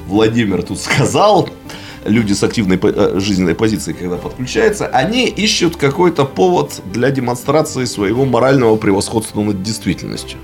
Владимир 0.08 0.64
тут 0.64 0.80
сказал, 0.80 1.50
люди 2.06 2.34
с 2.34 2.44
активной 2.44 2.80
э, 2.82 3.20
жизненной 3.20 3.54
позицией, 3.54 3.96
когда 3.96 4.18
подключаются, 4.18 4.88
они 4.88 5.28
ищут 5.28 5.76
какой-то 5.76 6.26
повод 6.26 6.82
для 6.92 7.12
демонстрации 7.12 7.86
своего 7.86 8.26
морального 8.26 8.76
превосходства 8.76 9.42
над 9.42 9.62
действительностью. 9.62 10.40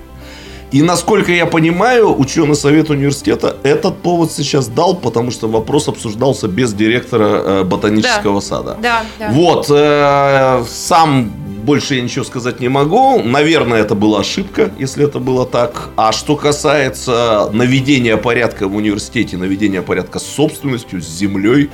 И 0.72 0.82
насколько 0.82 1.32
я 1.32 1.46
понимаю, 1.46 2.20
ученый 2.20 2.56
совет 2.56 2.90
университета 2.90 3.56
этот 3.64 3.98
повод 4.00 4.32
сейчас 4.32 4.68
дал, 4.68 4.96
потому 4.96 5.32
что 5.32 5.48
вопрос 5.48 5.88
обсуждался 5.88 6.48
без 6.50 6.74
директора 6.74 7.26
э, 7.26 7.64
ботанического 7.64 8.42
Да. 8.42 8.46
сада. 8.46 8.78
Да, 8.82 9.06
да. 9.18 9.30
Вот, 9.32 9.68
э, 9.70 10.64
сам 10.70 11.32
больше 11.64 11.96
я 11.96 12.02
ничего 12.02 12.24
сказать 12.26 12.60
не 12.60 12.70
могу. 12.70 13.22
Наверное, 13.24 13.80
это 13.82 13.96
была 13.96 14.20
ошибка, 14.22 14.72
если 14.78 15.06
это 15.06 15.20
было 15.20 15.46
так. 15.46 15.90
А 15.98 16.12
что 16.12 16.36
касается 16.36 17.50
наведения 17.54 18.18
порядка 18.18 18.68
в 18.68 18.76
университете, 18.76 19.38
наведения 19.38 19.82
порядка 19.82 20.20
с 20.20 20.26
собственностью, 20.26 21.02
с 21.02 21.08
землей, 21.08 21.70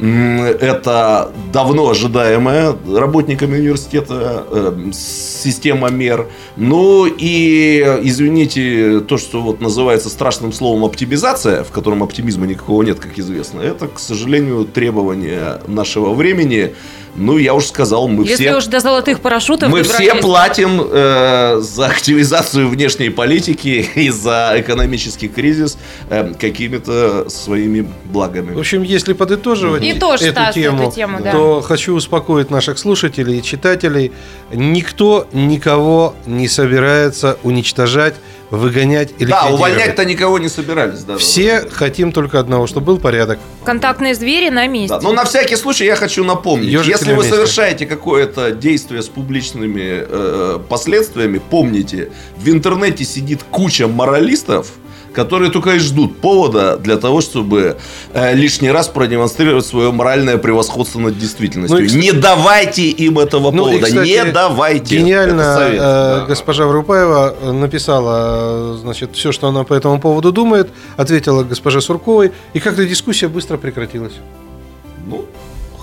это 0.00 1.30
давно 1.52 1.90
ожидаемая 1.90 2.74
работниками 2.86 3.58
университета 3.58 4.44
э, 4.50 4.90
система 4.92 5.90
мер. 5.90 6.26
Ну 6.56 7.06
и, 7.06 7.80
извините, 8.02 9.00
то, 9.00 9.18
что 9.18 9.42
вот 9.42 9.60
называется 9.60 10.08
страшным 10.08 10.52
словом 10.52 10.84
оптимизация, 10.84 11.64
в 11.64 11.70
котором 11.70 12.02
оптимизма 12.02 12.46
никакого 12.46 12.82
нет, 12.82 12.98
как 12.98 13.18
известно, 13.18 13.60
это, 13.60 13.88
к 13.88 13.98
сожалению, 13.98 14.64
требование 14.64 15.60
нашего 15.66 16.14
времени. 16.14 16.74
Ну, 17.16 17.38
я 17.38 17.54
уже 17.54 17.66
сказал, 17.66 18.08
мы 18.08 18.24
Если 18.24 18.44
все... 18.44 18.56
уж 18.56 18.66
до 18.66 18.80
золотых 18.80 19.20
парашютов 19.20 19.68
Мы 19.68 19.82
все 19.82 19.92
добрались. 19.98 20.22
платим 20.22 20.80
э, 20.90 21.60
за 21.60 21.86
активизацию 21.86 22.68
внешней 22.68 23.10
политики 23.10 23.88
и 23.94 24.10
за 24.10 24.54
экономический 24.56 25.28
кризис 25.28 25.76
э, 26.08 26.32
какими-то 26.38 27.28
своими 27.28 27.86
благами. 28.04 28.54
В 28.54 28.58
общем, 28.58 28.82
если 28.82 29.12
подытоживать 29.12 29.82
И 29.82 29.88
эту, 29.88 30.16
Стас, 30.18 30.54
тему, 30.54 30.84
эту 30.84 30.92
тему, 30.96 31.18
да. 31.22 31.32
то 31.32 31.60
хочу 31.60 31.94
успокоить 31.94 32.50
наших 32.50 32.78
слушателей 32.78 33.38
и 33.38 33.42
читателей. 33.42 34.12
Никто 34.52 35.26
никого 35.32 36.14
не 36.26 36.48
собирается 36.48 37.38
уничтожать, 37.42 38.14
выгонять 38.50 39.14
или 39.18 39.30
Да, 39.30 39.46
увольнять-то 39.46 40.04
никого 40.04 40.38
не 40.38 40.48
собирались. 40.48 41.00
Да, 41.04 41.16
Все 41.18 41.62
да, 41.62 41.70
хотим 41.70 42.12
только 42.12 42.40
одного, 42.40 42.66
чтобы 42.66 42.86
был 42.86 42.98
порядок. 42.98 43.38
Контактные 43.64 44.14
звери 44.14 44.50
на 44.50 44.66
месте. 44.66 44.96
Да, 44.96 45.00
но 45.00 45.12
на 45.12 45.24
всякий 45.24 45.56
случай 45.56 45.84
я 45.84 45.96
хочу 45.96 46.24
напомнить, 46.24 46.68
Ёжик 46.70 46.92
если 46.96 47.10
на 47.10 47.16
вы 47.16 47.22
месте. 47.22 47.34
совершаете 47.36 47.86
какое-то 47.86 48.50
действие 48.50 49.02
с 49.02 49.08
публичными 49.08 50.04
э, 50.08 50.58
последствиями, 50.68 51.40
помните, 51.50 52.10
в 52.36 52.48
интернете 52.48 53.04
сидит 53.04 53.42
куча 53.50 53.86
моралистов, 53.86 54.72
которые 55.12 55.50
только 55.50 55.72
и 55.72 55.78
ждут 55.78 56.18
повода 56.18 56.76
для 56.76 56.96
того, 56.96 57.20
чтобы 57.20 57.76
э, 58.12 58.34
лишний 58.34 58.70
раз 58.70 58.88
продемонстрировать 58.88 59.66
свое 59.66 59.90
моральное 59.92 60.38
превосходство 60.38 61.00
над 61.00 61.18
действительностью. 61.18 61.78
Ну 61.78 61.84
и, 61.84 61.86
кстати- 61.86 62.02
не 62.02 62.12
давайте 62.12 62.88
им 62.88 63.18
этого 63.18 63.50
Ну 63.50 63.68
и, 63.68 63.72
повода, 63.72 63.86
кстати, 63.86 64.08
не 64.08 64.24
давайте. 64.32 64.98
Гениально 64.98 65.54
совет, 65.54 65.74
э, 65.74 65.78
да. 65.78 66.24
госпожа 66.28 66.66
Врупаева 66.66 67.34
э, 67.40 67.52
написала, 67.52 68.74
э, 68.74 68.78
значит, 68.80 69.10
все, 69.14 69.32
что 69.32 69.48
она 69.48 69.64
по 69.64 69.74
этому 69.74 70.00
поводу 70.00 70.32
думает, 70.32 70.70
ответила 70.96 71.42
госпоже 71.42 71.80
Сурковой, 71.80 72.32
и 72.52 72.60
как-то 72.60 72.84
дискуссия 72.86 73.28
быстро 73.28 73.56
прекратилась. 73.56 74.14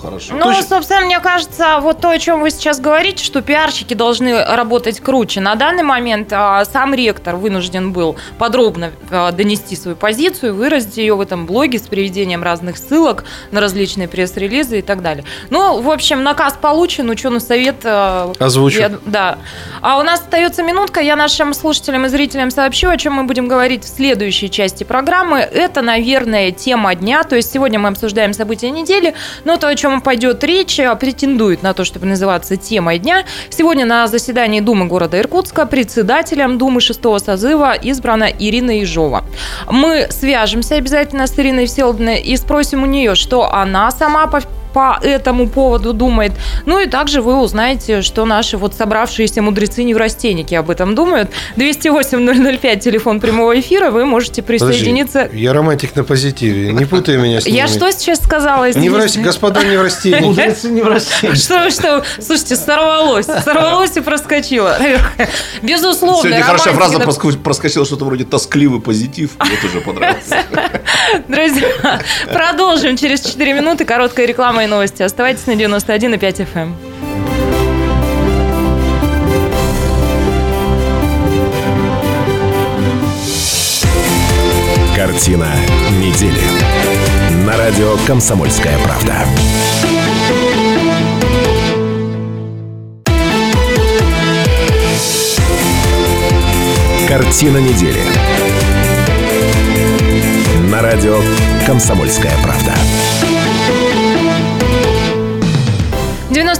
Ну, 0.02 0.08
хорошо. 0.10 0.34
Ну, 0.34 0.44
Точно. 0.44 0.62
собственно, 0.62 1.00
мне 1.02 1.18
кажется, 1.20 1.78
вот 1.80 2.00
то, 2.00 2.10
о 2.10 2.18
чем 2.18 2.40
вы 2.40 2.50
сейчас 2.50 2.80
говорите, 2.80 3.24
что 3.24 3.42
пиарщики 3.42 3.94
должны 3.94 4.44
работать 4.44 5.00
круче. 5.00 5.40
На 5.40 5.54
данный 5.54 5.82
момент 5.82 6.28
а, 6.32 6.64
сам 6.64 6.94
ректор 6.94 7.36
вынужден 7.36 7.92
был 7.92 8.16
подробно 8.38 8.92
а, 9.10 9.32
донести 9.32 9.76
свою 9.76 9.96
позицию, 9.96 10.54
выразить 10.54 10.96
ее 10.96 11.14
в 11.14 11.20
этом 11.20 11.46
блоге 11.46 11.78
с 11.78 11.82
приведением 11.82 12.42
разных 12.42 12.78
ссылок 12.78 13.24
на 13.50 13.60
различные 13.60 14.08
пресс-релизы 14.08 14.78
и 14.78 14.82
так 14.82 15.02
далее. 15.02 15.24
Ну, 15.50 15.80
в 15.80 15.90
общем, 15.90 16.22
наказ 16.22 16.56
получен, 16.60 17.10
ученый 17.10 17.40
совет... 17.40 17.76
а, 17.84 18.32
Озвучу. 18.38 18.78
я- 18.78 18.92
да. 19.04 19.38
А 19.80 19.98
у 19.98 20.02
нас 20.02 20.20
остается 20.20 20.62
минутка. 20.62 21.00
Я 21.00 21.16
нашим 21.16 21.54
слушателям 21.54 22.06
и 22.06 22.08
зрителям 22.08 22.50
сообщу, 22.50 22.88
о 22.88 22.96
чем 22.96 23.14
мы 23.14 23.24
будем 23.24 23.48
говорить 23.48 23.84
в 23.84 23.88
следующей 23.88 24.50
части 24.50 24.84
программы. 24.84 25.38
Это, 25.38 25.82
наверное, 25.82 26.50
тема 26.52 26.94
дня. 26.94 27.24
То 27.24 27.36
есть 27.36 27.52
сегодня 27.52 27.78
мы 27.78 27.88
обсуждаем 27.88 28.32
события 28.32 28.70
недели, 28.70 29.14
но 29.44 29.56
то, 29.56 29.68
о 29.68 29.74
чем 29.74 29.87
пойдет 30.00 30.44
речь, 30.44 30.78
а, 30.80 30.94
претендует 30.94 31.62
на 31.62 31.74
то, 31.74 31.84
чтобы 31.84 32.06
называться 32.06 32.56
темой 32.56 32.98
дня. 32.98 33.24
Сегодня 33.50 33.84
на 33.84 34.06
заседании 34.06 34.60
Думы 34.60 34.86
города 34.86 35.18
Иркутска 35.18 35.66
председателем 35.66 36.58
Думы 36.58 36.80
шестого 36.80 37.18
созыва 37.18 37.74
избрана 37.74 38.24
Ирина 38.24 38.78
Ежова. 38.78 39.24
Мы 39.70 40.06
свяжемся 40.10 40.76
обязательно 40.76 41.26
с 41.26 41.38
Ириной 41.38 41.66
Всеволодовной 41.66 42.20
и 42.20 42.36
спросим 42.36 42.82
у 42.82 42.86
нее, 42.86 43.14
что 43.14 43.52
она 43.52 43.90
сама 43.90 44.26
по 44.26 44.40
по 44.72 44.98
этому 45.02 45.48
поводу 45.48 45.92
думает. 45.92 46.32
Ну 46.66 46.80
и 46.80 46.86
также 46.86 47.22
вы 47.22 47.36
узнаете, 47.40 48.02
что 48.02 48.24
наши 48.24 48.56
вот 48.56 48.74
собравшиеся 48.74 49.42
мудрецы-неврастенники 49.42 50.54
об 50.54 50.70
этом 50.70 50.94
думают. 50.94 51.30
208-005, 51.56 52.80
телефон 52.80 53.20
прямого 53.20 53.58
эфира, 53.58 53.90
вы 53.90 54.04
можете 54.04 54.42
присоединиться. 54.42 55.20
Подожди, 55.22 55.42
я 55.42 55.52
романтик 55.52 55.96
на 55.96 56.04
позитиве, 56.04 56.72
не 56.72 56.84
путай 56.84 57.16
меня 57.16 57.40
с 57.40 57.46
ними. 57.46 57.56
Я 57.56 57.66
что 57.66 57.90
сейчас 57.92 58.18
сказала? 58.22 58.70
Не 58.70 58.88
врасти, 58.88 59.08
извините? 59.08 59.20
господа 59.20 59.64
не 59.64 59.76
врасти. 59.76 60.14
Мудрецы 60.20 60.68
не 60.70 60.82
в 60.82 60.88
России. 60.88 61.34
Что 61.34 61.70
что? 61.70 62.04
Слушайте, 62.20 62.56
сорвалось. 62.56 63.26
Сорвалось 63.26 63.96
и 63.96 64.00
проскочило. 64.00 64.78
Безусловно. 65.62 66.22
Сегодня 66.22 66.42
хорошая 66.42 66.74
фраза 66.74 66.98
проскочила 67.42 67.84
что-то 67.84 68.04
вроде 68.04 68.24
тоскливый 68.24 68.80
позитив. 68.80 69.32
Вот 69.38 69.64
уже 69.64 69.80
понравилось. 69.80 70.24
Друзья, 71.26 72.00
продолжим 72.32 72.96
через 72.96 73.20
4 73.22 73.54
минуты. 73.54 73.84
Короткая 73.84 74.26
реклама 74.26 74.57
и 74.64 74.66
новости. 74.66 75.02
Оставайтесь 75.02 75.46
на 75.46 75.52
91,5 75.52 76.46
FM. 76.52 76.72
Картина 84.96 85.46
недели. 86.00 86.40
На 87.46 87.56
радио 87.56 87.96
«Комсомольская 88.06 88.76
правда». 88.78 89.24
Картина 97.08 97.58
недели. 97.58 98.02
На 100.70 100.82
радио 100.82 101.20
«Комсомольская 101.66 102.32
правда». 102.42 102.74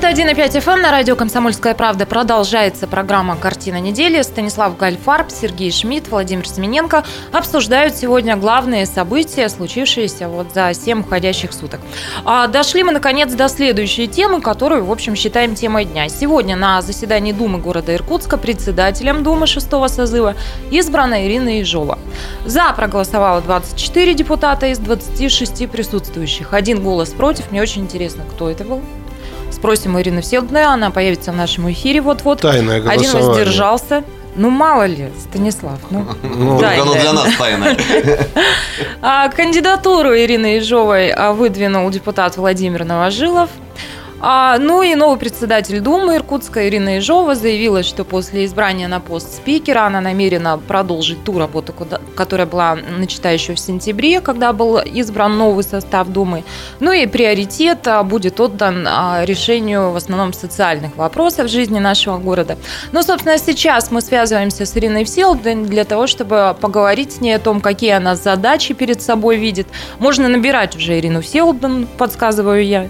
91,5 0.08 0.62
FM 0.62 0.72
эм 0.72 0.82
на 0.82 0.90
радио 0.90 1.16
«Комсомольская 1.16 1.74
правда» 1.74 2.06
продолжается 2.06 2.86
программа 2.86 3.36
«Картина 3.36 3.78
недели». 3.78 4.22
Станислав 4.22 4.74
Гальфарб, 4.78 5.30
Сергей 5.30 5.70
Шмидт, 5.70 6.08
Владимир 6.08 6.48
Семененко 6.48 7.04
обсуждают 7.30 7.94
сегодня 7.94 8.34
главные 8.36 8.86
события, 8.86 9.50
случившиеся 9.50 10.30
вот 10.30 10.54
за 10.54 10.72
7 10.72 11.00
уходящих 11.00 11.52
суток. 11.52 11.80
А 12.24 12.46
дошли 12.46 12.84
мы, 12.84 12.92
наконец, 12.92 13.34
до 13.34 13.50
следующей 13.50 14.08
темы, 14.08 14.40
которую, 14.40 14.86
в 14.86 14.90
общем, 14.90 15.14
считаем 15.14 15.54
темой 15.54 15.84
дня. 15.84 16.08
Сегодня 16.08 16.56
на 16.56 16.80
заседании 16.80 17.32
Думы 17.32 17.58
города 17.58 17.94
Иркутска 17.94 18.38
председателем 18.38 19.22
Думы 19.22 19.46
шестого 19.46 19.88
созыва 19.88 20.36
избрана 20.70 21.26
Ирина 21.26 21.58
Ежова. 21.58 21.98
За 22.46 22.72
проголосовало 22.72 23.42
24 23.42 24.14
депутата 24.14 24.68
из 24.68 24.78
26 24.78 25.68
присутствующих. 25.68 26.54
Один 26.54 26.82
голос 26.82 27.10
против. 27.10 27.50
Мне 27.50 27.60
очень 27.60 27.82
интересно, 27.82 28.24
кто 28.24 28.48
это 28.48 28.64
был. 28.64 28.80
Спросим 29.58 29.96
у 29.96 30.00
Ирины 30.00 30.20
Всеволодовны, 30.22 30.58
она 30.64 30.90
появится 30.90 31.32
в 31.32 31.36
нашем 31.36 31.70
эфире 31.72 32.00
вот-вот. 32.00 32.40
Тайное 32.40 32.76
Один 32.76 32.88
голосование. 32.90 33.28
воздержался. 33.28 34.04
Ну, 34.36 34.50
мало 34.50 34.84
ли, 34.86 35.08
Станислав. 35.18 35.80
Ну, 35.90 36.06
Ну, 36.22 36.60
Да, 36.60 36.74
Оно 36.80 36.94
да. 36.94 37.00
для 37.00 37.12
нас 37.12 37.28
тайное. 37.36 37.76
А, 39.02 39.28
Кандидатуру 39.30 40.14
Ирины 40.16 40.56
Ежовой 40.56 41.10
а, 41.10 41.32
выдвинул 41.32 41.90
депутат 41.90 42.36
Владимир 42.36 42.84
Новожилов. 42.84 43.50
А, 44.20 44.58
ну 44.58 44.82
и 44.82 44.96
новый 44.96 45.16
председатель 45.16 45.78
Думы 45.78 46.16
Иркутска 46.16 46.68
Ирина 46.68 46.96
Ежова 46.96 47.36
заявила, 47.36 47.84
что 47.84 48.04
после 48.04 48.46
избрания 48.46 48.88
на 48.88 48.98
пост 48.98 49.36
спикера 49.36 49.86
она 49.86 50.00
намерена 50.00 50.58
продолжить 50.58 51.22
ту 51.22 51.38
работу, 51.38 51.72
куда, 51.72 52.00
которая 52.16 52.48
была 52.48 52.74
начата 52.74 53.30
еще 53.30 53.54
в 53.54 53.60
сентябре, 53.60 54.20
когда 54.20 54.52
был 54.52 54.78
избран 54.78 55.38
новый 55.38 55.62
состав 55.62 56.08
Думы. 56.08 56.42
Ну 56.80 56.90
и 56.90 57.06
приоритет 57.06 57.86
а, 57.86 58.02
будет 58.02 58.40
отдан 58.40 58.84
а, 58.88 59.24
решению 59.24 59.92
в 59.92 59.96
основном 59.96 60.32
социальных 60.32 60.96
вопросов 60.96 61.48
жизни 61.48 61.78
нашего 61.78 62.18
города. 62.18 62.58
Ну, 62.90 63.02
собственно, 63.04 63.38
сейчас 63.38 63.92
мы 63.92 64.00
связываемся 64.00 64.66
с 64.66 64.76
Ириной 64.76 65.04
Всеволодовной 65.04 65.68
для 65.68 65.84
того, 65.84 66.08
чтобы 66.08 66.56
поговорить 66.60 67.12
с 67.12 67.20
ней 67.20 67.34
о 67.34 67.38
том, 67.38 67.60
какие 67.60 67.92
она 67.92 68.16
задачи 68.16 68.74
перед 68.74 69.00
собой 69.00 69.36
видит. 69.36 69.68
Можно 70.00 70.26
набирать 70.26 70.74
уже 70.74 70.98
Ирину 70.98 71.20
Всеволодовну, 71.20 71.86
подсказываю 71.98 72.66
я. 72.66 72.88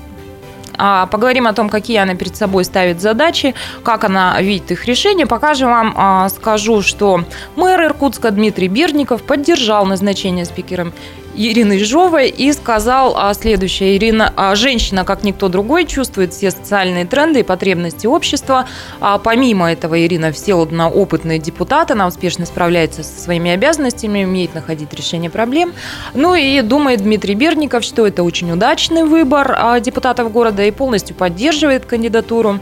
А, 0.79 1.07
Поговорим 1.07 1.47
о 1.47 1.53
том, 1.53 1.69
какие 1.69 1.99
она 1.99 2.15
перед 2.15 2.37
собой 2.37 2.65
ставит 2.65 3.01
задачи, 3.01 3.55
как 3.83 4.05
она 4.05 4.41
видит 4.41 4.71
их 4.71 4.87
решение. 4.87 5.27
Пока 5.27 5.55
же 5.55 5.67
вам 5.67 5.93
а, 5.97 6.29
скажу, 6.29 6.83
что 6.83 7.25
мэр 7.57 7.85
Иркутска 7.85 8.31
Дмитрий 8.31 8.69
Берников 8.69 9.23
поддержал 9.23 9.85
назначение 9.87 10.45
спикером 10.45 10.93
Ирины 11.39 11.75
Ежовой 11.75 12.31
и 12.31 12.53
сказал 12.53 13.15
а, 13.17 13.33
следующее. 13.33 13.97
Ирина, 13.97 14.33
а, 14.35 14.57
женщина, 14.57 15.05
как 15.05 15.23
никто 15.23 15.49
другой, 15.49 15.87
чувствует 15.87 16.35
все 16.35 16.51
социальные 16.51 17.07
тренды 17.07 17.41
и 17.41 17.43
потребности 17.45 18.09
общества. 18.09 18.67
А, 19.01 19.19
помимо 19.19 19.71
этого, 19.71 20.05
Ирина 20.05 20.33
Всеволодовна 20.33 20.91
опытный 20.91 21.39
депутат, 21.39 21.93
она 21.93 22.09
успешно 22.09 22.45
справляется 22.45 23.05
со 23.05 23.21
своими 23.21 23.53
обязанностями, 23.53 24.25
умеет 24.25 24.55
находить 24.55 24.93
решение 24.93 25.31
проблем. 25.31 25.73
Ну 26.13 26.35
и 26.35 26.61
думает 26.63 27.03
Дмитрий 27.03 27.37
Берников, 27.37 27.85
что 27.85 28.05
это 28.05 28.25
очень 28.25 28.51
удачный 28.51 29.05
выбор 29.05 29.55
а, 29.57 29.79
депутатов 29.79 30.33
города 30.33 30.65
и 30.65 30.73
полностью 30.73 31.15
поддерживает 31.15 31.87
кандидатуру. 31.87 32.59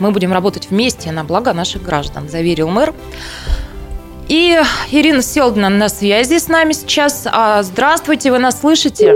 Мы 0.00 0.10
будем 0.10 0.32
работать 0.32 0.70
вместе 0.70 1.12
на 1.12 1.22
благо 1.22 1.52
наших 1.52 1.82
граждан, 1.84 2.28
заверил 2.28 2.68
мэр. 2.68 2.92
И 4.28 4.58
Ирина 4.90 5.22
Селдна 5.22 5.68
на 5.68 5.88
связи 5.88 6.38
с 6.38 6.48
нами 6.48 6.72
сейчас. 6.72 7.24
А, 7.26 7.62
Здравствуйте, 7.62 8.30
вы 8.30 8.38
нас 8.38 8.60
слышите? 8.60 9.14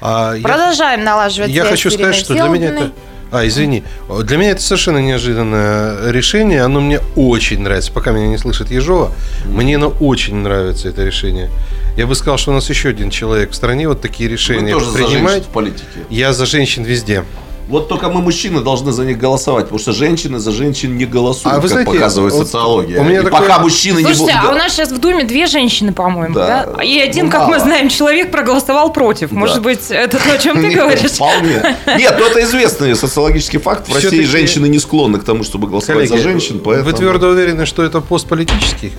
А 0.00 0.34
я- 0.34 0.42
Продолжаем 0.42 1.04
налаживать 1.04 1.50
Я 1.50 1.62
связь 1.62 1.72
хочу 1.72 1.90
с 1.90 1.94
сказать, 1.94 2.14
что 2.14 2.34
для 2.34 2.44
меня 2.44 2.68
это... 2.70 2.92
А, 3.30 3.46
извини. 3.46 3.82
Для 4.24 4.36
меня 4.36 4.50
это 4.50 4.60
совершенно 4.60 4.98
неожиданное 4.98 6.10
решение. 6.10 6.62
Оно 6.62 6.80
мне 6.80 7.00
очень 7.16 7.60
нравится. 7.60 7.90
Пока 7.90 8.10
меня 8.12 8.26
не 8.28 8.36
слышит 8.36 8.70
Ежова, 8.70 9.10
мне 9.46 9.76
оно 9.76 9.88
очень 10.00 10.34
нравится, 10.36 10.88
это 10.88 11.02
решение. 11.02 11.50
Я 11.96 12.06
бы 12.06 12.14
сказал, 12.14 12.36
что 12.36 12.50
у 12.50 12.54
нас 12.54 12.68
еще 12.68 12.90
один 12.90 13.10
человек 13.10 13.52
в 13.52 13.54
стране 13.54 13.88
вот 13.88 14.00
такие 14.02 14.28
решения 14.28 14.72
тоже 14.72 14.90
за 14.90 14.98
женщин 14.98 15.14
принимает. 15.14 15.44
в 15.44 15.48
политике. 15.48 15.84
Я 16.10 16.32
за 16.34 16.44
женщин 16.46 16.82
везде. 16.84 17.24
Вот 17.72 17.88
только 17.88 18.10
мы, 18.10 18.20
мужчины, 18.20 18.60
должны 18.60 18.92
за 18.92 19.02
них 19.06 19.16
голосовать, 19.16 19.64
потому 19.64 19.78
что 19.78 19.92
женщины 19.92 20.38
за 20.38 20.52
женщин 20.52 20.94
не 20.98 21.06
голосуют, 21.06 21.56
А 21.56 21.56
вы 21.56 21.62
как 21.62 21.70
знаете, 21.70 21.90
показывает 21.90 22.34
вот 22.34 22.46
социология. 22.46 23.00
у 23.00 23.04
меня 23.04 23.20
И 23.20 23.22
такое- 23.24 23.40
пока 23.40 23.58
мужчины 23.60 24.00
не 24.00 24.12
Слушайте, 24.12 24.34
будут... 24.42 24.50
а 24.50 24.52
у 24.52 24.54
нас 24.58 24.72
сейчас 24.72 24.92
в 24.92 24.98
Думе 24.98 25.24
две 25.24 25.46
женщины, 25.46 25.94
по-моему, 25.94 26.34
Да. 26.34 26.66
да? 26.76 26.82
И 26.84 26.98
один, 26.98 27.24
Ну, 27.26 27.30
как 27.30 27.48
мы 27.48 27.58
знаем, 27.60 27.88
человек 27.88 28.30
проголосовал 28.30 28.92
против. 28.92 29.30
Да. 29.30 29.36
Может 29.36 29.62
быть, 29.62 29.86
это 29.88 30.18
то, 30.18 30.32
о 30.34 30.36
чем 30.36 30.56
ты 30.60 30.68
говоришь? 30.68 31.12
Вполне. 31.12 31.62
Нет, 31.96 32.14
ну 32.18 32.26
это 32.26 32.42
известный 32.42 32.94
социологический 32.94 33.58
факт. 33.58 33.88
В 33.88 33.94
России 33.94 34.24
женщины 34.24 34.66
не 34.66 34.78
склонны 34.78 35.18
к 35.18 35.24
тому, 35.24 35.42
чтобы 35.42 35.66
голосовать 35.66 36.10
за 36.10 36.18
женщин, 36.18 36.60
поэтому... 36.62 36.90
Вы 36.90 36.96
твердо 36.96 37.28
уверены, 37.28 37.64
что 37.64 37.82
это 37.82 38.02
пост 38.02 38.28
политический? 38.28 38.92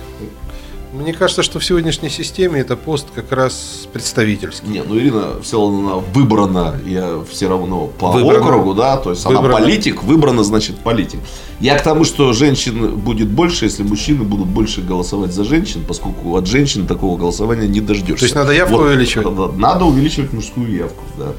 Мне 0.94 1.12
кажется, 1.12 1.42
что 1.42 1.58
в 1.58 1.64
сегодняшней 1.64 2.08
системе 2.08 2.60
это 2.60 2.76
пост 2.76 3.08
как 3.12 3.32
раз 3.32 3.88
представительский. 3.92 4.68
Не, 4.68 4.82
ну 4.84 4.96
Ирина 4.96 5.40
Всеволодовна 5.42 5.96
выбрана, 5.96 6.76
я 6.86 7.20
все 7.28 7.48
равно 7.48 7.88
по 7.98 8.12
Выбрана. 8.12 8.46
округу, 8.46 8.74
да, 8.74 8.96
то 8.98 9.10
есть 9.10 9.26
она 9.26 9.40
Выбрана. 9.40 9.60
политик, 9.60 10.04
выбрана, 10.04 10.44
значит, 10.44 10.78
политик. 10.78 11.18
Я 11.58 11.76
к 11.78 11.82
тому, 11.82 12.04
что 12.04 12.32
женщин 12.32 12.94
будет 12.96 13.28
больше, 13.28 13.64
если 13.64 13.82
мужчины 13.82 14.22
будут 14.22 14.46
больше 14.46 14.82
голосовать 14.82 15.32
за 15.32 15.42
женщин, 15.42 15.82
поскольку 15.86 16.36
от 16.36 16.46
женщин 16.46 16.86
такого 16.86 17.16
голосования 17.18 17.66
не 17.66 17.80
дождешься. 17.80 18.20
То 18.20 18.24
есть 18.26 18.34
надо 18.36 18.52
явку 18.52 18.76
увеличивать? 18.76 19.34
да, 19.36 19.48
Надо 19.56 19.86
увеличивать 19.86 20.32
мужскую 20.32 20.72
явку, 20.72 21.02
да. 21.18 21.32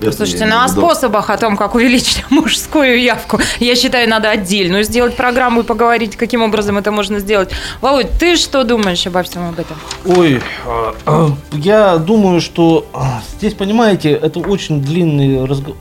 Это 0.00 0.12
Слушайте, 0.12 0.46
ну 0.46 0.62
о 0.62 0.68
способах, 0.68 1.30
о 1.30 1.36
том, 1.36 1.56
как 1.56 1.74
увеличить 1.74 2.24
мужскую 2.30 3.00
явку, 3.00 3.40
я 3.58 3.74
считаю, 3.74 4.08
надо 4.08 4.30
отдельную 4.30 4.84
сделать 4.84 5.16
программу 5.16 5.60
и 5.60 5.64
поговорить, 5.64 6.16
каким 6.16 6.42
образом 6.42 6.78
это 6.78 6.92
можно 6.92 7.18
сделать. 7.18 7.50
Володь, 7.80 8.10
ты 8.18 8.36
что 8.36 8.64
думаешь 8.64 9.06
обо 9.06 9.22
всем 9.22 9.48
об 9.48 9.58
этом? 9.58 9.76
Ой, 10.04 10.40
а, 10.66 10.94
а, 11.06 11.30
я 11.52 11.98
думаю, 11.98 12.40
что 12.40 12.86
а, 12.92 13.22
здесь, 13.36 13.54
понимаете, 13.54 14.12
это 14.12 14.40
очень 14.40 14.82
длинный 14.82 15.44
разговор. 15.44 15.76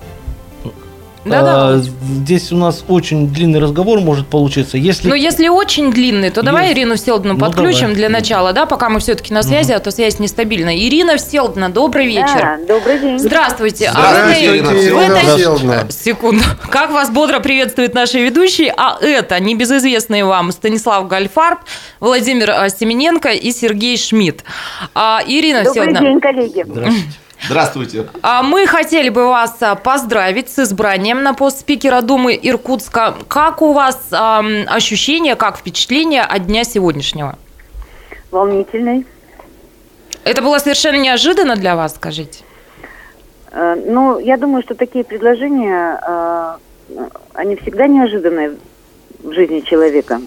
Да-да. 1.30 1.78
здесь 1.78 2.52
у 2.52 2.58
нас 2.58 2.84
очень 2.88 3.30
длинный 3.30 3.60
разговор 3.60 4.00
может 4.00 4.28
получиться. 4.28 4.78
Если 4.78 5.08
Ну, 5.08 5.16
если 5.16 5.48
очень 5.48 5.92
длинный, 5.92 6.30
то 6.30 6.42
давай 6.42 6.68
Есть. 6.68 6.78
Ирину 6.78 6.96
Всеволодовну 6.96 7.34
Ну, 7.34 7.40
подключим 7.40 7.82
давай. 7.82 7.96
для 7.96 8.10
начала, 8.10 8.54
да, 8.54 8.66
пока 8.66 8.90
мы 8.90 9.00
все-таки 9.00 9.34
на 9.34 9.44
связи, 9.44 9.72
а 9.72 9.80
то 9.80 9.92
связь 9.92 10.20
нестабильна. 10.20 10.78
Ирина 10.78 11.18
Всеволодовна, 11.18 11.70
добрый 11.70 12.06
вечер. 12.08 12.60
Да, 12.68 12.76
добрый 12.76 13.00
день. 13.00 13.20
Здравствуйте. 13.20 13.92
Здравствуйте, 13.92 13.92
а 13.96 14.56
Ирина 14.56 14.70
в 14.70 15.70
этой-. 15.80 15.92
Секунду. 15.92 16.44
Как 16.70 16.92
вас 16.92 17.10
бодро 17.10 17.40
приветствует 17.40 17.94
наши 17.94 18.20
ведущие, 18.20 18.74
а 18.76 18.98
это 19.02 19.40
небезызвестные 19.40 20.26
вам 20.26 20.52
Станислав 20.52 21.08
Гальфарб, 21.08 21.60
Владимир 22.00 22.52
а, 22.52 22.70
Семененко 22.70 23.30
и 23.30 23.52
Сергей 23.52 23.98
Шмидт. 23.98 24.44
А, 24.94 25.22
Ирина 25.26 25.64
Добрый 25.64 25.72
Всеволодовна, 25.72 26.10
день, 26.10 26.20
коллеги. 26.20 26.66
Здравствуйте. 26.68 27.27
Здравствуйте. 27.46 28.08
а 28.24 28.42
мы 28.42 28.66
хотели 28.68 29.10
бы 29.10 29.28
вас 29.28 29.56
а, 29.62 29.76
поздравить 29.76 30.50
с 30.50 30.60
избранием 30.60 31.22
на 31.24 31.34
пост 31.34 31.60
спикера 31.60 32.02
Думы 32.02 32.38
Иркутска. 32.42 33.16
Как 33.28 33.62
у 33.62 33.74
вас 33.74 34.08
ам, 34.12 34.64
ощущения, 34.68 35.36
как 35.36 35.58
впечатления 35.58 36.24
от 36.24 36.48
дня 36.48 36.64
сегодняшнего? 36.64 37.38
Волнительный. 38.32 39.06
Это 40.24 40.42
было 40.42 40.58
совершенно 40.60 40.98
неожиданно 40.98 41.56
для 41.56 41.76
вас, 41.76 41.96
скажите? 41.96 42.44
Э, 43.52 43.76
Ну, 43.86 44.20
я 44.20 44.38
думаю, 44.38 44.64
что 44.64 44.76
такие 44.76 45.04
предложения, 45.06 46.00
э, 46.06 46.58
они 47.34 47.56
всегда 47.58 47.88
неожиданные 47.88 48.58
в 49.24 49.32
жизни 49.32 49.62
человека. 49.62 50.22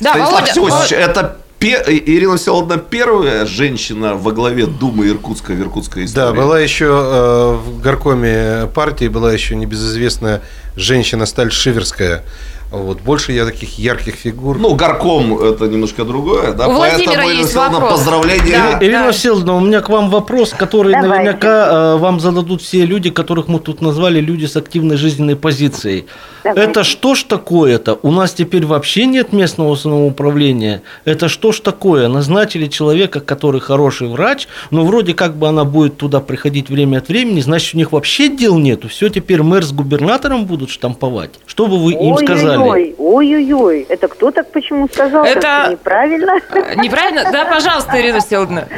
Да, 0.00 0.14
Володя, 0.14 0.52
Володя, 0.56 0.96
это 0.96 1.36
Ирина 1.62 2.36
Всеволодовна 2.36 2.78
первая 2.78 3.46
женщина 3.46 4.14
во 4.14 4.32
главе 4.32 4.66
Думы 4.66 5.08
Иркутска 5.08 5.52
в 5.52 5.60
иркутской 5.60 6.06
истории. 6.06 6.26
Да, 6.26 6.32
была 6.32 6.58
еще 6.58 6.86
э, 6.86 7.56
в 7.64 7.80
горкоме 7.80 8.68
партии 8.74 9.06
была 9.06 9.32
еще 9.32 9.54
небезызвестная 9.54 10.42
женщина 10.74 11.24
Сталь 11.24 11.52
Шиверская. 11.52 12.24
Вот 12.72 13.02
больше 13.02 13.32
я 13.32 13.44
таких 13.44 13.78
ярких 13.78 14.14
фигур. 14.14 14.58
Ну, 14.58 14.74
горком 14.74 15.38
это 15.38 15.66
немножко 15.66 16.04
другое, 16.04 16.52
да, 16.52 16.68
У 16.68 16.72
Владимира 16.72 17.12
поэтому, 17.12 17.30
есть 17.30 17.50
Всеволодовна, 17.50 17.80
вопрос. 17.80 17.98
поздравления. 17.98 18.52
Да. 18.52 18.78
Ирина 18.80 19.12
Всеволодовна, 19.12 19.56
у 19.56 19.60
меня 19.60 19.80
к 19.82 19.90
вам 19.90 20.08
вопрос, 20.08 20.54
который 20.56 20.92
Давайте. 20.92 21.08
наверняка 21.08 21.68
э, 21.70 21.96
вам 21.98 22.18
зададут 22.18 22.62
все 22.62 22.86
люди, 22.86 23.10
которых 23.10 23.48
мы 23.48 23.58
тут 23.58 23.82
назвали 23.82 24.20
люди 24.20 24.46
с 24.46 24.56
активной 24.56 24.96
жизненной 24.96 25.36
позицией. 25.36 26.06
Давайте. 26.44 26.70
Это 26.70 26.82
что 26.82 27.14
ж 27.14 27.24
такое-то? 27.24 27.98
У 28.02 28.10
нас 28.10 28.32
теперь 28.32 28.64
вообще 28.64 29.04
нет 29.04 29.34
местного 29.34 29.76
самоуправления. 29.76 30.82
Это 31.04 31.28
что 31.28 31.52
ж 31.52 31.60
такое? 31.60 32.08
Назначили 32.08 32.68
человека, 32.68 33.20
который 33.20 33.60
хороший 33.60 34.08
врач, 34.08 34.48
но 34.70 34.84
вроде 34.84 35.12
как 35.12 35.36
бы 35.36 35.46
она 35.46 35.64
будет 35.64 35.98
туда 35.98 36.20
приходить 36.20 36.70
время 36.70 36.98
от 36.98 37.08
времени, 37.08 37.40
значит, 37.42 37.74
у 37.74 37.76
них 37.76 37.92
вообще 37.92 38.28
дел 38.28 38.58
нету. 38.58 38.88
Все 38.88 39.10
теперь 39.10 39.42
мэр 39.42 39.62
с 39.62 39.72
губернатором 39.72 40.46
будут 40.46 40.70
штамповать. 40.70 41.32
Что 41.46 41.66
бы 41.66 41.76
вы 41.76 41.92
им 41.92 42.16
сказали? 42.16 42.61
Ой-ой-ой, 42.70 42.94
ой-ой-ой. 42.98 43.86
Это 43.88 44.08
кто 44.08 44.30
так 44.30 44.50
почему 44.50 44.88
сказал? 44.88 45.24
Это- 45.24 45.68
неправильно. 45.70 46.34
неправильно? 46.76 47.30
Да, 47.30 47.44
пожалуйста, 47.46 48.00
Ирина 48.00 48.20
Всеволодовна. 48.20 48.68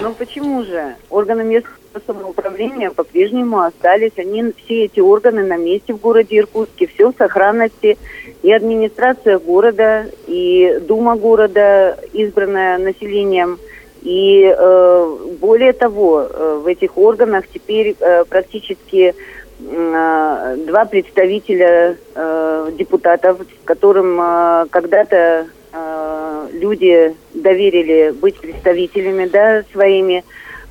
Ну 0.00 0.14
почему 0.14 0.62
же? 0.62 0.94
Органы 1.10 1.42
местного 1.44 1.74
самоуправления 2.06 2.90
по-прежнему 2.90 3.60
остались. 3.60 4.12
Они, 4.16 4.52
все 4.64 4.84
эти 4.84 5.00
органы 5.00 5.44
на 5.44 5.56
месте 5.56 5.92
в 5.92 5.98
городе 5.98 6.38
Иркутске, 6.38 6.86
все 6.86 7.10
в 7.10 7.16
сохранности. 7.16 7.98
И 8.42 8.52
администрация 8.52 9.38
города, 9.38 10.06
и 10.26 10.78
Дума 10.86 11.16
города, 11.16 11.98
избранная 12.12 12.78
населением. 12.78 13.58
И 14.02 14.44
э, 14.56 15.16
более 15.40 15.72
того, 15.72 16.22
э, 16.22 16.60
в 16.62 16.66
этих 16.68 16.96
органах 16.96 17.44
теперь 17.52 17.96
э, 17.98 18.24
практически 18.24 19.14
два 19.58 20.84
представителя 20.84 21.96
э, 22.14 22.70
депутатов, 22.78 23.38
которым 23.64 24.20
э, 24.20 24.66
когда-то 24.70 25.46
э, 25.72 26.48
люди 26.52 27.14
доверили 27.34 28.10
быть 28.10 28.38
представителями, 28.38 29.26
да, 29.26 29.64
своими 29.72 30.24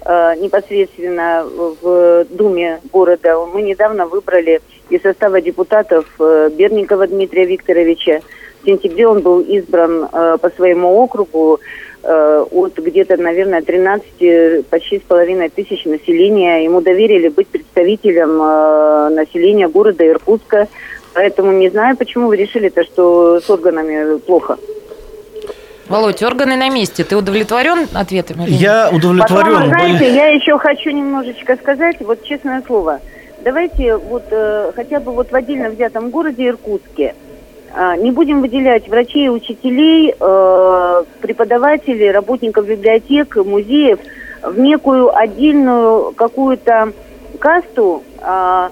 э, 0.06 0.36
непосредственно 0.40 1.46
в 1.82 2.26
Думе 2.30 2.80
города. 2.92 3.46
Мы 3.54 3.62
недавно 3.62 4.08
выбрали 4.08 4.62
из 4.90 5.02
состава 5.02 5.42
депутатов 5.42 6.06
э, 6.20 6.50
Берникова 6.54 7.08
Дмитрия 7.08 7.46
Викторовича. 7.46 8.22
В 8.62 8.66
сентябре 8.66 9.08
он 9.08 9.22
был 9.22 9.42
избран 9.42 10.08
э, 10.12 10.38
по 10.42 10.50
своему 10.52 10.96
округу 10.98 11.60
от 12.04 12.78
где-то, 12.78 13.18
наверное, 13.18 13.62
13, 13.62 14.66
почти 14.70 15.00
с 15.00 15.02
половиной 15.02 15.50
тысяч 15.50 15.86
населения. 15.86 16.64
Ему 16.64 16.82
доверили 16.82 17.28
быть 17.30 17.48
представителем 17.48 18.42
э, 18.42 19.10
населения 19.10 19.68
города 19.68 20.08
Иркутска. 20.08 20.68
Поэтому 21.14 21.52
не 21.52 21.70
знаю, 21.70 21.98
почему 21.98 22.28
вы 22.28 22.38
решили-то, 22.38 22.84
что 22.84 23.40
с 23.40 23.50
органами 23.50 24.20
плохо. 24.20 24.58
Володь, 25.90 26.22
органы 26.22 26.58
на 26.58 26.70
месте. 26.70 27.04
Ты 27.04 27.16
удовлетворен 27.16 27.88
ответами? 27.94 28.46
Я 28.48 28.86
Потом, 28.92 28.98
удовлетворен. 28.98 29.70
знаете, 29.70 30.14
я 30.14 30.28
еще 30.28 30.58
хочу 30.58 30.92
немножечко 30.92 31.56
сказать, 31.56 31.98
вот 32.02 32.24
честное 32.24 32.62
слово, 32.68 33.00
давайте 33.44 33.96
вот 33.96 34.24
э, 34.32 34.72
хотя 34.76 35.00
бы 35.00 35.14
вот 35.14 35.32
в 35.32 35.36
отдельно 35.36 35.70
взятом 35.70 36.10
городе 36.10 36.48
Иркутске 36.50 37.16
э, 37.16 37.27
не 37.98 38.12
будем 38.12 38.42
выделять 38.42 38.88
врачей, 38.88 39.30
учителей, 39.30 40.16
э, 40.20 41.04
преподавателей, 41.22 42.12
работников 42.12 42.66
библиотек, 42.66 43.36
музеев 43.36 44.00
в 44.42 44.60
некую 44.60 45.16
отдельную 45.16 46.14
какую-то 46.14 46.94
касту, 47.40 48.04
э, 48.20 48.70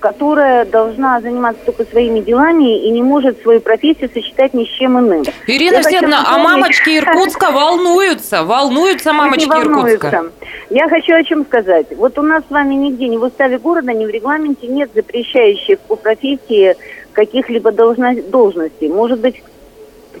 которая 0.00 0.64
должна 0.64 1.20
заниматься 1.20 1.64
только 1.64 1.84
своими 1.84 2.20
делами 2.20 2.86
и 2.86 2.90
не 2.90 3.02
может 3.02 3.40
свою 3.42 3.60
профессию 3.60 4.10
сочетать 4.12 4.54
ни 4.54 4.64
с 4.64 4.68
чем 4.68 4.98
иным. 4.98 5.24
Ирина 5.46 5.80
Всеволодовна, 5.80 6.24
а 6.26 6.38
мамочки 6.38 6.98
Иркутска 6.98 7.50
волнуются, 7.52 8.44
волнуются 8.44 9.12
мамочки. 9.12 9.48
Иркутска. 9.48 10.26
Я 10.70 10.88
хочу 10.88 11.14
о 11.14 11.24
чем 11.24 11.44
сказать. 11.44 11.86
Вот 11.96 12.18
у 12.18 12.22
нас 12.22 12.44
с 12.48 12.50
вами 12.50 12.74
нигде, 12.74 13.08
ни 13.08 13.16
в 13.16 13.22
уставе 13.22 13.58
города, 13.58 13.92
ни 13.92 14.04
в 14.06 14.10
регламенте 14.10 14.66
нет 14.66 14.90
запрещающих 14.94 15.78
по 15.80 15.96
профессии 15.96 16.76
каких-либо 17.12 17.72
должно- 17.72 18.22
должностей. 18.28 18.88
Может 18.88 19.20
быть, 19.20 19.42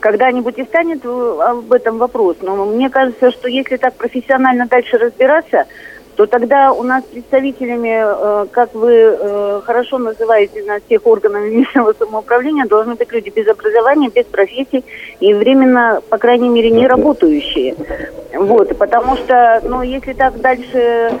когда-нибудь 0.00 0.58
и 0.58 0.64
станет 0.64 1.04
э, 1.04 1.38
об 1.40 1.72
этом 1.72 1.98
вопрос. 1.98 2.36
Но 2.42 2.64
мне 2.64 2.90
кажется, 2.90 3.30
что 3.30 3.48
если 3.48 3.76
так 3.76 3.94
профессионально 3.94 4.66
дальше 4.66 4.98
разбираться, 4.98 5.66
то 6.16 6.26
тогда 6.26 6.72
у 6.72 6.82
нас 6.82 7.04
представителями, 7.04 8.02
э, 8.04 8.46
как 8.50 8.74
вы 8.74 8.92
э, 8.92 9.60
хорошо 9.64 9.98
называете 9.98 10.62
на 10.64 10.78
всех 10.80 11.06
органах 11.06 11.44
местного 11.44 11.94
самоуправления, 11.98 12.66
должны 12.66 12.94
быть 12.94 13.10
люди 13.12 13.30
без 13.30 13.48
образования, 13.48 14.10
без 14.14 14.26
профессий 14.26 14.84
и 15.20 15.32
временно, 15.32 16.02
по 16.08 16.18
крайней 16.18 16.48
мере, 16.48 16.70
не 16.70 16.86
работающие. 16.86 17.74
Вот, 18.34 18.76
потому 18.76 19.16
что, 19.16 19.60
ну, 19.64 19.82
если 19.82 20.12
так 20.12 20.40
дальше, 20.40 21.12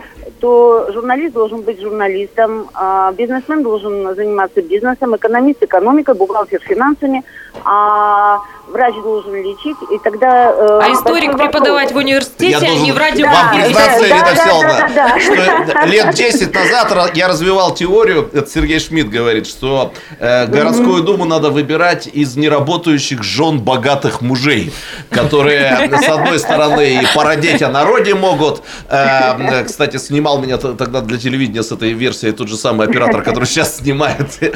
то 0.42 0.90
журналист 0.92 1.34
должен 1.34 1.62
быть 1.62 1.80
журналистом, 1.80 2.68
а 2.74 3.12
бизнесмен 3.12 3.62
должен 3.62 4.12
заниматься 4.16 4.60
бизнесом, 4.60 5.14
экономист 5.14 5.62
экономикой, 5.62 6.16
бухгалтер 6.16 6.60
финансами, 6.60 7.22
а 7.64 8.40
врач 8.68 8.94
должен 9.02 9.34
лечить, 9.34 9.76
и 9.90 9.98
тогда... 9.98 10.50
э, 10.52 10.80
А 10.82 10.92
историк 10.92 11.36
преподавать 11.36 11.90
в 11.90 11.94
вопрос. 11.94 12.04
университете, 12.04 12.66
а 12.66 12.74
не 12.74 12.92
в 12.92 12.96
радио. 12.98 13.26
вам 13.26 13.34
Да, 13.34 13.62
признаться, 13.64 14.08
да, 14.08 14.34
да, 14.34 14.34
да, 14.34 14.88
да, 14.88 14.88
да. 14.94 15.20
что 15.20 15.86
лет 15.88 16.14
10 16.14 16.54
назад 16.54 17.16
я 17.16 17.28
развивал 17.28 17.74
теорию, 17.74 18.30
это 18.32 18.48
Сергей 18.50 18.78
Шмидт 18.78 19.08
говорит, 19.08 19.46
что 19.46 19.92
э, 20.18 20.46
городскую 20.46 21.02
думу 21.02 21.24
надо 21.24 21.50
выбирать 21.50 22.06
из 22.06 22.36
неработающих 22.36 23.22
жен 23.22 23.60
богатых 23.60 24.20
мужей, 24.22 24.72
которые, 25.10 25.90
с 26.02 26.08
одной 26.08 26.38
стороны, 26.38 27.02
и 27.02 27.06
породеть 27.14 27.62
о 27.62 27.68
народе 27.68 28.14
могут. 28.14 28.62
Э, 28.88 29.34
э, 29.38 29.64
кстати, 29.64 29.96
снимал 29.98 30.38
меня 30.40 30.56
тогда 30.56 31.00
для 31.00 31.18
телевидения 31.18 31.62
с 31.62 31.72
этой 31.72 31.92
версией 31.92 32.32
тот 32.32 32.48
же 32.48 32.56
самый 32.56 32.86
оператор, 32.88 33.22
который 33.22 33.44
сейчас 33.44 33.76
снимает. 33.78 34.28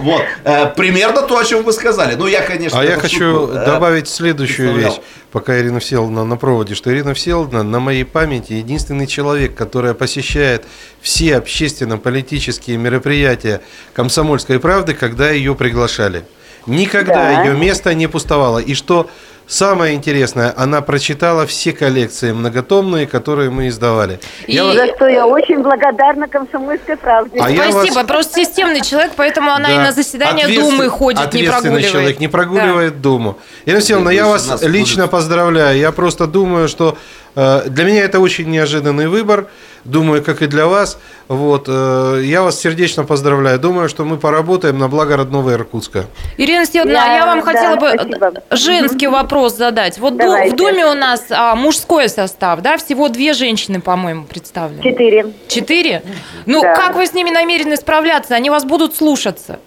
Вот. 0.00 0.22
Э, 0.44 0.66
Примерно 0.76 1.22
то, 1.22 1.38
о 1.38 1.44
чем 1.44 1.62
вы 1.62 1.72
сказали. 1.72 2.14
Ну, 2.14 2.26
я, 2.26 2.40
конечно... 2.42 2.78
А 2.80 2.84
я 2.84 2.92
эту 2.92 3.00
хочу 3.32 3.52
э, 3.52 3.64
добавить 3.66 4.08
следующую 4.08 4.74
вещь, 4.74 4.98
пока 5.30 5.58
Ирина 5.58 5.80
Всеволодовна 5.80 6.24
на 6.24 6.36
проводе, 6.36 6.74
что 6.74 6.92
Ирина 6.92 7.14
Всеволодовна 7.14 7.62
на 7.62 7.80
моей 7.80 8.04
памяти 8.04 8.54
единственный 8.54 9.06
человек, 9.06 9.54
который 9.54 9.94
посещает 9.94 10.64
все 11.00 11.36
общественно-политические 11.36 12.76
мероприятия 12.78 13.60
«Комсомольской 13.94 14.58
правды», 14.58 14.94
когда 14.94 15.30
ее 15.30 15.54
приглашали. 15.54 16.24
Никогда 16.66 17.14
Да. 17.14 17.44
ее 17.44 17.54
место 17.56 17.94
не 17.94 18.06
пустовало. 18.08 18.58
И 18.58 18.74
что 18.74 19.08
самое 19.48 19.94
интересное, 19.94 20.52
она 20.56 20.80
прочитала 20.82 21.46
все 21.46 21.72
коллекции 21.72 22.32
многотомные, 22.32 23.06
которые 23.06 23.50
мы 23.50 23.68
издавали. 23.68 24.20
И- 24.46 24.52
Я 24.54 24.72
За 24.74 24.86
что 24.94 25.08
я 25.08 25.26
очень 25.26 25.62
благодарна 25.62 26.28
комсомольской 26.28 26.96
правде. 26.96 27.38
А 27.42 27.50
я 27.50 27.72
Спасибо, 27.72 27.94
вас- 27.94 28.06
просто 28.06 28.44
системный 28.44 28.80
человек, 28.82 29.12
поэтому 29.16 29.50
она 29.52 29.70
и 29.72 29.76
Да. 29.76 29.82
на 29.84 29.92
заседание 29.92 30.46
Ответствен- 30.46 30.70
Думы 30.70 30.88
ходит, 30.88 31.18
не 31.20 31.24
ответственный 31.26 31.60
прогуливает. 31.62 31.92
человек 31.92 32.20
не 32.20 32.28
прогуливает 32.28 33.00
Думу. 33.00 33.38
Ирина 33.66 33.80
Всеволодовна, 33.80 34.14
я 34.14 34.26
вас 34.26 34.62
лично 34.62 35.02
будут- 35.04 35.10
поздравляю. 35.12 35.78
Я 35.78 35.90
просто 35.92 36.26
думаю, 36.26 36.68
что 36.68 36.96
для 37.34 37.84
меня 37.84 38.02
это 38.04 38.20
очень 38.20 38.48
неожиданный 38.50 39.08
выбор. 39.08 39.46
Думаю, 39.84 40.22
как 40.24 40.42
и 40.42 40.46
для 40.46 40.66
вас. 40.66 40.98
Вот, 41.28 41.64
э, 41.68 42.20
я 42.24 42.42
вас 42.42 42.60
сердечно 42.60 43.04
поздравляю. 43.04 43.58
Думаю, 43.58 43.88
что 43.88 44.04
мы 44.04 44.16
поработаем 44.18 44.76
на 44.78 44.88
благо 44.88 45.16
родного 45.16 45.52
Иркутска. 45.52 46.06
Ирина 46.36 46.66
Степановна, 46.66 46.96
Я- 46.98 47.16
я 47.16 47.26
вам 47.26 47.40
да, 47.40 47.44
хотела 47.44 47.76
бы 47.76 47.88
спасибо. 47.94 48.32
женский 48.50 49.06
вопрос 49.06 49.56
задать. 49.56 49.98
Вот 49.98 50.16
Давайте. 50.16 50.54
в 50.54 50.58
Думе 50.58 50.84
у 50.86 50.94
нас 50.94 51.26
а, 51.30 51.54
мужской 51.54 52.08
состав, 52.08 52.60
да, 52.60 52.76
всего 52.76 53.08
две 53.08 53.32
женщины, 53.34 53.80
по-моему, 53.80 54.24
представлены. 54.24 54.82
Четыре. 54.82 55.26
Четыре? 55.46 56.02
Ну, 56.44 56.60
Да. 56.60 56.74
как 56.74 56.96
вы 56.96 57.06
с 57.06 57.14
ними 57.14 57.30
намерены 57.30 57.76
справляться? 57.76 58.34
Они 58.34 58.50
вас 58.50 58.64
будут 58.64 58.96
слушаться. 58.96 59.58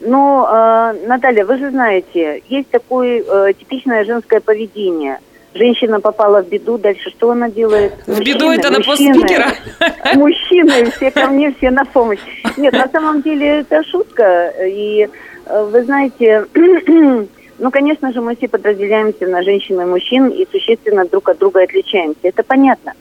Ну, 0.00 0.46
э, 0.48 0.94
Наталья, 1.06 1.44
вы 1.44 1.58
же 1.58 1.70
знаете, 1.70 2.42
есть 2.48 2.70
такое 2.70 3.22
э, 3.22 3.52
типичное 3.58 4.04
женское 4.04 4.40
поведение. 4.40 5.18
Женщина 5.58 6.00
попала 6.00 6.42
в 6.42 6.48
беду, 6.48 6.78
дальше 6.78 7.10
что 7.10 7.32
она 7.32 7.50
делает? 7.50 7.92
В 8.06 8.20
беду 8.20 8.50
это 8.50 8.70
на 8.70 8.80
пост 8.80 9.02
спикера? 9.02 9.48
Мужчины, 10.14 10.90
все 10.92 11.10
ко 11.10 11.26
мне, 11.26 11.52
все 11.58 11.70
на 11.70 11.84
помощь. 11.84 12.20
Нет, 12.56 12.72
на 12.74 12.88
самом 12.88 13.22
деле 13.22 13.60
это 13.60 13.82
шутка. 13.82 14.52
И 14.64 15.08
э, 15.46 15.64
вы 15.64 15.82
знаете, 15.82 16.46
ну, 17.58 17.70
конечно 17.72 18.12
же, 18.12 18.20
мы 18.20 18.36
все 18.36 18.46
подразделяемся 18.46 19.26
на 19.26 19.42
женщин 19.42 19.80
и 19.80 19.84
мужчин 19.84 20.28
и 20.28 20.46
существенно 20.48 21.04
друг 21.06 21.28
от 21.28 21.38
друга 21.38 21.62
отличаемся. 21.62 22.20
Это 22.22 22.44
понятно. 22.44 22.92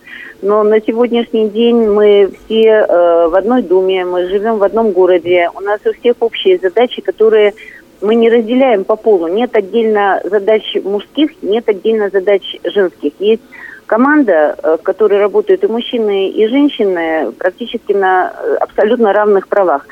Но 0.42 0.64
на 0.64 0.82
сегодняшний 0.82 1.50
день 1.50 1.88
мы 1.88 2.32
все 2.46 2.64
э, 2.64 3.28
в 3.28 3.36
одной 3.36 3.62
думе, 3.62 4.04
мы 4.04 4.28
живем 4.28 4.58
в 4.58 4.64
одном 4.64 4.94
городе, 4.94 5.50
у 5.54 5.60
нас 5.62 5.80
у 5.86 5.94
всех 5.94 6.16
общие 6.20 6.58
задачи, 6.58 7.02
которые 7.02 7.54
мы 8.02 8.16
не 8.16 8.30
разделяем 8.30 8.84
по 8.84 8.96
полу. 8.96 9.28
Нет 9.28 9.56
отдельно 9.56 10.22
задач 10.24 10.64
мужских, 10.84 11.32
нет 11.42 11.68
отдельно 11.70 12.10
задач 12.10 12.44
женских. 12.64 13.14
Есть 13.20 13.44
команда, 13.86 14.56
э, 14.62 14.78
в 14.80 14.84
которой 14.84 15.20
работают 15.20 15.64
и 15.64 15.68
мужчины, 15.68 16.30
и 16.30 16.48
женщины 16.48 17.32
практически 17.32 17.94
на 17.94 18.34
э, 18.36 18.56
абсолютно 18.60 19.14
равных 19.14 19.48
правах. 19.48 19.88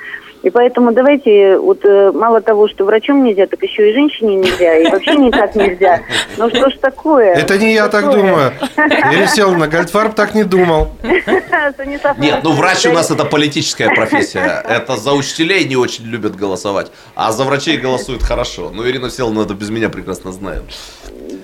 И 0.45 0.51
поэтому 0.51 0.91
давайте, 0.91 1.57
вот 1.57 1.83
э, 1.85 2.11
мало 2.11 2.39
того, 2.39 2.67
что 2.67 2.85
врачом 2.85 3.23
нельзя, 3.23 3.47
так 3.47 3.63
еще 3.63 3.89
и 3.89 3.93
женщине 3.93 4.35
нельзя, 4.35 4.77
и 4.77 4.91
вообще 4.91 5.15
никак 5.15 5.55
нельзя. 5.55 6.03
Ну 6.37 6.49
что 6.51 6.69
ж 6.69 6.73
такое? 6.79 7.33
Это 7.33 7.57
не 7.57 7.73
я 7.73 7.87
так 7.87 8.11
думаю. 8.11 8.53
Ирина 8.77 9.25
Всеволодовна, 9.25 9.67
Гольдфарб 9.67 10.13
так 10.13 10.35
не 10.35 10.43
думал. 10.43 10.89
Нет, 12.19 12.41
ну 12.43 12.51
врач 12.51 12.85
у 12.85 12.91
нас 12.91 13.09
это 13.09 13.25
политическая 13.25 13.89
профессия. 13.89 14.63
Это 14.69 14.97
за 14.97 15.13
учителей 15.13 15.65
не 15.65 15.77
очень 15.77 16.05
любят 16.05 16.35
голосовать, 16.35 16.91
а 17.15 17.31
за 17.31 17.43
врачей 17.43 17.77
голосуют 17.77 18.21
хорошо. 18.21 18.69
Ну, 18.71 18.87
Ирина 18.87 19.09
Всеволодовна 19.09 19.45
это 19.47 19.55
без 19.55 19.71
меня 19.71 19.89
прекрасно 19.89 20.31
знает. 20.31 20.61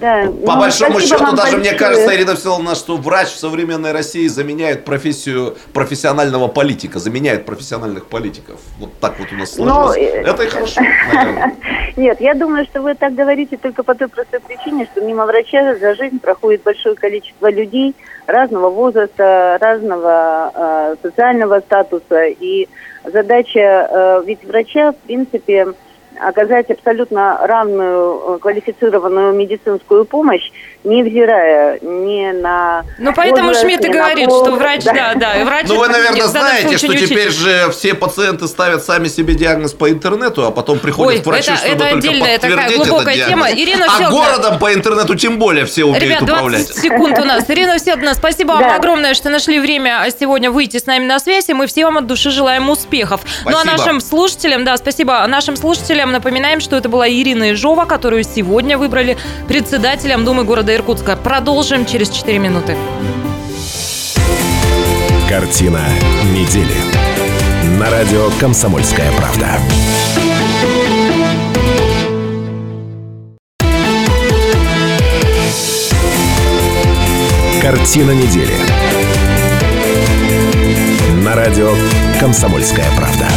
Да, 0.01 0.23
По 0.25 0.53
ну, 0.53 0.59
большому 0.59 0.99
счету, 0.99 1.35
даже 1.35 1.57
мне 1.57 1.69
большое. 1.69 1.77
кажется, 1.77 2.15
Ирина 2.15 2.35
Всеволодовна, 2.35 2.73
что 2.75 2.97
врач 2.97 3.27
в 3.29 3.37
современной 3.37 3.91
России 3.91 4.27
заменяет 4.27 4.83
профессию 4.83 5.55
профессионального 5.73 6.47
политика, 6.47 6.97
заменяет 6.97 7.45
профессиональных 7.45 8.07
политиков. 8.07 8.59
Вот 8.79 8.89
так 8.99 9.19
вот 9.19 9.31
у 9.31 9.35
нас 9.35 9.55
Ну, 9.57 9.65
сложилось. 9.65 9.97
э, 9.97 10.23
Это 10.25 10.43
и 10.43 10.47
хорошо, 10.47 10.81
наверное. 11.13 11.55
Нет, 11.97 12.19
я 12.19 12.33
думаю, 12.33 12.65
что 12.65 12.81
вы 12.81 12.95
так 12.95 13.13
говорите 13.13 13.57
только 13.57 13.83
по 13.83 13.93
той 13.93 14.07
простой 14.07 14.39
причине, 14.39 14.87
что 14.91 15.01
мимо 15.01 15.25
врача 15.27 15.75
за 15.75 15.93
жизнь 15.93 16.19
проходит 16.19 16.63
большое 16.63 16.95
количество 16.95 17.51
людей 17.51 17.93
разного 18.25 18.69
возраста, 18.69 19.57
разного 19.61 20.51
э, 20.55 20.95
социального 21.03 21.59
статуса. 21.59 22.25
И 22.25 22.67
задача 23.05 23.59
э, 23.59 24.23
ведь 24.25 24.43
врача, 24.45 24.93
в 24.93 24.95
принципе, 25.05 25.67
оказать 26.20 26.70
абсолютно 26.70 27.39
равную 27.45 28.36
э, 28.36 28.39
квалифицированную 28.39 29.34
медицинскую 29.34 30.05
помощь, 30.05 30.51
невзирая 30.84 31.79
ни 31.82 32.32
на 32.32 32.84
Ну, 32.97 33.13
поэтому 33.13 33.47
возраст, 33.49 33.61
Шмидт 33.65 33.86
и 33.86 33.89
говорит, 33.89 34.27
пол. 34.27 34.43
что 34.43 34.55
врач, 34.55 34.84
да, 34.84 35.13
да, 35.15 35.36
и 35.39 35.43
врач... 35.45 35.65
Ну, 35.67 35.77
вы, 35.77 35.88
наверное, 35.88 36.27
знаете, 36.27 36.77
что 36.77 36.95
теперь 36.95 37.29
же 37.29 37.69
все 37.71 37.93
пациенты 37.93 38.47
ставят 38.47 38.84
сами 38.84 39.07
себе 39.07 39.36
диагноз 39.36 39.73
по 39.73 39.89
интернету, 39.89 40.45
а 40.45 40.51
потом 40.51 40.79
приходят 40.79 41.19
Ой, 41.19 41.23
к 41.23 41.25
врачу, 41.27 41.51
это- 41.51 41.61
чтобы 41.67 41.84
это 41.86 41.97
отдельная 41.97 42.38
такая 42.39 42.75
глубокая 42.77 43.15
тема. 43.27 43.51
Ирина 43.51 43.86
а 43.86 43.89
Всеволодовна- 43.89 44.11
городом 44.11 44.59
по 44.59 44.73
интернету 44.73 45.15
тем 45.15 45.38
более 45.39 45.65
все 45.65 45.84
умеют 45.86 46.03
Ребят, 46.03 46.25
20 46.25 46.34
управлять. 46.38 46.67
секунд 46.75 47.19
у 47.19 47.23
нас. 47.25 47.49
Ирина 47.49 47.77
Всеволодовна, 47.77 48.13
спасибо 48.15 48.51
вам 48.53 48.61
Да. 48.61 48.75
огромное, 48.75 49.13
что 49.13 49.29
нашли 49.29 49.59
время 49.59 50.07
сегодня 50.19 50.49
выйти 50.51 50.77
с 50.77 50.86
нами 50.86 51.05
на 51.05 51.19
связь, 51.19 51.49
и 51.49 51.53
мы 51.53 51.67
все 51.67 51.86
вам 51.86 51.97
от 51.99 52.07
души 52.07 52.32
желаем 52.32 52.69
успехов. 52.69 53.21
Ну, 53.45 53.51
а 53.51 53.61
Спасибо. 53.61 53.77
нашим 53.77 53.99
слушателям, 54.01 54.65
да, 54.65 54.77
спасибо, 54.77 55.25
нашим 55.27 55.55
слушателям 55.57 56.11
напоминаем, 56.11 56.59
что 56.59 56.75
это 56.75 56.89
была 56.89 57.07
Ирина 57.07 57.45
Ежова, 57.51 57.86
которую 57.86 58.23
сегодня 58.23 58.77
выбрали 58.77 59.17
председателем 59.47 60.25
Думы 60.25 60.43
города 60.43 60.70
Иркутска. 60.76 61.15
Продолжим 61.15 61.86
через 61.86 62.09
4 62.09 62.39
минуты. 62.39 62.76
Картина 65.30 65.82
недели. 66.34 66.76
На 67.80 67.89
радио 67.89 68.30
«Комсомольская 68.39 69.11
правда». 69.13 69.47
Картина 77.61 78.11
недели. 78.11 78.53
На 81.24 81.36
радио 81.36 81.74
«Комсомольская 82.19 82.88
правда». 82.97 83.28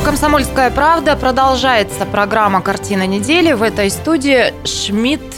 Радио 0.00 0.10
«Комсомольская 0.10 0.70
правда» 0.70 1.16
продолжается 1.16 2.06
программа 2.06 2.62
«Картина 2.62 3.06
недели». 3.06 3.52
В 3.52 3.62
этой 3.62 3.90
студии 3.90 4.52
Шмидт, 4.64 5.34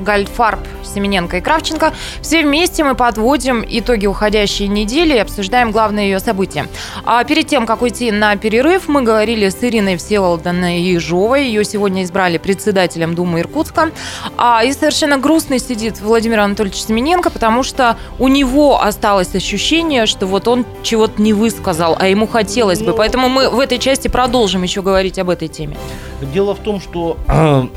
Гальфарб, 0.00 0.60
Семененко 0.94 1.38
и 1.38 1.40
Кравченко. 1.40 1.92
Все 2.22 2.42
вместе 2.42 2.84
мы 2.84 2.94
подводим 2.94 3.64
итоги 3.66 4.06
уходящей 4.06 4.68
недели 4.68 5.14
и 5.14 5.18
обсуждаем 5.18 5.72
главные 5.72 6.10
ее 6.10 6.20
события. 6.20 6.66
А 7.04 7.24
перед 7.24 7.46
тем, 7.48 7.66
как 7.66 7.82
уйти 7.82 8.10
на 8.10 8.36
перерыв, 8.36 8.88
мы 8.88 9.02
говорили 9.02 9.48
с 9.48 9.62
Ириной 9.62 9.96
Всеволодовной 9.96 10.80
Ежовой. 10.82 11.46
Ее 11.46 11.64
сегодня 11.64 12.04
избрали 12.04 12.38
председателем 12.38 13.14
Думы 13.14 13.40
Иркутска. 13.40 13.90
А, 14.36 14.62
и 14.64 14.72
совершенно 14.72 15.18
грустный 15.18 15.58
сидит 15.58 16.00
Владимир 16.00 16.40
Анатольевич 16.40 16.82
Семененко, 16.82 17.30
потому 17.30 17.62
что 17.62 17.96
у 18.18 18.28
него 18.28 18.82
осталось 18.82 19.34
ощущение, 19.34 20.06
что 20.06 20.26
вот 20.26 20.48
он 20.48 20.64
чего-то 20.82 21.20
не 21.20 21.32
высказал, 21.32 21.96
а 21.98 22.06
ему 22.06 22.26
хотелось 22.26 22.82
бы. 22.82 22.92
Поэтому 22.92 23.28
мы 23.28 23.48
в 23.48 23.58
этой 23.58 23.78
части 23.78 24.08
продолжим 24.08 24.62
еще 24.62 24.82
говорить 24.82 25.18
об 25.18 25.30
этой 25.30 25.48
теме. 25.48 25.76
Дело 26.32 26.54
в 26.54 26.60
том, 26.60 26.80
что 26.80 27.16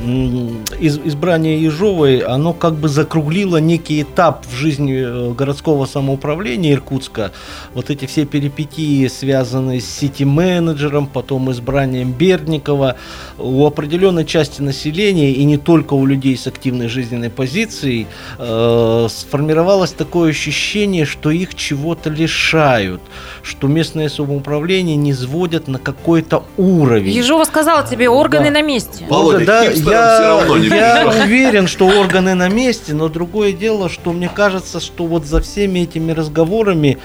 из, 0.80 0.99
избрание 1.03 1.61
Ежовой, 1.61 2.20
оно 2.20 2.53
как 2.53 2.76
бы 2.76 2.88
закруглило 3.08 3.58
некий 3.58 4.01
этап 4.01 4.45
в 4.45 4.53
жизни 4.53 5.01
э, 5.01 5.32
городского 5.32 5.86
самоуправления 5.86 6.74
Иркутска. 6.74 7.32
Вот 7.74 7.89
эти 7.89 8.05
все 8.05 8.26
перипетии, 8.26 9.08
связанные 9.08 9.80
с 9.80 9.86
сити-менеджером, 9.86 11.08
потом 11.08 11.49
избранием 11.51 12.12
Бердникова, 12.12 12.97
у 13.38 13.66
определенной 13.66 14.26
части 14.26 14.62
населения, 14.62 15.32
и 15.32 15.45
не 15.45 15.58
только 15.58 15.93
у 15.93 16.05
людей 16.05 16.36
с 16.36 16.47
активной 16.47 16.89
жизненной 16.89 17.30
позицией, 17.30 18.08
э, 18.39 19.08
сформировалось 19.10 19.91
такое 19.91 20.32
ощущение, 20.32 21.05
что 21.05 21.32
их 21.32 21.55
чего-то 21.55 22.10
лишают, 22.10 22.99
что 23.41 23.68
местное 23.68 24.10
самоуправление 24.10 24.97
не 24.97 25.14
сводят 25.14 25.70
на 25.70 25.80
какой-то 25.80 26.43
уровень. 26.58 27.14
Ежова 27.14 27.45
сказала 27.45 27.88
тебе, 27.88 28.10
органы 28.10 28.47
Да. 28.47 28.51
на 28.51 28.62
месте. 28.64 29.05
Володя, 29.10 29.45
да, 29.45 29.64
я, 29.64 29.72
всё 29.72 29.91
равно 29.91 30.58
не 30.58 30.68
я 30.68 31.08
уверен, 31.24 31.68
что 31.68 31.86
органы 31.88 32.34
на 32.34 32.49
месте, 32.49 32.93
но 32.97 33.09
другое 33.09 33.53
дело, 33.53 33.89
что 33.89 34.11
мне 34.11 34.27
кажется, 34.27 34.79
что 34.79 35.05
вот 35.05 35.25
за 35.25 35.39
всеми 35.39 35.79
этими 35.81 36.11
разговорами 36.11 36.97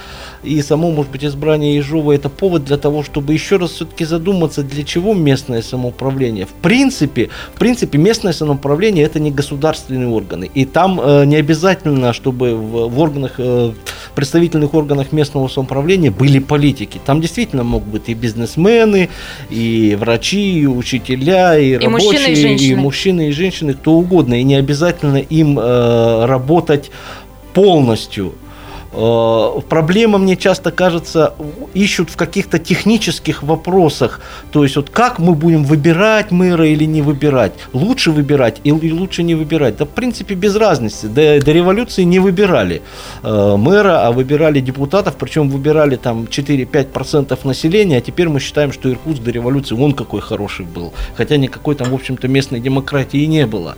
и 0.43 0.63
само, 0.63 0.91
может 0.91 1.13
быть, 1.13 1.25
избрание 1.25 1.77
Ежова 1.77 2.13
это 2.13 2.29
повод 2.29 2.65
для 2.65 2.77
того, 2.77 3.03
чтобы 3.03 3.33
еще 3.33 3.57
раз 3.57 3.73
все-таки 3.73 4.05
задуматься, 4.05 4.63
для 4.63 4.85
чего 4.85 5.15
местное 5.15 5.63
самоуправление. 5.63 6.47
В 6.47 6.53
принципе, 6.63 7.31
в 7.55 7.59
принципе, 7.59 7.99
местное 7.99 8.33
самоуправление 8.33 9.05
это 9.05 9.21
не 9.21 9.31
государственные 9.31 10.09
органы, 10.09 10.51
и 10.53 10.65
там 10.65 11.01
э, 11.01 11.25
не 11.25 11.37
обязательно, 11.37 12.13
чтобы 12.13 12.55
в, 12.55 12.89
в 12.89 13.01
органах 13.01 13.35
э, 13.39 13.73
представительных 14.15 14.75
органах 14.75 15.13
местного 15.13 15.49
самоуправления 15.49 16.11
были 16.11 16.39
политики. 16.39 17.01
Там 17.05 17.21
действительно 17.21 17.65
могут 17.65 17.89
быть 17.89 18.09
и 18.09 18.15
бизнесмены, 18.15 19.09
и 19.51 19.97
врачи, 19.99 20.61
и 20.61 20.67
учителя, 20.67 21.59
и, 21.59 21.79
И 21.83 21.89
мужчины, 21.89 22.13
и 22.13 22.17
рабочие, 22.17 22.37
женщины. 22.37 22.81
мужчины, 22.81 23.29
и 23.29 23.33
женщины, 23.33 23.75
кто 23.75 23.93
угодно. 23.93 24.41
И 24.41 24.43
не 24.43 24.55
обязательно 24.57 25.19
им 25.19 25.59
э, 25.59 26.27
работать 26.27 26.91
полностью. 27.55 28.35
Э, 28.93 29.61
Проблема, 29.69 30.19
мне 30.19 30.37
часто 30.37 30.71
кажется, 30.71 31.35
ищут 31.75 32.11
в 32.11 32.17
каких-то 32.17 32.59
технических 32.59 33.43
вопросах. 33.43 34.21
То 34.51 34.65
есть, 34.65 34.77
вот 34.77 34.91
как 34.91 35.19
мы 35.19 35.35
будем 35.35 35.65
выбирать 35.65 36.31
мэра 36.31 36.67
или 36.67 36.85
не 36.85 37.03
выбирать? 37.03 37.53
Лучше 37.73 38.11
выбирать 38.11 38.61
или 38.65 38.93
лучше 38.93 39.23
не 39.23 39.35
выбирать? 39.35 39.77
Да, 39.77 39.85
в 39.85 39.89
принципе, 39.89 40.35
без 40.35 40.57
разницы. 40.57 41.09
До, 41.09 41.41
до 41.41 41.53
революции 41.53 42.03
не 42.03 42.19
выбирали 42.19 42.83
э, 43.23 43.57
мэра, 43.57 44.07
а 44.07 44.13
выбирали 44.13 44.61
депутатов, 44.61 45.17
причем 45.17 45.49
выбирали 45.49 45.97
там 45.97 46.25
4-5% 46.25 47.39
населения, 47.45 47.99
а 47.99 48.01
теперь 48.01 48.29
мы 48.29 48.41
считаем, 48.41 48.73
что 48.73 48.91
Иркутск 48.91 49.23
до 49.23 49.31
революции 49.31 49.75
он 49.75 49.93
какой 49.93 50.21
хороший 50.21 50.67
был. 50.67 50.93
Хотя 51.17 51.37
никакой 51.37 51.75
там, 51.75 51.91
в 51.91 51.95
общем-то, 51.95 52.29
местной 52.29 52.61
демократии 52.61 53.25
не 53.27 53.47
было. 53.47 53.77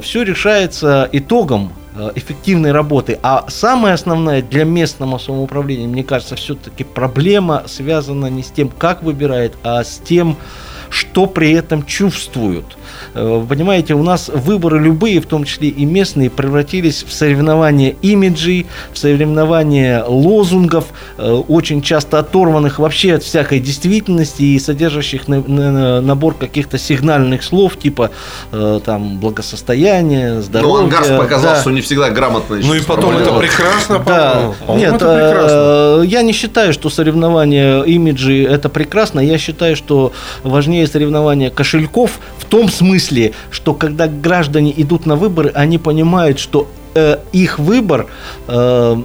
Все 0.00 0.22
решается 0.22 1.08
итогом 1.10 1.72
э, 1.72 1.85
эффективной 2.14 2.72
работы. 2.72 3.18
А 3.22 3.46
самое 3.48 3.94
основное 3.94 4.42
для 4.42 4.64
местного 4.64 5.18
самоуправления, 5.18 5.86
мне 5.86 6.04
кажется, 6.04 6.36
все-таки 6.36 6.84
проблема 6.84 7.64
связана 7.66 8.26
не 8.26 8.42
с 8.42 8.48
тем, 8.48 8.68
как 8.68 9.02
выбирает, 9.02 9.54
а 9.62 9.82
с 9.82 9.98
тем, 9.98 10.36
что 10.90 11.26
при 11.26 11.52
этом 11.52 11.84
чувствуют. 11.84 12.76
Э, 13.14 13.44
понимаете, 13.48 13.94
у 13.94 14.02
нас 14.02 14.28
выборы 14.32 14.80
любые, 14.80 15.20
в 15.20 15.26
том 15.26 15.44
числе 15.44 15.68
и 15.68 15.84
местные, 15.84 16.30
превратились 16.30 17.04
в 17.06 17.12
соревнования 17.12 17.94
имиджей, 18.02 18.66
в 18.92 18.98
соревнования 18.98 20.04
лозунгов, 20.04 20.86
э, 21.18 21.30
очень 21.48 21.82
часто 21.82 22.18
оторванных 22.18 22.78
вообще 22.78 23.14
от 23.14 23.22
всякой 23.22 23.60
действительности 23.60 24.42
и 24.42 24.58
содержащих 24.58 25.28
на- 25.28 25.42
на- 25.46 25.72
на- 25.72 26.00
набор 26.00 26.34
каких-то 26.34 26.78
сигнальных 26.78 27.42
слов, 27.42 27.78
типа 27.78 28.10
э, 28.52 28.80
там 28.84 29.18
благосостояние, 29.18 30.34
Но 30.34 30.42
здоровье. 30.42 30.84
Ангарс 30.84 31.08
показал, 31.08 31.54
да. 31.54 31.60
что 31.60 31.70
не 31.70 31.80
всегда 31.80 32.10
грамотно. 32.10 32.56
Ну 32.62 32.74
и 32.74 32.80
потом 32.82 33.16
это 33.16 33.32
прекрасно, 33.38 33.98
Да, 34.06 34.52
по-моему. 34.66 34.78
Нет, 34.78 34.94
это 35.02 35.14
прекрасно. 35.14 36.02
я 36.02 36.22
не 36.22 36.32
считаю, 36.32 36.72
что 36.72 36.90
соревнования 36.90 37.82
имиджи 37.82 38.44
это 38.44 38.68
прекрасно. 38.68 39.20
Я 39.20 39.38
считаю, 39.38 39.76
что 39.76 40.12
важнее 40.42 40.75
соревнования 40.84 41.50
кошельков 41.50 42.20
в 42.38 42.44
том 42.44 42.68
смысле, 42.68 43.32
что 43.50 43.72
когда 43.72 44.08
граждане 44.08 44.74
идут 44.76 45.06
на 45.06 45.16
выборы, 45.16 45.50
они 45.54 45.78
понимают, 45.78 46.38
что 46.38 46.68
их 47.32 47.58
выбор 47.58 48.06
э, 48.48 48.96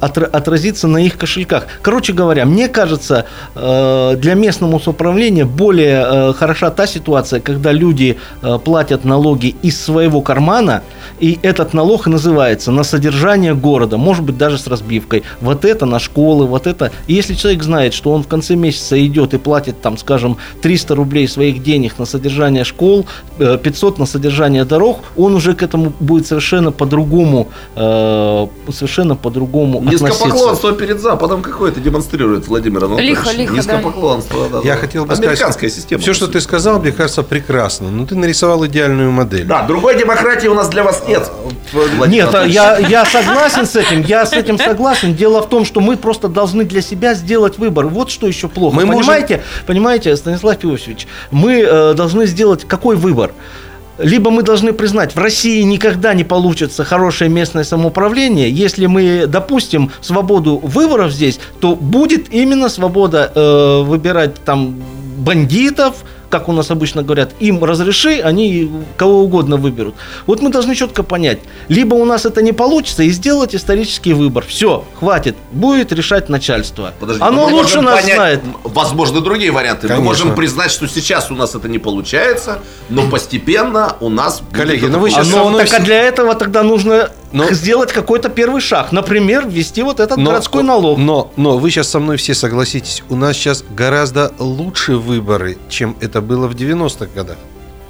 отра- 0.00 0.30
отразится 0.30 0.88
на 0.88 0.98
их 0.98 1.16
кошельках. 1.16 1.66
Короче 1.82 2.12
говоря, 2.12 2.44
мне 2.44 2.68
кажется, 2.68 3.26
э, 3.54 4.16
для 4.16 4.34
местного 4.34 4.78
самоуправления 4.78 5.44
более 5.44 6.04
э, 6.04 6.32
хороша 6.32 6.70
та 6.70 6.86
ситуация, 6.86 7.40
когда 7.40 7.72
люди 7.72 8.16
э, 8.42 8.58
платят 8.64 9.04
налоги 9.04 9.54
из 9.62 9.80
своего 9.80 10.20
кармана, 10.22 10.82
и 11.20 11.38
этот 11.42 11.74
налог 11.74 12.06
называется 12.06 12.70
на 12.72 12.82
содержание 12.82 13.54
города, 13.54 13.96
может 13.96 14.24
быть 14.24 14.38
даже 14.38 14.58
с 14.58 14.66
разбивкой. 14.66 15.22
Вот 15.40 15.64
это 15.64 15.86
на 15.86 15.98
школы, 15.98 16.46
вот 16.46 16.66
это. 16.66 16.92
И 17.06 17.14
если 17.14 17.34
человек 17.34 17.62
знает, 17.62 17.94
что 17.94 18.12
он 18.12 18.22
в 18.22 18.28
конце 18.28 18.54
месяца 18.54 19.04
идет 19.04 19.34
и 19.34 19.38
платит 19.38 19.80
там, 19.82 19.98
скажем, 19.98 20.38
300 20.62 20.94
рублей 20.94 21.28
своих 21.28 21.62
денег 21.62 21.98
на 21.98 22.06
содержание 22.06 22.64
школ, 22.64 23.06
э, 23.38 23.58
500 23.62 23.98
на 23.98 24.06
содержание 24.06 24.64
дорог, 24.64 25.00
он 25.16 25.34
уже 25.34 25.54
к 25.54 25.62
этому 25.62 25.92
будет 26.00 26.26
совершенно 26.26 26.72
по-другому, 26.72 27.39
э, 27.76 28.46
совершенно 28.72 29.16
по-другому. 29.16 29.80
Низкопоклонство 29.82 30.72
перед 30.72 31.00
Западом 31.00 31.42
какое-то 31.42 31.80
демонстрирует 31.80 32.48
Владимир 32.48 32.84
Анатольевич. 32.84 33.18
Лихо, 33.18 33.36
лихо, 33.36 33.52
да. 33.52 33.58
Низкопоклонство, 33.58 34.48
да. 34.50 34.58
Я 34.64 34.74
да. 34.74 34.80
хотел 34.80 35.06
бы 35.06 35.12
Американская 35.14 35.68
сказать, 35.68 35.72
система. 35.74 36.02
все, 36.02 36.14
что 36.14 36.26
ты 36.28 36.40
сказал, 36.40 36.80
мне 36.80 36.92
кажется, 36.92 37.22
прекрасно. 37.22 37.90
Но 37.90 38.06
ты 38.06 38.14
нарисовал 38.14 38.66
идеальную 38.66 39.10
модель. 39.10 39.44
Да, 39.44 39.62
другой 39.62 39.98
демократии 39.98 40.48
у 40.48 40.54
нас 40.54 40.68
для 40.68 40.82
вас 40.82 41.02
нет. 41.06 41.30
Владимир 41.72 42.08
Нет, 42.08 42.34
а 42.34 42.44
я, 42.46 42.78
я 42.78 43.04
согласен 43.04 43.66
с 43.66 43.76
этим, 43.76 44.02
я 44.02 44.26
с 44.26 44.32
этим 44.32 44.58
согласен. 44.58 45.14
Дело 45.14 45.42
в 45.42 45.48
том, 45.48 45.64
что 45.64 45.80
мы 45.80 45.96
просто 45.96 46.28
должны 46.28 46.64
для 46.64 46.82
себя 46.82 47.14
сделать 47.14 47.58
выбор. 47.58 47.86
Вот 47.86 48.10
что 48.10 48.26
еще 48.26 48.48
плохо. 48.48 48.76
Мы 48.76 48.86
можем- 48.86 49.00
понимаете, 49.00 49.42
понимаете, 49.66 50.16
Станислав 50.16 50.64
Иосифович, 50.64 51.06
мы 51.30 51.60
э, 51.60 51.94
должны 51.94 52.26
сделать 52.26 52.66
какой 52.66 52.96
выбор? 52.96 53.32
Либо 54.02 54.30
мы 54.30 54.42
должны 54.42 54.72
признать, 54.72 55.14
в 55.14 55.18
России 55.18 55.62
никогда 55.62 56.14
не 56.14 56.24
получится 56.24 56.84
хорошее 56.84 57.30
местное 57.30 57.64
самоуправление. 57.64 58.50
Если 58.50 58.86
мы 58.86 59.26
допустим 59.26 59.90
свободу 60.00 60.58
выборов 60.62 61.12
здесь, 61.12 61.38
то 61.60 61.76
будет 61.76 62.32
именно 62.32 62.68
свобода 62.68 63.30
э, 63.34 63.82
выбирать 63.82 64.36
там 64.44 64.76
бандитов, 65.18 65.96
как 66.30 66.48
у 66.48 66.52
нас 66.52 66.70
обычно 66.70 67.02
говорят, 67.02 67.32
им 67.40 67.62
разреши, 67.62 68.20
они 68.20 68.70
кого 68.96 69.22
угодно 69.22 69.56
выберут. 69.56 69.96
Вот 70.26 70.40
мы 70.40 70.50
должны 70.50 70.74
четко 70.74 71.02
понять, 71.02 71.40
либо 71.68 71.94
у 71.96 72.04
нас 72.04 72.24
это 72.24 72.40
не 72.40 72.52
получится, 72.52 73.02
и 73.02 73.10
сделать 73.10 73.54
исторический 73.54 74.12
выбор. 74.14 74.44
Все, 74.46 74.84
хватит, 74.98 75.36
будет 75.50 75.92
решать 75.92 76.28
начальство. 76.28 76.94
Подожди, 77.00 77.22
Оно 77.22 77.46
лучше 77.46 77.80
нас 77.80 78.00
понять, 78.00 78.14
знает. 78.14 78.40
Возможно, 78.62 79.20
другие 79.20 79.50
варианты. 79.50 79.88
Конечно. 79.88 80.00
Мы 80.02 80.04
можем 80.08 80.34
признать, 80.36 80.70
что 80.70 80.86
сейчас 80.86 81.30
у 81.30 81.34
нас 81.34 81.54
это 81.54 81.68
не 81.68 81.78
получается, 81.78 82.60
но 82.88 83.10
постепенно 83.10 83.96
у 84.00 84.08
нас... 84.08 84.40
Коллеги, 84.52 84.86
ну 84.86 85.00
вы 85.00 85.10
сейчас 85.10 85.26
Оно- 85.26 85.44
со 85.44 85.48
мной 85.50 85.64
так 85.66 85.80
а 85.80 85.82
с- 85.82 85.84
для 85.84 86.00
этого 86.00 86.34
тогда 86.36 86.62
нужно 86.62 87.10
Но- 87.32 87.50
сделать 87.52 87.92
какой-то 87.92 88.28
первый 88.28 88.60
шаг. 88.60 88.92
Например, 88.92 89.46
ввести 89.48 89.82
вот 89.82 90.00
этот 90.00 90.16
Но- 90.18 90.30
городской 90.30 90.62
налог. 90.62 90.98
Но, 90.98 91.32
но 91.36 91.58
вы 91.58 91.70
сейчас 91.70 91.88
со 91.88 92.00
мной 92.00 92.16
все 92.16 92.34
согласитесь, 92.34 93.02
у 93.08 93.16
нас 93.16 93.36
сейчас 93.36 93.64
гораздо 93.70 94.32
лучше 94.38 94.96
выборы, 94.96 95.56
чем 95.68 95.96
это 96.00 96.20
было 96.20 96.48
в 96.48 96.54
90-х 96.54 97.06
годах. 97.14 97.36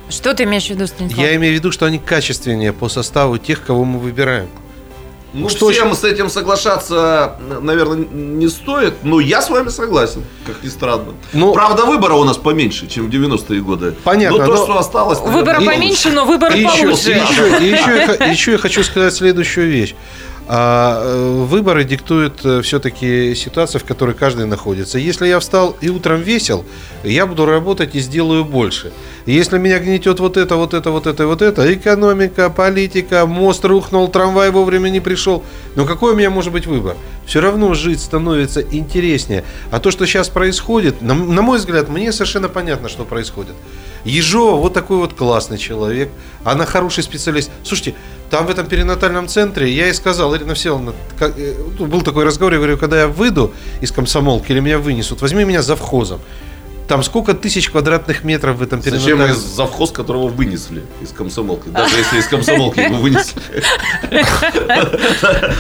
Что 0.09 0.35
ты 0.35 0.43
имеешь 0.43 0.67
в 0.67 0.71
виду, 0.71 0.87
Станислав? 0.87 1.19
Я 1.25 1.37
имею 1.37 1.55
в 1.55 1.57
виду, 1.57 1.71
что 1.73 1.87
они 1.87 1.99
качественнее 1.99 2.73
по 2.73 2.89
составу 2.89 3.39
тех, 3.39 3.65
кого 3.65 3.85
мы 3.85 3.99
выбираем. 3.99 4.49
Ну, 5.33 5.49
Что 5.49 5.71
всем 5.71 5.95
с 5.95 6.03
этим 6.03 6.29
соглашаться, 6.29 7.37
наверное, 7.61 7.99
не 8.11 8.49
стоит, 8.49 8.95
но 9.05 9.21
я 9.21 9.41
с 9.41 9.49
вами 9.49 9.69
согласен, 9.69 10.25
как 10.47 10.63
ни 10.65 10.69
странно. 10.69 11.15
Ну- 11.33 11.53
Правда, 11.53 11.85
выбора 11.85 12.15
у 12.15 12.25
нас 12.25 12.37
поменьше, 12.37 12.89
чем 12.89 13.07
в 13.09 13.11
90-е 13.11 13.61
годы. 13.61 13.95
Понятно, 14.03 14.39
Но 14.39 14.47
то, 14.47 14.55
но- 14.57 14.65
что 14.65 14.79
осталось... 14.79 15.19
наверное, 15.21 15.39
Выбора 15.39 15.61
поменьше, 15.61 16.11
но 16.11 16.25
еще, 16.57 16.83
получше. 16.83 17.11
и 17.11 17.15
еще- 17.15 17.65
и 17.65 17.69
еще 17.71 18.07
х- 18.07 18.25
еще 18.25 18.53
я 18.53 18.59
хочу 18.59 18.83
сказать 18.83 19.15
следующую 19.15 19.71
вещь. 19.71 19.95
А, 20.53 21.01
э, 21.05 21.45
выборы 21.45 21.85
диктуют 21.85 22.41
все-таки 22.41 23.37
ситуация, 23.37 23.79
в 23.79 23.85
которой 23.85 24.17
каждый 24.17 24.47
находится. 24.47 24.99
Если 24.99 25.29
я 25.29 25.39
встал 25.39 25.77
и 25.81 25.91
утром 25.91 26.23
весел, 26.23 26.65
я 27.05 27.27
буду 27.27 27.47
работать 27.47 27.95
и 27.95 28.01
сделаю 28.01 28.45
больше. 28.45 28.91
Если 29.27 29.59
меня 29.59 29.79
гнетет 29.79 30.19
вот 30.19 30.37
это, 30.37 30.57
вот 30.57 30.75
это, 30.75 30.91
вот 30.91 31.07
это 31.07 31.29
вот 31.29 31.41
это, 31.41 31.73
экономика, 31.73 32.51
политика, 32.51 33.27
мост 33.27 33.65
рухнул, 33.65 34.09
трамвай 34.09 34.51
вовремя 34.51 34.89
не 34.89 34.99
пришел, 34.99 35.45
ну 35.77 35.87
какой 35.87 36.15
у 36.15 36.17
меня 36.17 36.31
может 36.31 36.53
быть 36.53 36.67
выбор? 36.67 36.97
Все 37.31 37.39
равно 37.41 37.75
жить 37.75 38.01
становится 38.01 38.61
интереснее. 38.61 39.45
А 39.71 39.79
то, 39.79 39.93
что 39.93 40.05
сейчас 40.05 40.29
происходит, 40.29 41.01
на, 41.01 41.15
на 41.15 41.43
мой 41.43 41.59
взгляд, 41.59 41.89
мне 41.89 42.11
совершенно 42.11 42.49
понятно, 42.49 42.89
что 42.89 43.05
происходит. 43.05 43.55
Ежова 44.05 44.57
вот 44.57 44.75
такой 44.75 44.97
вот 44.97 45.15
классный 45.15 45.57
человек, 45.57 46.11
она 46.43 46.67
хороший 46.67 47.05
специалист. 47.05 47.53
Слушайте, 47.63 47.95
там 48.31 48.47
в 48.47 48.51
этом 48.51 48.67
перинатальном 48.67 49.29
центре 49.29 49.71
я 49.73 49.85
ей 49.87 49.95
сказал, 49.95 50.35
Ирина 50.37 50.55
Всеволодовна, 50.55 50.93
как- 51.21 51.39
э, 51.39 51.55
был 51.79 52.03
такой 52.03 52.25
разговор, 52.25 52.55
я 52.55 52.59
говорю, 52.59 52.77
когда 52.79 52.99
я 53.03 53.07
выйду 53.07 53.55
из 53.81 53.93
комсомолки 53.93 54.51
или 54.51 54.59
меня 54.59 54.81
вынесут, 54.81 55.23
возьми 55.23 55.45
меня 55.45 55.63
завхозом. 55.63 56.19
Там 56.91 57.05
сколько 57.05 57.35
тысяч 57.35 57.71
квадратных 57.71 58.25
метров 58.25 58.57
в 58.57 58.63
этом 58.65 58.83
Зачем 58.83 59.01
перинатальном... 59.01 59.37
из 59.37 59.39
завхоз, 59.39 59.93
которого 59.93 60.27
вынесли 60.27 60.83
из 61.01 61.11
комсомолки? 61.11 61.69
Даже 61.69 61.97
если 61.97 62.19
из 62.19 62.27
комсомолки 62.27 62.81
его 62.81 62.97
вынесли. 62.97 63.41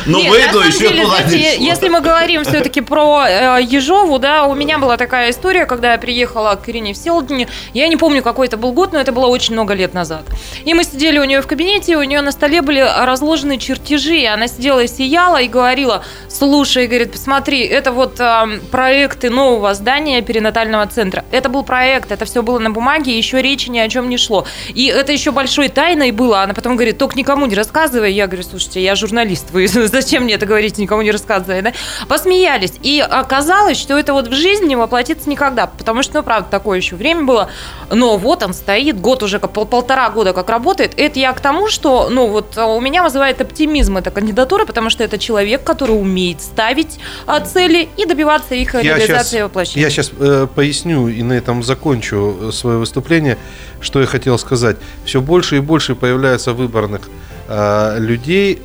Но 0.06 0.20
самом 0.20 0.66
еще 0.66 0.88
туда 0.90 1.20
если 1.30 1.88
мы 1.88 2.00
говорим 2.00 2.42
все-таки 2.42 2.80
про 2.80 3.26
э, 3.28 3.62
Ежову, 3.62 4.18
да, 4.18 4.46
у 4.46 4.56
меня 4.56 4.78
была 4.80 4.96
такая 4.96 5.30
история, 5.30 5.66
когда 5.66 5.92
я 5.92 5.98
приехала 5.98 6.56
к 6.56 6.68
Ирине 6.68 6.94
Всеволодовне, 6.94 7.46
я 7.74 7.86
не 7.86 7.96
помню, 7.96 8.24
какой 8.24 8.48
это 8.48 8.56
был 8.56 8.72
год, 8.72 8.92
но 8.92 8.98
это 8.98 9.12
было 9.12 9.26
очень 9.26 9.52
много 9.52 9.74
лет 9.74 9.94
назад. 9.94 10.24
И 10.64 10.74
мы 10.74 10.82
сидели 10.82 11.20
у 11.20 11.24
нее 11.24 11.42
в 11.42 11.46
кабинете, 11.46 11.96
у 11.96 12.02
нее 12.02 12.22
на 12.22 12.32
столе 12.32 12.60
были 12.60 12.80
разложены 12.80 13.58
чертежи, 13.58 14.16
и 14.16 14.26
она 14.26 14.48
сидела 14.48 14.80
и 14.80 14.88
сияла 14.88 15.40
и 15.40 15.46
говорила, 15.46 16.02
слушай, 16.28 16.88
говорит, 16.88 17.12
посмотри, 17.12 17.60
это 17.60 17.92
вот 17.92 18.18
э, 18.18 18.60
проекты 18.72 19.30
нового 19.30 19.74
здания 19.74 20.22
перинатального 20.22 20.86
центра. 20.88 21.19
Это 21.30 21.48
был 21.48 21.62
проект, 21.64 22.12
это 22.12 22.24
все 22.24 22.42
было 22.42 22.58
на 22.58 22.70
бумаге, 22.70 23.16
еще 23.16 23.40
речи 23.42 23.68
ни 23.68 23.78
о 23.78 23.88
чем 23.88 24.08
не 24.08 24.16
шло. 24.16 24.46
И 24.68 24.86
это 24.86 25.12
еще 25.12 25.30
большой 25.30 25.68
тайной 25.68 26.10
было. 26.12 26.42
Она 26.42 26.54
потом 26.54 26.76
говорит, 26.76 26.98
только 26.98 27.16
никому 27.16 27.46
не 27.46 27.54
рассказывай. 27.54 28.12
Я 28.12 28.26
говорю, 28.26 28.42
слушайте, 28.42 28.82
я 28.82 28.94
журналист, 28.94 29.50
вы 29.50 29.68
зачем 29.68 30.24
мне 30.24 30.34
это 30.34 30.46
говорите, 30.46 30.80
никому 30.82 31.02
не 31.02 31.10
рассказывай, 31.10 31.62
да? 31.62 31.72
Посмеялись. 32.08 32.72
И 32.82 33.00
оказалось, 33.00 33.78
что 33.78 33.98
это 33.98 34.12
вот 34.12 34.28
в 34.28 34.32
жизни 34.32 34.68
не 34.68 34.76
воплотится 34.76 35.28
никогда, 35.28 35.66
потому 35.66 36.02
что, 36.02 36.18
ну, 36.18 36.22
правда, 36.22 36.48
такое 36.50 36.78
еще 36.78 36.96
время 36.96 37.24
было. 37.24 37.50
Но 37.90 38.16
вот 38.16 38.42
он 38.42 38.54
стоит, 38.54 39.00
год 39.00 39.22
уже, 39.22 39.38
пол- 39.38 39.66
полтора 39.66 40.10
года 40.10 40.32
как 40.32 40.48
работает. 40.48 40.92
Это 40.96 41.18
я 41.18 41.32
к 41.32 41.40
тому, 41.40 41.68
что, 41.68 42.08
ну, 42.10 42.26
вот 42.26 42.56
а, 42.56 42.66
у 42.66 42.80
меня 42.80 43.02
вызывает 43.02 43.40
оптимизм 43.40 43.96
эта 43.96 44.10
кандидатура, 44.10 44.64
потому 44.64 44.90
что 44.90 45.04
это 45.04 45.18
человек, 45.18 45.64
который 45.64 45.92
умеет 45.92 46.40
ставить 46.40 46.98
а, 47.26 47.40
цели 47.40 47.88
и 47.96 48.04
добиваться 48.04 48.54
их 48.54 48.74
Я 48.74 48.82
реализации 48.82 49.40
и 49.40 49.42
воплощения. 49.42 49.84
Я 49.84 49.90
сейчас 49.90 50.10
поясню 50.54 51.08
и 51.12 51.22
на 51.22 51.34
этом 51.34 51.62
закончу 51.62 52.36
э, 52.40 52.52
свое 52.52 52.78
выступление, 52.78 53.36
что 53.80 54.00
я 54.00 54.06
хотел 54.06 54.38
сказать. 54.38 54.76
Все 55.04 55.20
больше 55.20 55.56
и 55.56 55.61
больше 55.61 55.94
появляется 55.94 56.52
выборных 56.52 57.02
э, 57.48 57.96
людей, 57.98 58.62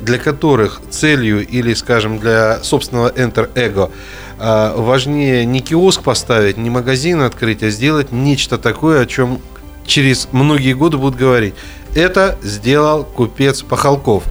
для 0.00 0.18
которых 0.18 0.80
целью 0.90 1.46
или, 1.46 1.74
скажем, 1.74 2.18
для 2.18 2.62
собственного 2.62 3.10
enter-эго 3.10 3.90
э, 4.38 4.72
важнее 4.76 5.44
не 5.44 5.60
киоск 5.60 6.02
поставить, 6.02 6.56
не 6.56 6.70
магазин 6.70 7.20
открыть, 7.22 7.62
а 7.62 7.70
сделать 7.70 8.12
нечто 8.12 8.58
такое, 8.58 9.02
о 9.02 9.06
чем 9.06 9.40
через 9.86 10.28
многие 10.32 10.74
годы 10.74 10.98
будут 10.98 11.18
говорить. 11.18 11.54
Это 11.94 12.38
сделал 12.42 13.04
купец 13.04 13.62
Пахалков. 13.62 14.24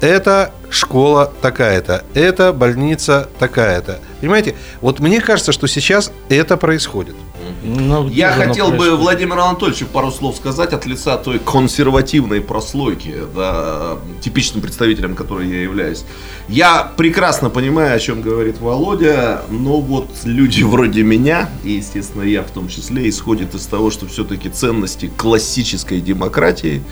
Это 0.00 0.52
школа 0.70 1.32
такая-то. 1.40 2.04
Это 2.14 2.52
больница 2.52 3.28
такая-то. 3.38 4.00
Понимаете? 4.24 4.54
Вот 4.80 5.00
мне 5.00 5.20
кажется, 5.20 5.52
что 5.52 5.66
сейчас 5.66 6.10
это 6.30 6.56
происходит. 6.56 7.14
Ну, 7.64 8.06
где 8.06 8.16
Я 8.16 8.32
хотел 8.32 8.70
бы 8.70 8.76
происходит? 8.76 9.00
Владимиру 9.00 9.40
Анатольевичу 9.40 9.86
пару 9.86 10.10
слов 10.10 10.36
сказать 10.36 10.72
от 10.72 10.84
лица 10.84 11.16
той 11.16 11.38
консервативной 11.38 12.42
прослойки, 12.42 13.14
да, 13.34 13.98
типичным 14.20 14.60
представителем 14.60 15.14
которой 15.14 15.48
я 15.48 15.62
являюсь. 15.62 16.04
Я 16.48 16.92
прекрасно 16.96 17.48
понимаю, 17.48 17.96
о 17.96 17.98
чем 17.98 18.20
говорит 18.20 18.60
Володя, 18.60 19.42
но 19.48 19.80
вот 19.80 20.10
люди 20.24 20.62
вроде 20.62 21.02
меня, 21.02 21.48
и, 21.64 21.72
естественно, 21.72 22.22
я 22.22 22.42
в 22.42 22.50
том 22.50 22.68
числе, 22.68 23.08
исходят 23.08 23.54
из 23.54 23.66
того, 23.66 23.90
что 23.90 24.06
все-таки 24.06 24.50
ценности 24.50 25.10
классической 25.16 26.02
демократии, 26.02 26.82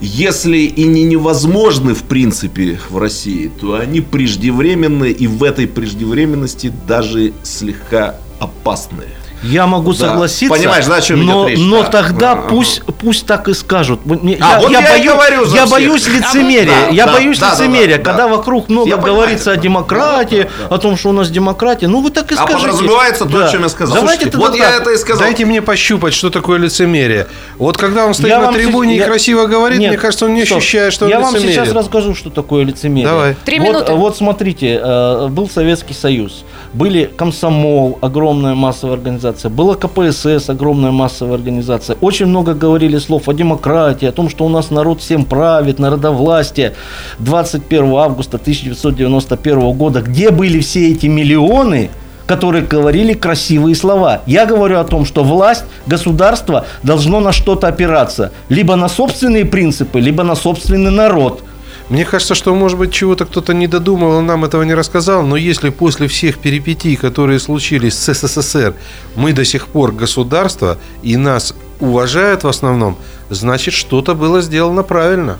если 0.00 0.58
и 0.58 0.84
не 0.84 1.04
невозможны 1.04 1.94
в 1.94 2.02
принципе 2.04 2.80
в 2.88 2.98
России, 2.98 3.50
то 3.60 3.74
они 3.74 4.00
преждевременны 4.00 5.10
и 5.12 5.26
в 5.26 5.44
этой 5.44 5.68
преждевременности 5.68 6.72
даже 6.88 7.32
слегка 7.44 8.16
опасные. 8.40 9.19
Я 9.42 9.66
могу 9.66 9.92
Да. 9.92 9.98
согласиться, 10.08 10.54
Понимаешь, 10.54 10.86
да, 10.86 10.96
о 10.96 11.00
чем 11.00 11.24
но, 11.24 11.44
идет 11.48 11.58
речь, 11.58 11.66
но 11.66 11.82
да. 11.82 11.88
тогда 11.88 12.32
Ага. 12.32 12.42
пусть, 12.48 12.82
пусть 13.00 13.26
так 13.26 13.48
и 13.48 13.54
скажут. 13.54 14.04
Мне- 14.04 14.36
А, 14.40 14.60
вот 14.60 14.70
я 14.70 14.80
и 14.80 14.84
боюсь, 14.84 15.06
говорю 15.06 15.40
я 15.44 15.48
всех. 15.64 15.70
боюсь 15.70 16.06
лицемерия. 16.08 16.66
Да, 16.88 16.88
я 16.92 17.06
да, 17.06 17.12
боюсь 17.14 17.38
да, 17.38 17.46
да, 17.48 17.52
лицемерия, 17.54 17.96
да, 17.98 18.02
когда 18.04 18.24
да. 18.24 18.28
вокруг 18.28 18.68
много 18.68 18.88
Я 18.88 18.96
понимаю 18.96 19.14
говорится 19.16 19.50
о 19.50 19.54
это. 19.54 19.62
демократии, 19.62 20.42
Да, 20.42 20.48
да, 20.64 20.68
да. 20.68 20.74
о 20.74 20.78
том, 20.78 20.96
что 20.96 21.08
у 21.08 21.12
нас 21.12 21.30
демократия. 21.30 21.88
Ну 21.88 22.00
вы 22.02 22.10
так 22.10 22.30
и 22.30 22.34
А 22.34 22.38
скажите. 22.38 22.58
подразумевается 22.66 23.24
то, 23.26 23.46
о 23.46 23.50
чем 23.50 23.62
я 23.62 23.68
сказал. 23.68 23.94
Давайте 23.96 24.24
Слушайте, 24.30 24.38
вот 24.38 24.54
я 24.56 24.70
так. 24.72 24.82
это 24.82 24.90
и 24.90 24.96
сказал. 24.98 25.20
Дайте 25.24 25.44
мне 25.46 25.62
пощупать, 25.62 26.12
что 26.14 26.30
такое 26.30 26.58
лицемерие. 26.58 27.26
Вот 27.58 27.76
когда 27.76 28.04
он 28.06 28.14
стоит 28.14 28.28
Я 28.28 28.40
на 28.40 28.52
трибуне 28.52 28.90
сейчас- 28.94 28.96
и 28.96 29.00
я- 29.00 29.06
красиво 29.06 29.46
говорит, 29.46 29.78
Нет, 29.78 29.88
мне 29.90 29.98
кажется, 29.98 30.26
он 30.26 30.34
не 30.34 30.44
стоп. 30.44 30.58
ощущает, 30.58 30.92
что 30.92 31.08
Я 31.08 31.16
он 31.18 31.24
вам 31.24 31.38
сейчас 31.38 31.72
расскажу, 31.72 32.14
что 32.14 32.28
такое 32.30 32.64
лицемерие. 32.64 33.08
Давай. 33.08 33.36
Три 33.44 33.58
вот, 33.58 33.68
минуты. 33.68 33.92
Вот 33.94 34.16
смотрите, 34.16 34.80
э, 34.82 35.28
был 35.28 35.48
Советский 35.48 35.94
Союз, 35.94 36.44
были 36.72 37.10
комсомол, 37.16 37.98
огромная 38.02 38.54
массовая 38.54 38.94
организация, 38.96 39.29
была 39.48 39.74
КПСС, 39.74 40.48
огромная 40.48 40.90
массовая 40.90 41.34
организация. 41.34 41.96
Очень 42.00 42.26
много 42.26 42.54
говорили 42.54 42.98
слов 42.98 43.28
о 43.28 43.32
демократии, 43.32 44.06
о 44.06 44.12
том, 44.12 44.28
что 44.28 44.44
у 44.44 44.48
нас 44.48 44.70
народ 44.70 45.00
всем 45.00 45.24
правит, 45.24 45.78
народовластие. 45.78 46.74
21 47.18 47.94
августа 47.94 48.36
1991 48.36 49.72
года, 49.72 50.02
где 50.02 50.30
были 50.30 50.60
все 50.60 50.90
эти 50.90 51.06
миллионы, 51.06 51.90
которые 52.26 52.64
говорили 52.64 53.12
красивые 53.12 53.74
слова. 53.74 54.22
Я 54.26 54.46
говорю 54.46 54.78
о 54.78 54.84
том, 54.84 55.04
что 55.04 55.24
власть, 55.24 55.64
государство 55.86 56.64
должно 56.82 57.20
на 57.20 57.32
что-то 57.32 57.66
опираться. 57.66 58.30
Либо 58.48 58.76
на 58.76 58.88
собственные 58.88 59.44
принципы, 59.46 59.98
либо 59.98 60.22
на 60.22 60.36
собственный 60.36 60.92
народ. 60.92 61.42
Мне 61.90 62.04
кажется, 62.04 62.36
что, 62.36 62.54
может 62.54 62.78
быть, 62.78 62.92
чего-то 62.92 63.26
кто-то 63.26 63.52
не 63.52 63.66
додумал, 63.66 64.22
нам 64.22 64.44
этого 64.44 64.62
не 64.62 64.74
рассказал, 64.74 65.24
но 65.24 65.36
если 65.36 65.70
после 65.70 66.06
всех 66.06 66.38
перипетий, 66.38 66.94
которые 66.94 67.40
случились 67.40 67.98
с 67.98 68.14
СССР, 68.14 68.76
мы 69.16 69.32
до 69.32 69.44
сих 69.44 69.66
пор 69.66 69.90
государство 69.90 70.78
и 71.02 71.16
нас 71.16 71.52
уважают 71.80 72.44
в 72.44 72.48
основном, 72.48 72.96
значит, 73.28 73.74
что-то 73.74 74.14
было 74.14 74.40
сделано 74.40 74.84
правильно. 74.84 75.38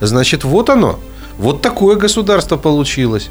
Значит, 0.00 0.44
вот 0.44 0.70
оно. 0.70 1.00
Вот 1.38 1.62
такое 1.62 1.96
государство 1.96 2.56
получилось. 2.56 3.30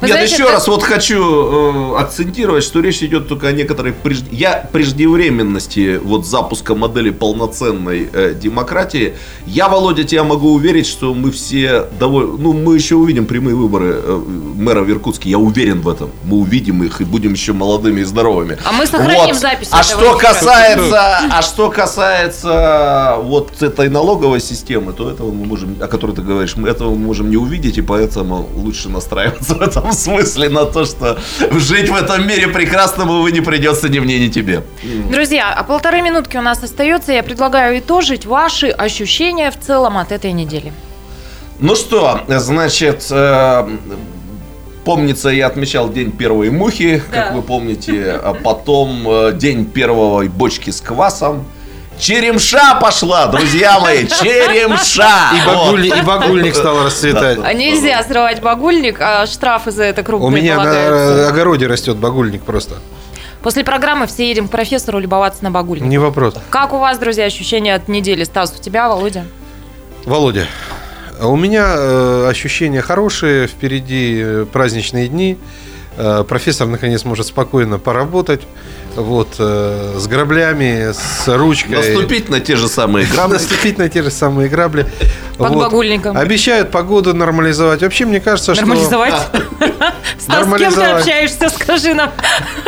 Вы 0.00 0.08
Нет, 0.08 0.16
знаете, 0.16 0.34
еще 0.34 0.44
это- 0.44 0.52
раз 0.54 0.68
вот 0.68 0.82
хочу 0.82 1.94
э, 1.94 1.98
акцентировать, 2.00 2.64
что 2.64 2.80
речь 2.80 3.02
идет 3.02 3.28
только 3.28 3.46
о 3.48 3.52
некоторой 3.52 3.92
преж- 3.92 4.24
я 4.32 4.68
преждевременности 4.72 6.00
вот 6.02 6.26
запуска 6.26 6.74
модели 6.74 7.10
полноценной 7.10 8.08
э, 8.12 8.34
демократии. 8.34 9.14
Я, 9.46 9.68
Володя, 9.68 10.02
тебя 10.04 10.24
могу 10.24 10.52
уверить, 10.54 10.86
что 10.86 11.14
мы 11.14 11.30
все 11.30 11.86
довольны. 12.00 12.36
Ну, 12.38 12.52
мы 12.52 12.74
еще 12.74 12.96
увидим 12.96 13.26
прямые 13.26 13.54
выборы 13.54 13.94
э, 14.02 14.22
мэра 14.56 14.80
в 14.82 14.90
Иркутске. 14.90 15.30
Я 15.30 15.38
уверен 15.38 15.82
в 15.82 15.88
этом. 15.88 16.10
Мы 16.24 16.38
увидим 16.38 16.82
их 16.82 17.00
и 17.00 17.04
будем 17.04 17.32
еще 17.32 17.52
молодыми 17.52 18.00
и 18.00 18.04
здоровыми. 18.04 18.58
А 18.64 18.72
мы 18.72 18.86
сохраним 18.86 19.34
запись 19.34 19.68
А 19.70 19.82
что 19.84 20.16
касается, 20.18 21.18
а 21.30 21.42
что 21.42 21.70
касается 21.70 23.18
вот 23.22 23.62
этой 23.62 23.88
налоговой 23.88 24.40
системы, 24.40 24.92
то 24.92 25.10
этого 25.10 25.30
мы 25.30 25.44
можем, 25.46 25.76
о 25.80 25.86
которой 25.86 26.12
ты 26.16 26.22
говоришь, 26.22 26.56
мы 26.56 26.68
этого 26.68 26.90
мы 26.90 26.98
можем 26.98 27.30
не 27.30 27.36
увидеть, 27.42 27.78
и 27.78 27.82
поэтому 27.82 28.48
лучше 28.56 28.88
настраиваться 28.88 29.54
в 29.58 29.60
этом 29.62 29.92
смысле 29.92 30.48
на 30.48 30.64
то, 30.64 30.84
что 30.84 31.18
жить 31.52 31.90
в 31.90 31.94
этом 31.94 32.26
мире 32.26 32.48
прекрасному 32.48 33.22
вы 33.22 33.32
не 33.32 33.40
придется 33.40 33.88
ни 33.88 33.98
мне, 33.98 34.18
ни 34.18 34.28
тебе. 34.30 34.62
Друзья, 35.10 35.52
а 35.52 35.62
полторы 35.64 36.02
минутки 36.02 36.36
у 36.36 36.42
нас 36.42 36.62
остается. 36.62 37.12
Я 37.12 37.22
предлагаю 37.22 37.78
итожить 37.78 38.26
ваши 38.26 38.68
ощущения 38.68 39.50
в 39.50 39.58
целом 39.58 39.96
от 39.98 40.12
этой 40.12 40.32
недели. 40.32 40.72
Ну 41.58 41.76
что, 41.76 42.20
значит, 42.28 43.06
э, 43.10 43.68
помнится, 44.84 45.28
я 45.28 45.46
отмечал 45.46 45.90
день 45.92 46.10
первой 46.10 46.50
мухи, 46.50 47.02
Да. 47.12 47.22
как 47.24 47.34
вы 47.34 47.42
помните, 47.42 48.12
а 48.12 48.34
потом 48.34 49.08
э, 49.08 49.32
день 49.34 49.64
первой 49.66 50.28
бочки 50.28 50.70
с 50.70 50.80
квасом. 50.80 51.44
Черемша 52.02 52.74
пошла, 52.80 53.28
друзья 53.28 53.78
мои, 53.78 54.06
черемша! 54.08 55.30
И, 55.36 55.46
Вот. 55.46 55.54
багульник, 55.54 55.96
и 55.96 56.02
багульник 56.02 56.56
стал 56.56 56.84
расцветать. 56.84 57.38
А 57.44 57.52
нельзя 57.52 58.02
срывать 58.02 58.42
багульник, 58.42 58.96
а 59.00 59.24
штрафы 59.28 59.70
за 59.70 59.84
это 59.84 60.02
крупные 60.02 60.26
У 60.26 60.30
меня 60.30 60.56
полагаются. 60.56 61.22
на 61.22 61.28
огороде 61.28 61.68
растет 61.68 61.96
багульник 61.98 62.42
просто. 62.42 62.74
После 63.40 63.62
программы 63.62 64.08
все 64.08 64.28
едем 64.28 64.48
к 64.48 64.50
профессору 64.50 64.98
любоваться 64.98 65.44
на 65.44 65.52
багульник. 65.52 65.86
Не 65.86 65.98
вопрос. 65.98 66.34
Как 66.50 66.72
у 66.72 66.78
вас, 66.78 66.98
друзья, 66.98 67.24
ощущения 67.24 67.72
от 67.76 67.86
недели? 67.86 68.24
Стас, 68.24 68.52
у 68.58 68.60
тебя, 68.60 68.88
Володя? 68.88 69.24
Володя, 70.04 70.46
у 71.20 71.36
меня 71.36 71.66
э, 71.76 72.26
ощущения 72.28 72.80
хорошие, 72.82 73.46
впереди 73.46 74.20
э, 74.20 74.46
праздничные 74.52 75.06
дни. 75.06 75.38
Э, 75.96 76.24
профессор 76.26 76.66
наконец 76.66 77.04
может 77.04 77.26
спокойно 77.26 77.78
поработать. 77.78 78.42
Вот, 78.96 79.36
э, 79.38 79.94
с 79.98 80.06
граблями, 80.06 80.92
с 80.92 81.28
ручкой. 81.28 81.76
Наступить 81.76 82.28
на 82.28 82.40
те 82.40 82.56
же 82.56 82.68
самые 82.68 83.06
грабли. 83.06 83.34
Наступить 83.34 83.78
на 83.78 83.88
те 83.88 84.02
же 84.02 84.10
самые 84.10 84.48
грабли. 84.48 84.86
Под 85.38 85.54
багульником. 85.54 86.16
Обещают 86.16 86.70
погоду 86.70 87.14
нормализовать. 87.14 87.82
Вообще, 87.82 88.04
мне 88.04 88.20
кажется, 88.20 88.54
Нормализовать? 88.54 89.14
Стас, 90.18 90.48
с 90.48 90.56
кем 90.56 90.72
ты 90.72 90.82
общаешься, 90.82 91.48
скажи 91.48 91.94
нам. 91.94 92.10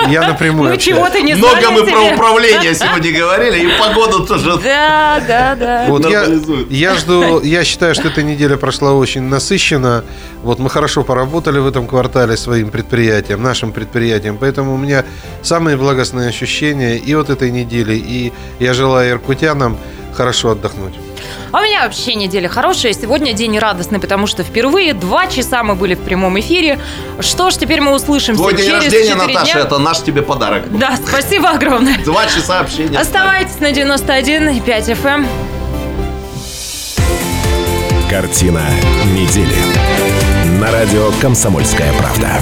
что 0.05 0.11
я 0.11 0.29
напрямую 0.29 0.71
Ну 0.71 0.77
чего 0.77 1.09
ты 1.09 1.23
не 1.23 1.35
Много 1.35 1.61
знали 1.61 1.75
мы 1.75 1.87
про 1.87 2.01
управление 2.15 2.75
сегодня 2.75 3.13
говорили, 3.13 3.67
и 3.67 3.79
погоду 3.79 4.27
тоже. 4.27 4.59
Да, 4.63 5.23
да, 5.27 5.55
да. 5.55 5.87
Вот 5.89 6.09
я, 6.09 6.27
я 6.69 6.95
жду, 6.95 7.41
я 7.41 7.65
считаю, 7.65 7.95
что 7.95 8.09
эта 8.09 8.23
неделя 8.23 8.57
прошла 8.57 8.93
очень 8.93 9.23
насыщенно. 9.23 10.05
Вот 10.43 10.59
мы 10.59 10.69
хорошо 10.69 11.05
поработали 11.05 11.59
в 11.59 11.67
этом 11.67 11.87
квартале 11.87 12.37
своим 12.37 12.71
предприятием, 12.71 13.43
нашим 13.43 13.73
предприятием. 13.73 14.37
Поэтому 14.39 14.75
у 14.75 14.79
меня 14.79 15.05
самые 15.43 15.77
благостные 16.15 16.29
ощущения 16.29 16.97
и 16.97 17.15
от 17.15 17.31
этой 17.31 17.51
недели. 17.51 17.95
И 17.95 18.33
я 18.61 18.75
желаю 18.75 19.11
иркутянам 19.13 19.77
хорошо 20.15 20.51
отдохнуть. 20.51 20.95
А 21.53 21.59
у 21.59 21.63
меня 21.63 21.85
вообще 21.85 22.15
неделя 22.15 22.49
хорошая. 22.49 22.93
Сегодня 22.93 23.33
день 23.33 23.59
радостный, 23.59 23.99
потому 23.99 24.27
что 24.27 24.43
впервые 24.43 24.95
два 24.95 25.27
часа 25.27 25.63
мы 25.63 25.75
были 25.75 25.95
в 25.95 26.01
прямом 26.01 26.39
эфире. 26.41 26.79
Что 27.21 27.51
ж, 27.51 27.57
теперь 27.57 27.81
мы 27.81 27.93
услышимся 27.95 28.41
Твой 28.41 28.55
день 28.55 28.67
через 28.67 28.85
рождения, 28.85 29.15
4 29.15 29.27
Наташа, 29.35 29.53
дня. 29.53 29.63
это 29.63 29.79
наш 29.79 30.01
тебе 30.03 30.23
подарок. 30.23 30.79
Да, 30.79 30.97
спасибо 30.97 31.51
огромное. 31.51 31.99
Два 32.05 32.27
часа 32.27 32.61
общения. 32.61 32.99
Оставайтесь 32.99 33.61
на 33.61 33.73
91 33.73 34.49
и 34.51 34.61
5 34.61 34.89
FM. 34.91 35.27
Картина 38.11 38.63
недели. 39.13 39.57
На 40.61 40.71
радио 40.71 41.11
«Комсомольская 41.21 41.93
правда». 41.95 42.41